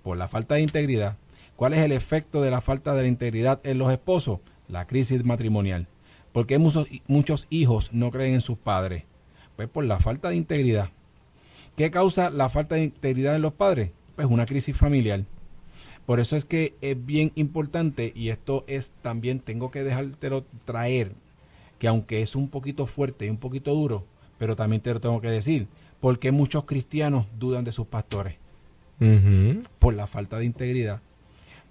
Por 0.02 0.16
la 0.16 0.28
falta 0.28 0.54
de 0.54 0.62
integridad. 0.62 1.16
¿Cuál 1.58 1.74
es 1.74 1.80
el 1.80 1.90
efecto 1.90 2.40
de 2.40 2.52
la 2.52 2.60
falta 2.60 2.94
de 2.94 3.08
integridad 3.08 3.58
en 3.64 3.78
los 3.78 3.90
esposos? 3.90 4.38
La 4.68 4.86
crisis 4.86 5.24
matrimonial. 5.24 5.88
¿Por 6.30 6.46
qué 6.46 6.56
muchos, 6.56 6.86
muchos 7.08 7.48
hijos 7.50 7.92
no 7.92 8.12
creen 8.12 8.34
en 8.34 8.42
sus 8.42 8.56
padres? 8.56 9.02
Pues 9.56 9.68
por 9.68 9.84
la 9.84 9.98
falta 9.98 10.28
de 10.28 10.36
integridad. 10.36 10.90
¿Qué 11.76 11.90
causa 11.90 12.30
la 12.30 12.48
falta 12.48 12.76
de 12.76 12.84
integridad 12.84 13.34
en 13.34 13.42
los 13.42 13.54
padres? 13.54 13.90
Pues 14.14 14.28
una 14.28 14.46
crisis 14.46 14.76
familiar. 14.76 15.24
Por 16.06 16.20
eso 16.20 16.36
es 16.36 16.44
que 16.44 16.74
es 16.80 17.04
bien 17.04 17.32
importante, 17.34 18.12
y 18.14 18.28
esto 18.28 18.62
es 18.68 18.92
también, 19.02 19.40
tengo 19.40 19.72
que 19.72 19.82
dejártelo 19.82 20.44
traer, 20.64 21.10
que 21.80 21.88
aunque 21.88 22.22
es 22.22 22.36
un 22.36 22.50
poquito 22.50 22.86
fuerte 22.86 23.26
y 23.26 23.30
un 23.30 23.36
poquito 23.36 23.74
duro, 23.74 24.04
pero 24.38 24.54
también 24.54 24.80
te 24.80 24.94
lo 24.94 25.00
tengo 25.00 25.20
que 25.20 25.28
decir, 25.28 25.66
porque 25.98 26.30
muchos 26.30 26.66
cristianos 26.66 27.26
dudan 27.36 27.64
de 27.64 27.72
sus 27.72 27.88
pastores. 27.88 28.36
Por 29.80 29.94
la 29.94 30.06
falta 30.06 30.38
de 30.38 30.44
integridad. 30.44 31.00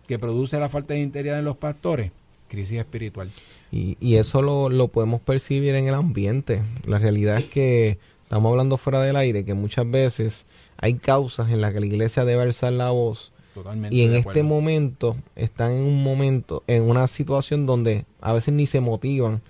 Que 0.07 0.19
produce 0.19 0.59
la 0.59 0.69
falta 0.69 0.93
de 0.93 1.01
integridad 1.01 1.39
en 1.39 1.45
los 1.45 1.57
pastores? 1.57 2.11
Crisis 2.47 2.79
espiritual. 2.79 3.29
Y, 3.71 3.97
y 3.99 4.15
eso 4.15 4.41
lo, 4.41 4.69
lo 4.69 4.87
podemos 4.87 5.21
percibir 5.21 5.75
en 5.75 5.87
el 5.87 5.93
ambiente. 5.93 6.61
La 6.85 6.97
realidad 6.97 7.37
es 7.37 7.45
que 7.45 7.99
estamos 8.23 8.49
hablando 8.49 8.77
fuera 8.77 9.01
del 9.01 9.15
aire, 9.15 9.45
que 9.45 9.53
muchas 9.53 9.89
veces 9.89 10.45
hay 10.77 10.95
causas 10.95 11.51
en 11.51 11.61
las 11.61 11.73
que 11.73 11.79
la 11.79 11.85
iglesia 11.85 12.25
debe 12.25 12.43
alzar 12.43 12.73
la 12.73 12.91
voz. 12.91 13.31
Totalmente 13.53 13.95
y 13.95 14.03
en 14.03 14.13
este 14.13 14.43
momento 14.43 15.17
están 15.35 15.71
en 15.71 15.81
un 15.81 16.03
momento, 16.03 16.63
en 16.67 16.83
una 16.83 17.07
situación 17.07 17.65
donde 17.65 18.05
a 18.21 18.33
veces 18.33 18.53
ni 18.53 18.67
se 18.67 18.81
motivan 18.81 19.41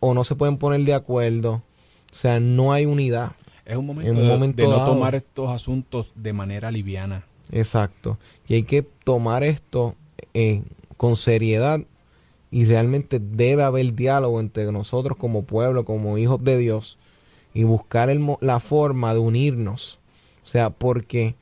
o 0.00 0.12
no 0.12 0.24
se 0.24 0.34
pueden 0.34 0.58
poner 0.58 0.80
de 0.80 0.94
acuerdo. 0.94 1.62
O 2.12 2.14
sea, 2.14 2.40
no 2.40 2.72
hay 2.72 2.86
unidad. 2.86 3.32
Es 3.64 3.76
un 3.76 3.86
momento, 3.86 4.62
de, 4.62 4.68
no 4.68 4.84
tomar 4.84 5.14
estos 5.14 5.50
asuntos 5.50 6.12
de 6.14 6.32
manera 6.32 6.70
liviana. 6.70 7.24
Exacto. 7.50 8.18
Y 8.48 8.54
hay 8.54 8.62
que 8.62 8.82
tomar 8.82 9.44
esto 9.44 9.94
en 10.34 10.64
con 10.96 11.16
seriedad 11.16 11.80
y 12.50 12.64
realmente 12.64 13.20
debe 13.20 13.62
haber 13.62 13.94
diálogo 13.94 14.40
entre 14.40 14.70
nosotros 14.72 15.16
como 15.16 15.42
pueblo, 15.44 15.84
como 15.84 16.16
hijos 16.18 16.42
de 16.42 16.58
Dios 16.58 16.98
y 17.52 17.64
buscar 17.64 18.14
la 18.40 18.60
forma 18.60 19.12
de 19.12 19.20
unirnos. 19.20 19.98
O 20.44 20.48
sea, 20.48 20.70
porque 20.70 21.34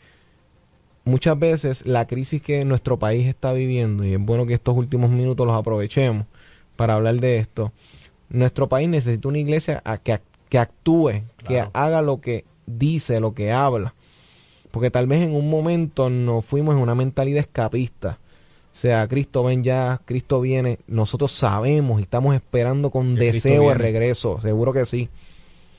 muchas 1.05 1.39
veces 1.39 1.87
la 1.87 2.07
crisis 2.07 2.41
que 2.43 2.65
nuestro 2.65 2.99
país 2.99 3.27
está 3.27 3.53
viviendo, 3.53 4.05
y 4.05 4.15
es 4.15 4.21
bueno 4.21 4.47
que 4.47 4.55
estos 4.55 4.77
últimos 4.77 5.11
minutos 5.11 5.47
los 5.47 5.57
aprovechemos 5.57 6.27
para 6.77 6.95
hablar 6.95 7.17
de 7.17 7.39
esto, 7.39 7.73
nuestro 8.29 8.69
país 8.69 8.89
necesita 8.89 9.29
una 9.29 9.39
iglesia 9.39 9.83
que, 10.03 10.21
que 10.49 10.59
actúe, 10.59 11.23
que 11.47 11.65
haga 11.73 12.03
lo 12.03 12.21
que 12.21 12.45
dice, 12.67 13.21
lo 13.21 13.35
que 13.35 13.53
habla. 13.53 13.95
Porque 14.75 14.91
tal 14.91 15.07
vez 15.07 15.23
en 15.23 15.35
un 15.35 15.49
momento 15.49 16.11
nos 16.11 16.45
fuimos 16.45 16.75
en 16.75 16.83
una 16.83 16.95
mentalidad 16.95 17.41
escapista 17.41 18.19
o 18.75 18.77
sea, 18.77 19.07
Cristo 19.07 19.45
ven 19.45 19.63
ya, 19.63 20.01
Cristo 20.05 20.41
viene. 20.41 20.81
Nosotros 20.89 21.31
sabemos 21.31 22.01
y 22.01 22.03
estamos 22.03 22.35
esperando 22.35 22.91
con 22.91 23.15
deseo 23.15 23.71
el 23.71 23.79
regreso, 23.79 24.41
seguro 24.41 24.73
que 24.73 24.85
sí. 24.85 25.09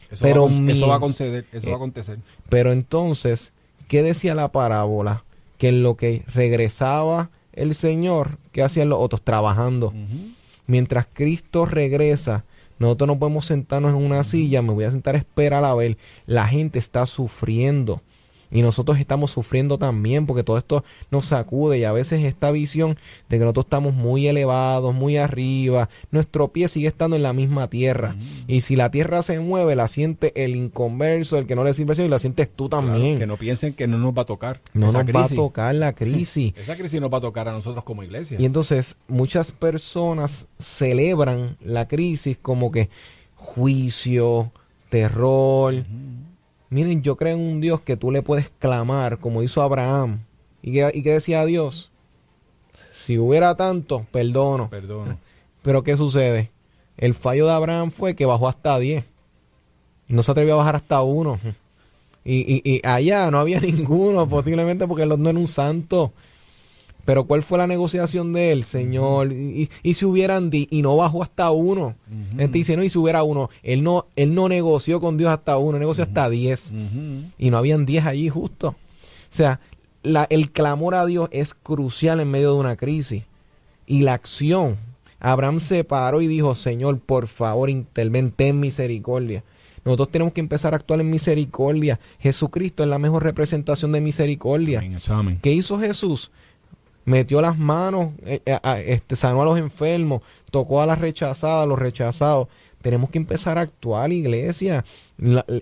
Eso, 0.09 0.23
pero 0.23 0.47
va, 0.47 0.71
eso 0.71 0.87
va 0.87 0.95
a 0.95 0.99
conceder, 1.01 1.45
eso 1.51 1.67
va 1.67 1.71
a 1.71 1.73
eh, 1.73 1.75
acontecer. 1.75 2.19
Pero 2.47 2.71
entonces, 2.71 3.51
¿qué 3.89 4.01
decía 4.01 4.33
la 4.33 4.49
parábola? 4.49 5.25
Que 5.57 5.69
en 5.69 5.83
lo 5.83 5.97
que 5.97 6.23
regresaba 6.33 7.31
el 7.51 7.75
Señor, 7.75 8.37
¿qué 8.53 8.63
hacían 8.63 8.87
los 8.87 8.99
otros? 8.99 9.21
Trabajando. 9.21 9.93
Mientras 10.65 11.05
Cristo 11.11 11.65
regresa, 11.65 12.45
Nosotros 12.79 13.07
no 13.07 13.19
podemos 13.19 13.45
sentarnos 13.45 13.91
en 13.91 14.05
una 14.05 14.23
silla, 14.23 14.61
me 14.61 14.73
voy 14.73 14.85
a 14.85 14.91
sentar 14.91 15.15
a 15.15 15.17
esperar 15.17 15.65
a 15.65 15.75
ver. 15.75 15.97
La 16.27 16.47
gente 16.47 16.79
está 16.79 17.05
sufriendo. 17.07 18.01
Y 18.51 18.61
nosotros 18.61 18.99
estamos 18.99 19.31
sufriendo 19.31 19.77
también 19.77 20.25
porque 20.25 20.43
todo 20.43 20.57
esto 20.57 20.83
nos 21.11 21.25
sacude 21.25 21.79
y 21.79 21.83
a 21.83 21.91
veces 21.91 22.23
esta 22.23 22.51
visión 22.51 22.97
de 23.29 23.37
que 23.37 23.43
nosotros 23.43 23.65
estamos 23.65 23.93
muy 23.93 24.27
elevados, 24.27 24.93
muy 24.93 25.17
arriba, 25.17 25.89
nuestro 26.11 26.49
pie 26.49 26.67
sigue 26.67 26.87
estando 26.87 27.15
en 27.15 27.23
la 27.23 27.33
misma 27.33 27.69
tierra. 27.69 28.15
Y 28.47 28.61
si 28.61 28.75
la 28.75 28.91
tierra 28.91 29.23
se 29.23 29.39
mueve, 29.39 29.75
la 29.75 29.87
siente 29.87 30.31
el 30.43 30.55
inconverso, 30.55 31.37
el 31.37 31.47
que 31.47 31.55
no 31.55 31.63
le 31.63 31.73
sirve 31.73 31.95
y 32.03 32.07
la 32.07 32.19
sientes 32.19 32.49
tú 32.53 32.69
también. 32.69 33.19
que 33.19 33.27
no 33.27 33.37
piensen 33.37 33.73
que 33.73 33.87
no 33.87 33.97
nos 33.97 34.17
va 34.17 34.23
a 34.23 34.25
tocar. 34.25 34.61
No 34.73 34.91
nos 34.91 34.95
va 34.95 35.25
a 35.25 35.29
tocar 35.29 35.75
la 35.75 35.93
crisis. 35.95 36.53
esa 36.57 36.75
crisis 36.75 36.99
nos 36.99 37.11
va 37.11 37.19
a 37.19 37.21
tocar 37.21 37.47
a 37.47 37.51
nosotros 37.51 37.83
como 37.83 38.03
iglesia. 38.03 38.37
Y 38.39 38.45
entonces 38.45 38.97
muchas 39.07 39.51
personas 39.51 40.47
celebran 40.59 41.57
la 41.61 41.87
crisis 41.87 42.37
como 42.41 42.71
que 42.71 42.89
juicio, 43.35 44.51
terror. 44.89 45.85
Miren, 46.75 47.03
yo 47.03 47.15
creo 47.15 47.37
en 47.37 47.41
un 47.41 47.61
Dios 47.61 47.79
que 47.79 47.95
tú 47.95 48.11
le 48.11 48.21
puedes 48.21 48.49
clamar, 48.59 49.19
como 49.19 49.41
hizo 49.41 49.61
Abraham. 49.61 50.19
¿Y 50.61 50.73
que, 50.73 50.91
y 50.93 50.99
decía 51.03 51.45
Dios? 51.45 51.89
Si 52.91 53.17
hubiera 53.17 53.55
tanto, 53.55 54.05
perdono. 54.11 54.69
Perdono. 54.69 55.17
Pero 55.61 55.83
¿qué 55.83 55.95
sucede? 55.95 56.51
El 56.97 57.13
fallo 57.13 57.45
de 57.45 57.53
Abraham 57.53 57.91
fue 57.91 58.13
que 58.13 58.25
bajó 58.25 58.49
hasta 58.49 58.77
10. 58.77 59.05
No 60.09 60.21
se 60.21 60.31
atrevió 60.31 60.55
a 60.55 60.57
bajar 60.57 60.75
hasta 60.75 61.01
uno. 61.01 61.39
Y, 62.27 62.61
y, 62.67 62.81
allá 62.83 63.29
no 63.29 63.37
había 63.37 63.59
ninguno, 63.61 64.27
posiblemente 64.27 64.87
porque 64.87 65.05
no 65.05 65.29
era 65.29 65.39
un 65.39 65.47
santo. 65.47 66.11
Pero 67.05 67.25
¿cuál 67.25 67.43
fue 67.43 67.59
la 67.59 67.67
negociación 67.67 68.33
de 68.33 68.51
él, 68.51 68.63
Señor? 68.63 69.31
Y, 69.31 69.69
si 69.93 70.05
hubieran 70.05 70.49
di 70.49 70.67
y 70.71 70.81
no 70.81 70.97
bajó 70.97 71.21
hasta 71.21 71.51
uno. 71.51 71.95
Él 72.37 72.51
dice, 72.51 72.75
no, 72.75 72.83
y 72.83 72.89
si 72.89 72.97
hubiera 72.97 73.23
uno, 73.23 73.49
él 73.61 73.83
no, 73.83 74.07
él 74.15 74.33
no 74.33 74.49
negoció 74.49 74.99
con 74.99 75.15
Dios 75.17 75.29
hasta 75.29 75.57
uno, 75.57 75.77
negoció 75.77 76.03
hasta 76.03 76.29
diez. 76.29 76.73
Y 77.37 77.51
no 77.51 77.57
habían 77.57 77.85
diez 77.85 78.05
allí 78.05 78.27
justo. 78.29 78.69
O 78.69 78.75
sea, 79.29 79.59
la, 80.01 80.25
el 80.29 80.51
clamor 80.51 80.95
a 80.95 81.05
Dios 81.05 81.29
es 81.31 81.53
crucial 81.53 82.19
en 82.19 82.31
medio 82.31 82.53
de 82.53 82.59
una 82.59 82.75
crisis. 82.75 83.23
Y 83.85 84.01
la 84.01 84.13
acción. 84.13 84.77
Abraham 85.19 85.59
se 85.59 85.83
paró 85.83 86.21
y 86.21 86.27
dijo, 86.27 86.55
Señor, 86.55 86.99
por 86.99 87.27
favor, 87.27 87.69
interven, 87.69 88.33
en 88.37 88.59
misericordia. 88.59 89.43
Nosotros 89.83 90.09
tenemos 90.09 90.33
que 90.33 90.41
empezar 90.41 90.73
a 90.73 90.77
actuar 90.77 90.99
en 90.99 91.11
misericordia. 91.11 91.99
Jesucristo 92.19 92.81
es 92.81 92.89
la 92.89 92.97
mejor 92.97 93.23
representación 93.23 93.91
de 93.91 94.01
misericordia. 94.01 94.81
¿Qué 95.43 95.53
hizo 95.53 95.79
Jesús? 95.79 96.31
Metió 97.05 97.39
las 97.41 97.57
manos, 97.57 98.09
eh, 98.25 98.41
eh, 98.45 98.59
este, 98.87 99.15
sanó 99.15 99.41
a 99.41 99.45
los 99.45 99.57
enfermos, 99.57 100.21
tocó 100.51 100.81
a 100.81 100.85
las 100.85 100.99
rechazadas, 100.99 101.63
a 101.63 101.65
los 101.67 101.79
rechazados. 101.79 102.47
Tenemos 102.81 103.09
que 103.09 103.17
empezar 103.17 103.57
a 103.57 103.61
actuar, 103.61 104.11
iglesia. 104.11 104.85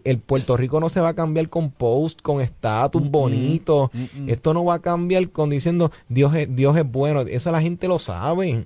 el 0.04 0.20
Puerto 0.20 0.58
Rico 0.58 0.82
no 0.82 0.90
se 0.90 1.00
va 1.00 1.10
a 1.10 1.14
cambiar 1.14 1.48
con 1.48 1.72
post, 1.72 2.22
con 2.22 2.42
estatus 2.42 3.10
bonito. 3.10 3.92
Esto 4.28 4.54
no 4.54 4.66
va 4.66 4.76
a 4.76 4.80
cambiar 4.80 5.30
con 5.30 5.50
diciendo 5.50 5.90
Dios 6.10 6.36
es, 6.36 6.54
Dios 6.54 6.76
es 6.76 6.90
bueno. 6.90 7.22
Eso 7.22 7.50
la 7.52 7.62
gente 7.62 7.88
lo 7.88 7.98
sabe. 7.98 8.66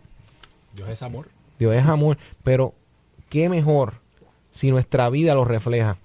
Dios 0.76 0.90
es 0.90 1.04
amor. 1.04 1.30
Dios 1.60 1.76
es 1.76 1.86
amor. 1.86 2.18
Pero 2.42 2.74
qué 3.30 3.48
mejor 3.48 4.02
si 4.52 4.72
nuestra 4.72 5.08
vida 5.12 5.36
lo 5.36 5.46
refleja 5.46 6.00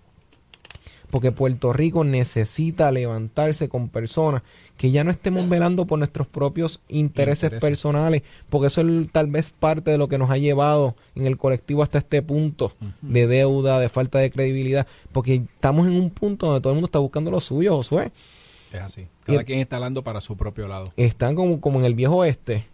porque 1.12 1.30
Puerto 1.30 1.74
Rico 1.74 2.04
necesita 2.04 2.90
levantarse 2.90 3.68
con 3.68 3.90
personas 3.90 4.42
que 4.78 4.90
ya 4.90 5.04
no 5.04 5.10
estemos 5.10 5.46
velando 5.46 5.86
por 5.86 5.98
nuestros 5.98 6.26
propios 6.26 6.80
intereses, 6.88 7.50
personales, 7.50 8.22
porque 8.48 8.68
eso 8.68 8.80
es 8.80 9.12
tal 9.12 9.26
vez 9.26 9.50
parte 9.50 9.90
de 9.90 9.98
lo 9.98 10.08
que 10.08 10.16
nos 10.16 10.30
ha 10.30 10.38
llevado 10.38 10.96
en 11.14 11.26
el 11.26 11.36
colectivo 11.36 11.82
hasta 11.82 11.98
este 11.98 12.22
punto 12.22 12.72
de 13.02 13.26
deuda, 13.26 13.78
de 13.78 13.90
falta 13.90 14.20
de 14.20 14.30
credibilidad, 14.30 14.86
porque 15.12 15.34
estamos 15.34 15.86
en 15.86 16.00
un 16.00 16.08
punto 16.08 16.46
donde 16.46 16.62
todo 16.62 16.72
el 16.72 16.76
mundo 16.76 16.86
está 16.86 16.98
buscando 16.98 17.30
lo 17.30 17.40
suyo, 17.42 17.76
Josué. 17.76 18.10
Es 18.72 18.80
así. 18.80 19.06
Cada 19.24 19.44
quien 19.44 19.58
está 19.58 19.76
hablando 19.76 20.02
para 20.02 20.22
su 20.22 20.38
propio 20.38 20.66
lado. 20.66 20.94
Están 20.96 21.34
como, 21.34 21.60
como 21.60 21.78
en 21.80 21.84
el 21.84 21.94
viejo 21.94 22.16
oeste. 22.16 22.64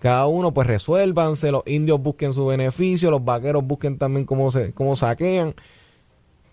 Cada 0.00 0.26
uno 0.26 0.52
pues 0.52 0.66
resuélvanse, 0.66 1.52
los 1.52 1.62
indios 1.66 2.02
busquen 2.02 2.32
su 2.32 2.46
beneficio, 2.46 3.12
los 3.12 3.24
vaqueros 3.24 3.64
busquen 3.64 3.96
también 3.96 4.26
cómo, 4.26 4.50
se, 4.50 4.72
cómo 4.72 4.96
saquean 4.96 5.54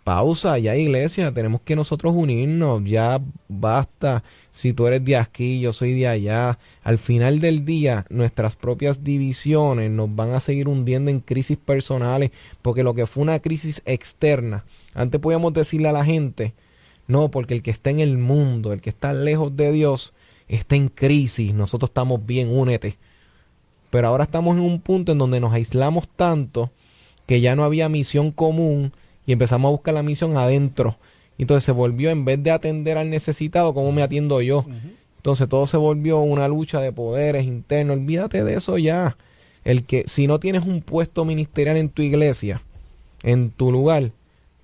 pausa, 0.03 0.57
ya 0.59 0.75
iglesia, 0.75 1.31
tenemos 1.31 1.61
que 1.61 1.75
nosotros 1.75 2.13
unirnos, 2.15 2.83
ya 2.85 3.21
basta, 3.47 4.23
si 4.51 4.73
tú 4.73 4.87
eres 4.87 5.03
de 5.05 5.15
aquí, 5.15 5.59
yo 5.59 5.73
soy 5.73 5.93
de 5.93 6.07
allá, 6.07 6.59
al 6.83 6.97
final 6.97 7.39
del 7.39 7.65
día 7.65 8.05
nuestras 8.09 8.55
propias 8.55 9.03
divisiones 9.03 9.89
nos 9.91 10.13
van 10.13 10.31
a 10.31 10.39
seguir 10.39 10.67
hundiendo 10.67 11.09
en 11.09 11.19
crisis 11.19 11.57
personales, 11.57 12.31
porque 12.61 12.83
lo 12.83 12.93
que 12.93 13.05
fue 13.05 13.23
una 13.23 13.39
crisis 13.39 13.81
externa, 13.85 14.65
antes 14.93 15.21
podíamos 15.21 15.53
decirle 15.53 15.87
a 15.87 15.93
la 15.93 16.05
gente, 16.05 16.53
no, 17.07 17.31
porque 17.31 17.53
el 17.53 17.61
que 17.61 17.71
está 17.71 17.89
en 17.89 17.99
el 17.99 18.17
mundo, 18.17 18.73
el 18.73 18.81
que 18.81 18.89
está 18.89 19.13
lejos 19.13 19.55
de 19.55 19.71
Dios, 19.71 20.13
está 20.47 20.75
en 20.75 20.89
crisis, 20.89 21.53
nosotros 21.53 21.89
estamos 21.89 22.25
bien, 22.25 22.49
únete. 22.55 22.97
Pero 23.89 24.07
ahora 24.07 24.23
estamos 24.23 24.55
en 24.57 24.63
un 24.63 24.79
punto 24.79 25.11
en 25.11 25.17
donde 25.17 25.39
nos 25.39 25.53
aislamos 25.53 26.07
tanto 26.15 26.71
que 27.27 27.41
ya 27.41 27.55
no 27.55 27.63
había 27.63 27.89
misión 27.89 28.31
común, 28.31 28.91
y 29.25 29.33
empezamos 29.33 29.69
a 29.69 29.71
buscar 29.71 29.93
la 29.93 30.03
misión 30.03 30.37
adentro. 30.37 30.97
Entonces 31.37 31.63
se 31.63 31.71
volvió, 31.71 32.09
en 32.09 32.25
vez 32.25 32.41
de 32.43 32.51
atender 32.51 32.97
al 32.97 33.09
necesitado, 33.09 33.73
¿cómo 33.73 33.91
me 33.91 34.03
atiendo 34.03 34.41
yo? 34.41 34.65
Entonces 35.17 35.47
todo 35.47 35.67
se 35.67 35.77
volvió 35.77 36.19
una 36.19 36.47
lucha 36.47 36.79
de 36.79 36.91
poderes 36.91 37.45
internos. 37.45 37.97
Olvídate 37.97 38.43
de 38.43 38.55
eso 38.55 38.77
ya. 38.77 39.17
El 39.63 39.83
que 39.83 40.03
si 40.07 40.27
no 40.27 40.39
tienes 40.39 40.65
un 40.65 40.81
puesto 40.81 41.25
ministerial 41.25 41.77
en 41.77 41.89
tu 41.89 42.01
iglesia, 42.01 42.61
en 43.23 43.49
tu 43.49 43.71
lugar, 43.71 44.11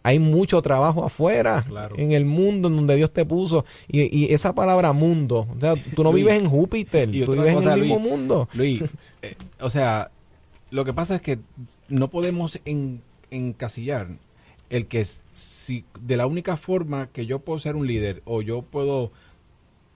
hay 0.04 0.20
mucho 0.20 0.62
trabajo 0.62 1.06
afuera, 1.06 1.66
en 1.98 2.12
el 2.12 2.26
mundo 2.26 2.68
en 2.68 2.76
donde 2.76 2.96
Dios 2.96 3.12
te 3.12 3.26
puso. 3.26 3.66
Y, 3.88 4.34
esa 4.34 4.54
palabra 4.54 4.94
mundo, 4.94 5.48
o 5.56 5.60
sea, 5.60 5.76
tú 5.96 6.04
no 6.04 6.14
vives 6.14 6.34
en 6.36 6.48
Júpiter, 6.48 7.10
tú 7.26 7.34
vives 7.34 7.56
en 7.56 7.72
el 7.72 7.82
mismo 7.82 8.00
mundo. 8.00 8.50
Luis, 8.54 8.84
eh, 9.22 9.36
o 9.60 9.70
sea, 9.70 10.12
lo 10.72 10.86
que 10.86 10.94
pasa 10.94 11.16
es 11.16 11.22
que 11.22 11.40
no 11.88 12.10
podemos 12.10 12.60
encasillar 13.32 14.10
el 14.70 14.88
que 14.88 15.06
si 15.06 15.86
de 16.02 16.18
la 16.18 16.28
única 16.28 16.58
forma 16.58 17.08
que 17.08 17.26
yo 17.26 17.40
puedo 17.40 17.60
ser 17.60 17.76
un 17.76 17.88
líder 17.88 18.22
o 18.26 18.42
yo 18.42 18.62
puedo 18.62 19.12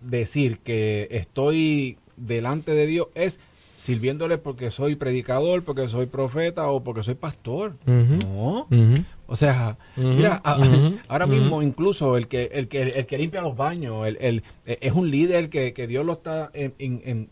decir 0.01 0.59
que 0.59 1.07
estoy 1.11 1.97
delante 2.17 2.74
de 2.74 2.86
Dios 2.86 3.07
es 3.15 3.39
sirviéndole 3.76 4.38
porque 4.38 4.71
soy 4.71 4.95
predicador, 4.95 5.63
porque 5.63 5.88
soy 5.89 6.05
profeta 6.05 6.69
o 6.69 6.84
porque 6.84 7.03
soy 7.03 7.15
pastor. 7.15 7.76
No. 7.86 8.67
O 9.28 9.36
sea, 9.36 9.78
mira, 9.97 10.41
ahora 11.07 11.26
mismo 11.28 11.61
incluso 11.61 12.17
el 12.17 12.28
que 12.28 12.45
el 12.53 12.67
que 12.67 12.84
el 12.84 13.05
que 13.05 13.17
limpia 13.17 13.41
los 13.41 13.57
baños, 13.57 14.07
el, 14.07 14.17
el 14.21 14.43
es 14.65 14.93
un 14.93 15.11
líder 15.11 15.49
que, 15.49 15.74
que 15.74 15.88
Dios 15.88 16.05
lo 16.05 16.13
está 16.13 16.51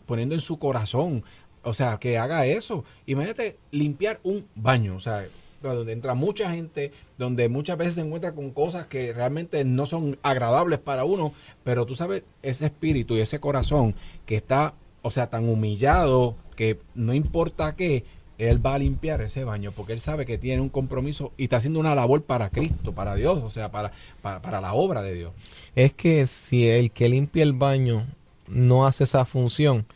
poniendo 0.06 0.34
en 0.34 0.40
su 0.40 0.58
corazón. 0.58 1.24
O 1.64 1.74
sea, 1.74 1.98
que 1.98 2.18
haga 2.18 2.44
eso. 2.44 2.84
Imagínate 3.06 3.56
limpiar 3.70 4.18
un 4.24 4.44
baño, 4.54 4.96
o 4.96 5.00
sea, 5.00 5.24
donde 5.62 5.92
entra 5.92 6.14
mucha 6.14 6.52
gente, 6.52 6.92
donde 7.18 7.48
muchas 7.48 7.78
veces 7.78 7.94
se 7.94 8.00
encuentra 8.00 8.32
con 8.32 8.50
cosas 8.50 8.86
que 8.86 9.12
realmente 9.12 9.64
no 9.64 9.86
son 9.86 10.18
agradables 10.22 10.78
para 10.78 11.04
uno, 11.04 11.32
pero 11.64 11.86
tú 11.86 11.96
sabes, 11.96 12.22
ese 12.42 12.66
espíritu 12.66 13.14
y 13.14 13.20
ese 13.20 13.40
corazón 13.40 13.94
que 14.26 14.36
está, 14.36 14.74
o 15.02 15.10
sea, 15.10 15.28
tan 15.28 15.48
humillado 15.48 16.36
que 16.56 16.78
no 16.94 17.14
importa 17.14 17.76
qué, 17.76 18.04
él 18.38 18.64
va 18.64 18.74
a 18.74 18.78
limpiar 18.78 19.20
ese 19.20 19.44
baño 19.44 19.72
porque 19.72 19.92
él 19.92 20.00
sabe 20.00 20.26
que 20.26 20.38
tiene 20.38 20.60
un 20.62 20.68
compromiso 20.68 21.32
y 21.36 21.44
está 21.44 21.58
haciendo 21.58 21.80
una 21.80 21.94
labor 21.94 22.22
para 22.22 22.50
Cristo, 22.50 22.92
para 22.92 23.14
Dios, 23.14 23.42
o 23.42 23.50
sea, 23.50 23.70
para, 23.70 23.92
para, 24.20 24.60
la 24.60 24.72
obra 24.72 25.02
de 25.02 25.14
Dios. 25.14 25.32
Es 25.76 25.92
que 25.92 26.26
si 26.26 26.68
el 26.68 26.90
que 26.90 27.08
limpia 27.08 27.42
el 27.42 27.52
baño 27.52 28.06
no 28.48 28.86
hace 28.86 29.04
esa 29.04 29.24
función, 29.24 29.86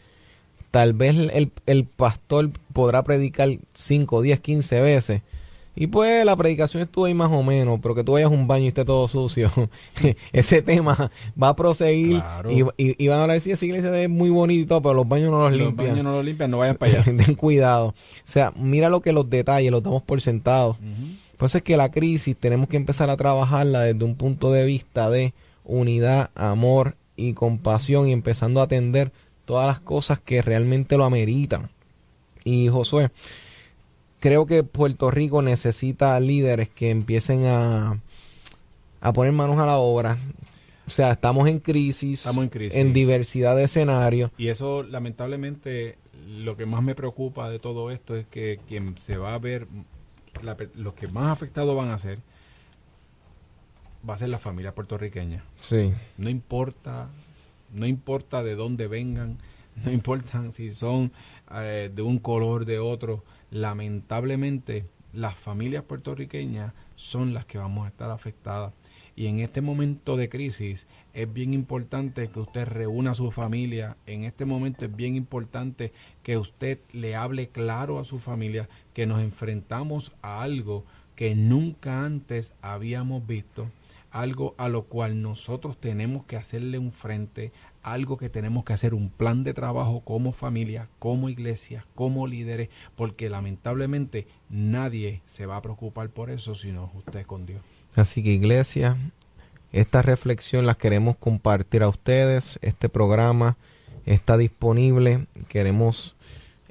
tal 0.71 0.93
vez 0.93 1.17
el, 1.17 1.51
el 1.67 1.85
pastor 1.85 2.51
podrá 2.73 3.03
predicar 3.03 3.49
5, 3.75 4.23
10, 4.23 4.41
15 4.41 4.81
veces, 4.81 5.23
y 5.79 5.89
pues 5.89 6.25
la 6.25 6.35
predicación 6.35 6.83
estuvo 6.83 7.05
ahí 7.05 7.13
más 7.13 7.31
o 7.31 7.43
menos, 7.43 7.79
pero 7.83 7.95
que 7.95 8.03
tú 8.03 8.13
vayas 8.13 8.31
a 8.31 8.35
un 8.35 8.49
baño 8.49 8.65
y 8.65 8.69
esté 8.69 8.87
todo 8.87 9.07
sucio. 9.09 9.51
Ese 10.33 10.63
tema 10.63 11.11
va 11.41 11.51
a 11.51 11.57
proseguir 11.57 12.23
y, 12.49 13.09
van 13.09 13.19
a 13.19 13.23
hablar, 13.23 13.41
sí, 13.41 13.51
esa 13.51 13.67
iglesia 13.67 13.95
es 14.03 14.09
muy 14.09 14.31
bonito, 14.31 14.81
pero 14.81 14.95
los 14.95 15.07
baños 15.07 15.31
no 15.31 15.41
los, 15.41 15.53
limpian. 15.53 15.77
Los 15.77 15.87
baños 15.89 16.05
no 16.05 16.13
los 16.13 16.25
limpian, 16.25 16.51
no 16.51 16.59
vayan 16.59 16.77
para 16.77 17.01
allá. 17.01 17.05
Ten 17.25 17.35
cuidado. 17.35 17.89
O 17.89 17.95
sea, 18.25 18.55
mira 18.57 18.89
lo 18.89 19.03
que 19.03 19.13
los 19.13 19.29
detalles 19.29 19.71
los 19.71 19.83
damos 19.83 20.03
por 20.03 20.23
sentados. 20.23 20.79
Por 21.37 21.47
eso 21.47 21.59
es 21.59 21.65
que 21.65 21.77
la 21.77 21.91
crisis 21.91 22.35
tenemos 22.37 22.69
que 22.69 22.79
empezar 22.79 23.11
a 23.11 23.17
trabajarla 23.19 23.83
desde 23.83 24.03
un 24.03 24.17
punto 24.17 24.53
de 24.53 24.65
vista 24.65 25.11
de 25.11 25.35
unidad, 25.65 26.31
amor 26.35 26.97
y 27.17 27.35
compasión 27.35 28.09
y 28.09 28.13
empezando 28.13 28.61
a 28.61 28.65
atender 28.65 29.13
todas 29.45 29.67
las 29.67 29.81
cosas 29.81 30.21
que 30.21 30.41
realmente 30.41 30.97
lo 30.97 31.05
ameritan. 31.05 31.69
Y 32.45 32.69
Josué, 32.69 33.11
creo 34.21 34.47
que 34.47 34.63
Puerto 34.63 35.11
Rico 35.11 35.43
necesita 35.43 36.19
líderes 36.21 36.69
que 36.69 36.91
empiecen 36.91 37.47
a, 37.47 38.01
a 39.01 39.13
poner 39.13 39.33
manos 39.33 39.59
a 39.59 39.67
la 39.67 39.79
obra. 39.79 40.19
O 40.87 40.91
sea, 40.91 41.11
estamos 41.11 41.49
en 41.49 41.59
crisis, 41.59 42.21
estamos 42.21 42.45
en 42.45 42.51
crisis, 42.51 42.79
en 42.79 42.93
diversidad 42.93 43.57
de 43.57 43.65
escenarios. 43.65 44.31
Y 44.39 44.49
eso, 44.49 44.85
lamentablemente, 44.85 45.99
lo 46.29 46.57
que 46.57 46.65
más 46.65 46.83
me 46.83 46.95
preocupa 46.95 47.51
de 47.51 47.59
todo 47.59 47.91
esto 47.91 48.15
es 48.15 48.27
que 48.27 48.61
quien 48.69 48.97
se 48.97 49.17
va 49.17 49.35
a 49.35 49.39
ver 49.39 49.67
los 50.75 50.95
que 50.95 51.09
más 51.09 51.33
afectados 51.33 51.75
van 51.77 51.91
a 51.91 51.99
ser 51.99 52.19
va 54.09 54.15
a 54.15 54.19
ser 54.19 54.29
la 54.29 54.39
familia 54.39 54.75
puertorriqueña. 54.75 55.43
Sí. 55.61 55.93
No 56.17 56.31
importa, 56.31 57.09
no 57.73 57.87
importa 57.87 58.43
de 58.43 58.55
dónde 58.55 58.87
vengan, 58.87 59.39
no 59.85 59.91
importa 59.91 60.51
si 60.53 60.73
son 60.73 61.13
eh, 61.53 61.91
de 61.93 62.03
un 62.03 62.19
color, 62.19 62.65
de 62.65 62.79
otro, 62.79 63.25
lamentablemente 63.51 64.87
las 65.13 65.35
familias 65.35 65.85
puertorriqueñas 65.85 66.73
son 66.95 67.35
las 67.35 67.47
que 67.47 67.59
vamos 67.59 67.87
a 67.87 67.89
estar 67.89 68.11
afectadas. 68.11 68.73
Y 69.17 69.29
en 69.29 69.39
este 69.39 69.63
momento 69.63 70.17
de 70.17 70.29
crisis 70.29 70.87
es 71.15 71.33
bien 71.33 71.55
importante 71.55 72.29
que 72.29 72.41
usted 72.41 72.67
reúna 72.67 73.13
a 73.13 73.15
su 73.15 73.31
familia. 73.31 73.97
En 74.05 74.25
este 74.25 74.45
momento 74.45 74.85
es 74.85 74.95
bien 74.95 75.17
importante 75.17 75.93
que 76.23 76.37
usted 76.37 76.81
le 76.93 77.17
hable 77.17 77.49
claro 77.49 77.99
a 77.99 78.05
su 78.05 78.19
familia 78.19 78.69
que 78.93 79.07
nos 79.07 79.23
enfrentamos 79.23 80.13
a 80.21 80.43
algo 80.43 80.85
que 81.15 81.35
nunca 81.35 82.05
antes 82.05 82.53
habíamos 82.61 83.27
visto, 83.27 83.71
algo 84.21 84.55
a 84.57 84.69
lo 84.69 84.85
cual 84.85 85.21
nosotros 85.21 85.79
tenemos 85.79 86.25
que 86.25 86.37
hacerle 86.37 86.79
un 86.79 86.91
frente, 86.91 87.53
algo 87.83 88.17
que 88.17 88.31
tenemos 88.31 88.65
que 88.65 88.73
hacer 88.73 88.95
un 88.95 89.11
plan 89.11 89.45
de 89.45 89.53
trabajo 89.53 90.01
como 90.01 90.33
familia, 90.33 90.89
como 90.99 91.29
iglesia, 91.29 91.85
como 91.95 92.27
líderes, 92.27 92.71
porque 92.97 93.29
lamentablemente 93.29 94.27
nadie 94.49 95.21
se 95.27 95.45
va 95.45 95.57
a 95.57 95.63
preocupar 95.63 96.09
por 96.09 96.31
eso 96.31 96.55
sino 96.55 96.91
usted 96.95 97.27
con 97.27 97.45
Dios. 97.45 97.61
Así 97.95 98.23
que 98.23 98.31
iglesia, 98.31 98.97
esta 99.73 100.01
reflexión 100.01 100.65
la 100.65 100.75
queremos 100.75 101.17
compartir 101.17 101.83
a 101.83 101.89
ustedes. 101.89 102.59
Este 102.63 102.89
programa 102.89 103.59
está 104.07 104.39
disponible. 104.39 105.27
Queremos 105.49 106.17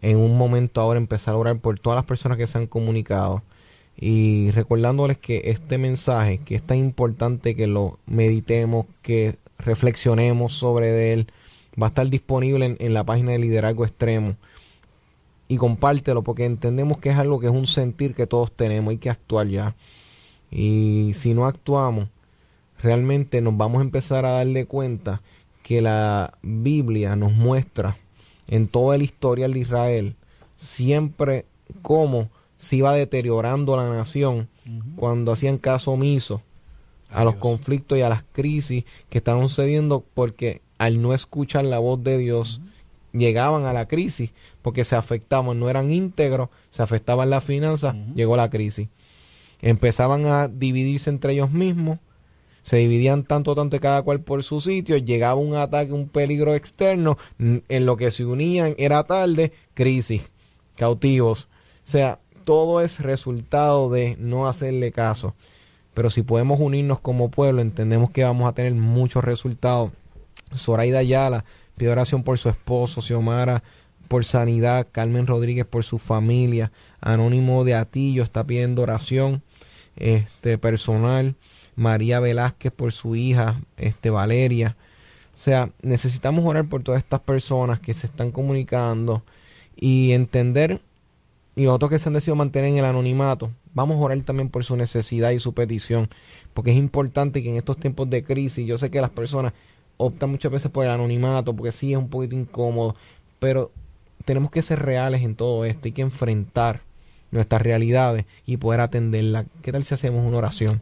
en 0.01 0.17
un 0.17 0.35
momento 0.37 0.81
ahora 0.81 0.97
empezar 0.97 1.35
a 1.35 1.37
orar 1.37 1.59
por 1.59 1.79
todas 1.79 1.97
las 1.97 2.05
personas 2.05 2.39
que 2.39 2.47
se 2.47 2.57
han 2.57 2.67
comunicado 2.67 3.43
y 3.97 4.51
recordándoles 4.51 5.17
que 5.17 5.43
este 5.45 5.77
mensaje, 5.77 6.39
que 6.39 6.55
es 6.55 6.63
tan 6.63 6.77
importante 6.77 7.55
que 7.55 7.67
lo 7.67 7.99
meditemos, 8.05 8.85
que 9.01 9.37
reflexionemos 9.57 10.53
sobre 10.53 11.13
él, 11.13 11.27
va 11.81 11.87
a 11.87 11.89
estar 11.89 12.09
disponible 12.09 12.65
en, 12.65 12.77
en 12.79 12.93
la 12.93 13.03
página 13.03 13.31
de 13.31 13.39
Liderazgo 13.39 13.85
Extremo 13.85 14.35
y 15.47 15.57
compártelo 15.57 16.23
porque 16.23 16.45
entendemos 16.45 16.97
que 16.97 17.09
es 17.09 17.17
algo 17.17 17.39
que 17.39 17.47
es 17.47 17.53
un 17.53 17.67
sentir 17.67 18.15
que 18.15 18.27
todos 18.27 18.51
tenemos, 18.51 18.91
hay 18.91 18.97
que 18.97 19.09
actuar 19.09 19.47
ya. 19.47 19.75
Y 20.51 21.11
si 21.15 21.33
no 21.33 21.45
actuamos, 21.45 22.09
realmente 22.81 23.41
nos 23.41 23.55
vamos 23.57 23.79
a 23.79 23.83
empezar 23.83 24.25
a 24.25 24.31
darle 24.31 24.65
cuenta 24.65 25.21
que 25.63 25.81
la 25.81 26.37
Biblia 26.41 27.15
nos 27.15 27.33
muestra 27.33 27.97
en 28.47 28.67
toda 28.67 28.97
la 28.97 29.03
historia 29.03 29.47
de 29.47 29.59
Israel 29.59 30.15
siempre 30.57 31.45
cómo 31.81 32.29
se 32.65 32.77
iba 32.77 32.93
deteriorando 32.93 33.77
la 33.77 33.87
nación 33.87 34.49
cuando 34.95 35.31
hacían 35.31 35.59
caso 35.59 35.91
omiso 35.91 36.41
a 37.11 37.23
los 37.23 37.35
conflictos 37.35 37.95
y 37.95 38.01
a 38.01 38.09
las 38.09 38.23
crisis 38.31 38.85
que 39.09 39.19
estaban 39.19 39.47
sucediendo 39.47 40.03
porque 40.15 40.63
al 40.79 40.99
no 40.99 41.13
escuchar 41.13 41.63
la 41.63 41.77
voz 41.77 42.03
de 42.03 42.17
Dios 42.17 42.61
llegaban 43.13 43.65
a 43.65 43.73
la 43.73 43.87
crisis 43.87 44.33
porque 44.63 44.83
se 44.83 44.95
afectaban, 44.95 45.59
no 45.59 45.69
eran 45.69 45.91
íntegros, 45.91 46.49
se 46.71 46.81
afectaban 46.81 47.29
las 47.29 47.43
finanzas, 47.43 47.95
llegó 48.15 48.35
la 48.35 48.49
crisis. 48.49 48.87
Empezaban 49.61 50.25
a 50.25 50.47
dividirse 50.47 51.11
entre 51.11 51.33
ellos 51.33 51.51
mismos, 51.51 51.99
se 52.63 52.77
dividían 52.77 53.25
tanto, 53.25 53.53
tanto 53.53 53.79
cada 53.79 54.01
cual 54.01 54.21
por 54.21 54.43
su 54.43 54.59
sitio, 54.59 54.97
llegaba 54.97 55.35
un 55.35 55.53
ataque, 55.53 55.93
un 55.93 56.09
peligro 56.09 56.55
externo, 56.55 57.19
en 57.37 57.85
lo 57.85 57.95
que 57.95 58.09
se 58.09 58.25
unían 58.25 58.73
era 58.79 59.03
tarde, 59.03 59.51
crisis, 59.75 60.23
cautivos. 60.75 61.47
O 61.87 61.91
sea, 61.91 62.19
todo 62.45 62.81
es 62.81 62.99
resultado 62.99 63.89
de 63.89 64.15
no 64.19 64.47
hacerle 64.47 64.91
caso. 64.91 65.35
Pero 65.93 66.09
si 66.09 66.21
podemos 66.21 66.59
unirnos 66.59 66.99
como 66.99 67.29
pueblo, 67.29 67.61
entendemos 67.61 68.11
que 68.11 68.23
vamos 68.23 68.47
a 68.47 68.53
tener 68.53 68.73
muchos 68.73 69.23
resultados. 69.23 69.91
Zoraida 70.53 70.99
Ayala 70.99 71.43
pide 71.77 71.89
oración 71.89 72.23
por 72.23 72.37
su 72.37 72.49
esposo, 72.49 73.01
Xiomara 73.01 73.63
por 74.07 74.23
sanidad, 74.23 74.87
Carmen 74.91 75.27
Rodríguez 75.27 75.65
por 75.65 75.83
su 75.83 75.97
familia, 75.97 76.71
Anónimo 77.01 77.63
de 77.63 77.73
Atillo 77.73 78.23
está 78.23 78.45
pidiendo 78.45 78.83
oración 78.83 79.41
este 79.95 80.57
personal, 80.57 81.35
María 81.75 82.19
Velázquez 82.19 82.71
por 82.71 82.91
su 82.91 83.15
hija, 83.15 83.61
este 83.77 84.09
Valeria. 84.09 84.77
O 85.35 85.39
sea, 85.39 85.71
necesitamos 85.81 86.45
orar 86.45 86.67
por 86.67 86.83
todas 86.83 86.99
estas 86.99 87.21
personas 87.21 87.79
que 87.79 87.93
se 87.93 88.07
están 88.07 88.31
comunicando 88.31 89.23
y 89.75 90.11
entender 90.11 90.81
y 91.55 91.67
otros 91.67 91.89
que 91.89 91.99
se 91.99 92.09
han 92.09 92.13
decidido 92.13 92.35
mantener 92.35 92.69
en 92.69 92.77
el 92.77 92.85
anonimato. 92.85 93.51
Vamos 93.73 93.97
a 93.97 93.99
orar 93.99 94.19
también 94.21 94.49
por 94.49 94.63
su 94.63 94.75
necesidad 94.75 95.31
y 95.31 95.39
su 95.39 95.53
petición, 95.53 96.09
porque 96.53 96.71
es 96.71 96.77
importante 96.77 97.41
que 97.41 97.49
en 97.49 97.57
estos 97.57 97.77
tiempos 97.77 98.09
de 98.09 98.23
crisis, 98.23 98.67
yo 98.67 98.77
sé 98.77 98.91
que 98.91 99.01
las 99.01 99.09
personas 99.09 99.53
optan 99.97 100.29
muchas 100.29 100.51
veces 100.51 100.71
por 100.71 100.85
el 100.85 100.91
anonimato, 100.91 101.55
porque 101.55 101.71
sí 101.71 101.93
es 101.93 101.97
un 101.97 102.09
poquito 102.09 102.35
incómodo, 102.35 102.95
pero 103.39 103.71
tenemos 104.25 104.51
que 104.51 104.61
ser 104.61 104.81
reales 104.81 105.21
en 105.21 105.35
todo 105.35 105.65
esto, 105.65 105.81
hay 105.85 105.91
que 105.91 106.01
enfrentar 106.01 106.81
nuestras 107.31 107.61
realidades 107.61 108.25
y 108.45 108.57
poder 108.57 108.79
atenderla. 108.79 109.45
¿Qué 109.61 109.71
tal 109.71 109.83
si 109.83 109.93
hacemos 109.93 110.25
una 110.25 110.37
oración? 110.37 110.81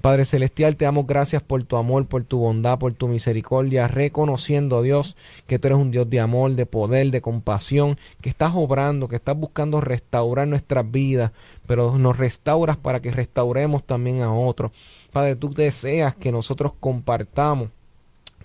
Padre 0.00 0.24
Celestial, 0.24 0.76
te 0.76 0.84
damos 0.84 1.06
gracias 1.06 1.42
por 1.42 1.62
tu 1.64 1.76
amor, 1.76 2.06
por 2.06 2.24
tu 2.24 2.38
bondad, 2.38 2.78
por 2.78 2.92
tu 2.92 3.08
misericordia, 3.08 3.88
reconociendo, 3.88 4.82
Dios, 4.82 5.16
que 5.46 5.58
tú 5.58 5.68
eres 5.68 5.78
un 5.78 5.90
Dios 5.90 6.08
de 6.08 6.20
amor, 6.20 6.52
de 6.52 6.66
poder, 6.66 7.10
de 7.10 7.20
compasión, 7.20 7.98
que 8.20 8.28
estás 8.28 8.52
obrando, 8.54 9.08
que 9.08 9.16
estás 9.16 9.36
buscando 9.36 9.80
restaurar 9.80 10.48
nuestras 10.48 10.90
vidas, 10.90 11.32
pero 11.66 11.98
nos 11.98 12.16
restauras 12.16 12.76
para 12.76 13.00
que 13.00 13.10
restauremos 13.10 13.84
también 13.84 14.22
a 14.22 14.32
otros. 14.32 14.72
Padre, 15.12 15.36
tú 15.36 15.52
deseas 15.52 16.14
que 16.14 16.32
nosotros 16.32 16.72
compartamos, 16.78 17.70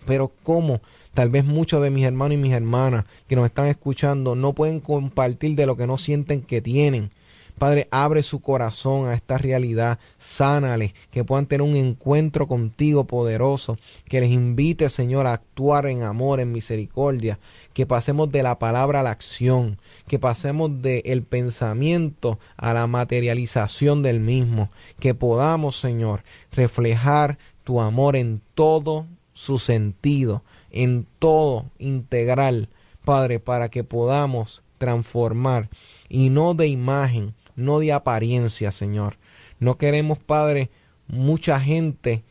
pero 0.06 0.32
¿cómo? 0.44 0.82
Tal 1.16 1.30
vez 1.30 1.46
muchos 1.46 1.82
de 1.82 1.92
mis 1.92 2.06
hermanos 2.06 2.34
y 2.34 2.38
mis 2.38 2.52
hermanas 2.52 3.06
que 3.30 3.38
nos 3.38 3.46
están 3.46 3.68
escuchando 3.68 4.36
no 4.36 4.52
pueden 4.52 4.82
compartir 4.82 5.56
de 5.56 5.66
lo 5.66 5.78
que 5.78 5.88
no 5.88 5.98
sienten 5.98 6.42
que 6.42 6.60
tienen. 6.60 7.10
Padre, 7.58 7.88
abre 7.90 8.22
su 8.22 8.42
corazón 8.42 9.08
a 9.08 9.14
esta 9.14 9.38
realidad, 9.38 9.98
sánales, 10.18 10.94
que 11.12 11.24
puedan 11.24 11.46
tener 11.46 11.62
un 11.62 11.78
encuentro 11.78 12.48
contigo 12.50 13.06
poderoso, 13.06 13.78
que 14.10 14.20
les 14.20 14.30
invite, 14.30 14.90
Señor, 14.90 15.26
a 15.26 15.32
actuar 15.32 15.86
en 15.86 16.04
amor, 16.04 16.42
en 16.42 16.52
misericordia, 16.52 17.40
que 17.72 17.86
pasemos 17.86 18.30
de 18.30 18.44
la 18.44 18.60
palabra 18.60 19.00
a 19.00 19.04
la 19.04 19.12
acción, 19.12 19.80
que 20.10 20.20
pasemos 20.20 20.82
del 20.82 21.24
pensamiento 21.24 22.40
a 22.58 22.74
la 22.74 22.88
materialización 22.88 24.04
del 24.04 24.20
mismo, 24.20 24.68
que 25.00 25.14
podamos, 25.14 25.80
Señor, 25.80 26.26
reflejar 26.52 27.38
tu 27.64 27.80
amor 27.80 28.18
en 28.18 28.42
todo 28.54 29.08
su 29.32 29.60
sentido, 29.60 30.44
en 30.76 31.08
todo 31.20 31.72
integral, 31.80 32.70
Padre, 33.04 33.40
para 33.40 33.70
que 33.70 33.84
podamos 33.84 34.62
transformar 34.78 35.70
y 36.10 36.30
no 36.30 36.54
de 36.54 36.68
imagen, 36.68 37.34
no 37.56 37.80
de 37.80 37.94
apariencia, 37.94 38.72
Señor. 38.72 39.18
No 39.60 39.78
queremos, 39.78 40.20
Padre, 40.20 40.70
mucha 41.08 41.60
gente, 41.60 42.24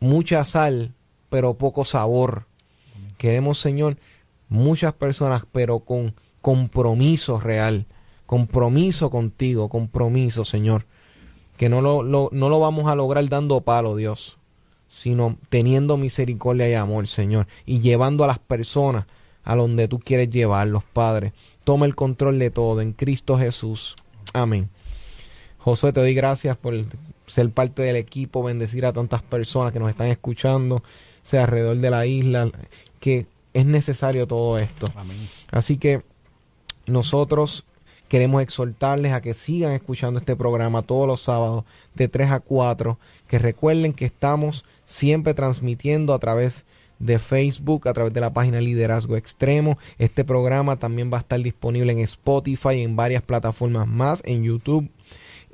mucha 0.00 0.44
sal, 0.44 0.94
pero 1.28 1.54
poco 1.54 1.84
sabor. 1.84 2.46
Queremos, 3.18 3.58
Señor, 3.58 3.98
muchas 4.48 4.94
personas, 4.94 5.44
pero 5.52 5.80
con 5.80 6.14
compromiso 6.40 7.38
real, 7.38 7.86
compromiso 8.24 9.10
contigo, 9.10 9.68
compromiso, 9.68 10.46
Señor. 10.46 10.86
Que 11.58 11.68
no 11.68 11.82
lo, 11.82 12.02
no 12.02 12.48
lo 12.48 12.58
vamos 12.58 12.90
a 12.90 12.94
lograr 12.94 13.28
dando 13.28 13.60
palo, 13.60 13.96
Dios, 13.96 14.39
sino 14.90 15.38
teniendo 15.48 15.96
misericordia 15.96 16.68
y 16.68 16.74
amor, 16.74 17.06
Señor, 17.06 17.46
y 17.64 17.80
llevando 17.80 18.24
a 18.24 18.26
las 18.26 18.40
personas 18.40 19.06
a 19.44 19.54
donde 19.54 19.86
tú 19.88 20.00
quieres 20.00 20.28
llevarlos, 20.30 20.82
Padre. 20.84 21.32
Toma 21.64 21.86
el 21.86 21.94
control 21.94 22.40
de 22.40 22.50
todo 22.50 22.80
en 22.80 22.92
Cristo 22.92 23.38
Jesús. 23.38 23.94
Amén. 24.34 24.68
Josué, 25.58 25.92
te 25.92 26.00
doy 26.00 26.12
gracias 26.12 26.56
por 26.56 26.74
ser 27.26 27.50
parte 27.50 27.82
del 27.82 27.96
equipo, 27.96 28.42
bendecir 28.42 28.84
a 28.84 28.92
tantas 28.92 29.22
personas 29.22 29.72
que 29.72 29.78
nos 29.78 29.90
están 29.90 30.08
escuchando, 30.08 30.82
sea 31.22 31.44
alrededor 31.44 31.76
de 31.76 31.90
la 31.90 32.04
isla, 32.06 32.50
que 32.98 33.26
es 33.54 33.66
necesario 33.66 34.26
todo 34.26 34.58
esto. 34.58 34.86
Así 35.52 35.76
que 35.76 36.02
nosotros 36.86 37.64
queremos 38.10 38.42
exhortarles 38.42 39.12
a 39.12 39.20
que 39.20 39.34
sigan 39.34 39.70
escuchando 39.70 40.18
este 40.18 40.34
programa 40.34 40.82
todos 40.82 41.06
los 41.06 41.20
sábados 41.20 41.64
de 41.94 42.08
3 42.08 42.32
a 42.32 42.40
4, 42.40 42.98
que 43.28 43.38
recuerden 43.38 43.92
que 43.92 44.04
estamos 44.04 44.64
siempre 44.84 45.32
transmitiendo 45.32 46.12
a 46.12 46.18
través 46.18 46.64
de 46.98 47.20
Facebook, 47.20 47.86
a 47.86 47.92
través 47.92 48.12
de 48.12 48.20
la 48.20 48.32
página 48.32 48.60
Liderazgo 48.60 49.16
Extremo. 49.16 49.78
Este 49.96 50.24
programa 50.24 50.74
también 50.76 51.08
va 51.12 51.18
a 51.18 51.20
estar 51.20 51.40
disponible 51.40 51.92
en 51.92 52.00
Spotify, 52.00 52.74
y 52.74 52.82
en 52.82 52.96
varias 52.96 53.22
plataformas 53.22 53.86
más, 53.86 54.22
en 54.26 54.42
YouTube. 54.42 54.90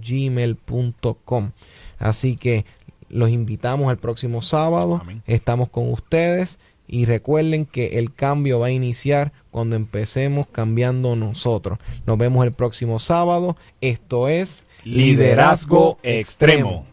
gmail.com. 0.01 1.51
Así 1.99 2.37
que 2.37 2.65
los 3.09 3.29
invitamos 3.29 3.89
al 3.89 3.97
próximo 3.97 4.41
sábado. 4.41 5.01
Estamos 5.25 5.69
con 5.69 5.91
ustedes. 5.91 6.59
Y 6.89 7.03
recuerden 7.03 7.65
que 7.65 7.99
el 7.99 8.13
cambio 8.13 8.59
va 8.59 8.67
a 8.67 8.71
iniciar 8.71 9.33
cuando 9.51 9.75
empecemos 9.75 10.47
cambiando 10.47 11.17
nosotros. 11.17 11.79
Nos 12.05 12.17
vemos 12.17 12.45
el 12.45 12.53
próximo 12.53 12.99
sábado. 12.99 13.57
Esto 13.81 14.29
es 14.29 14.63
Liderazgo 14.85 15.97
Extremo. 16.01 16.85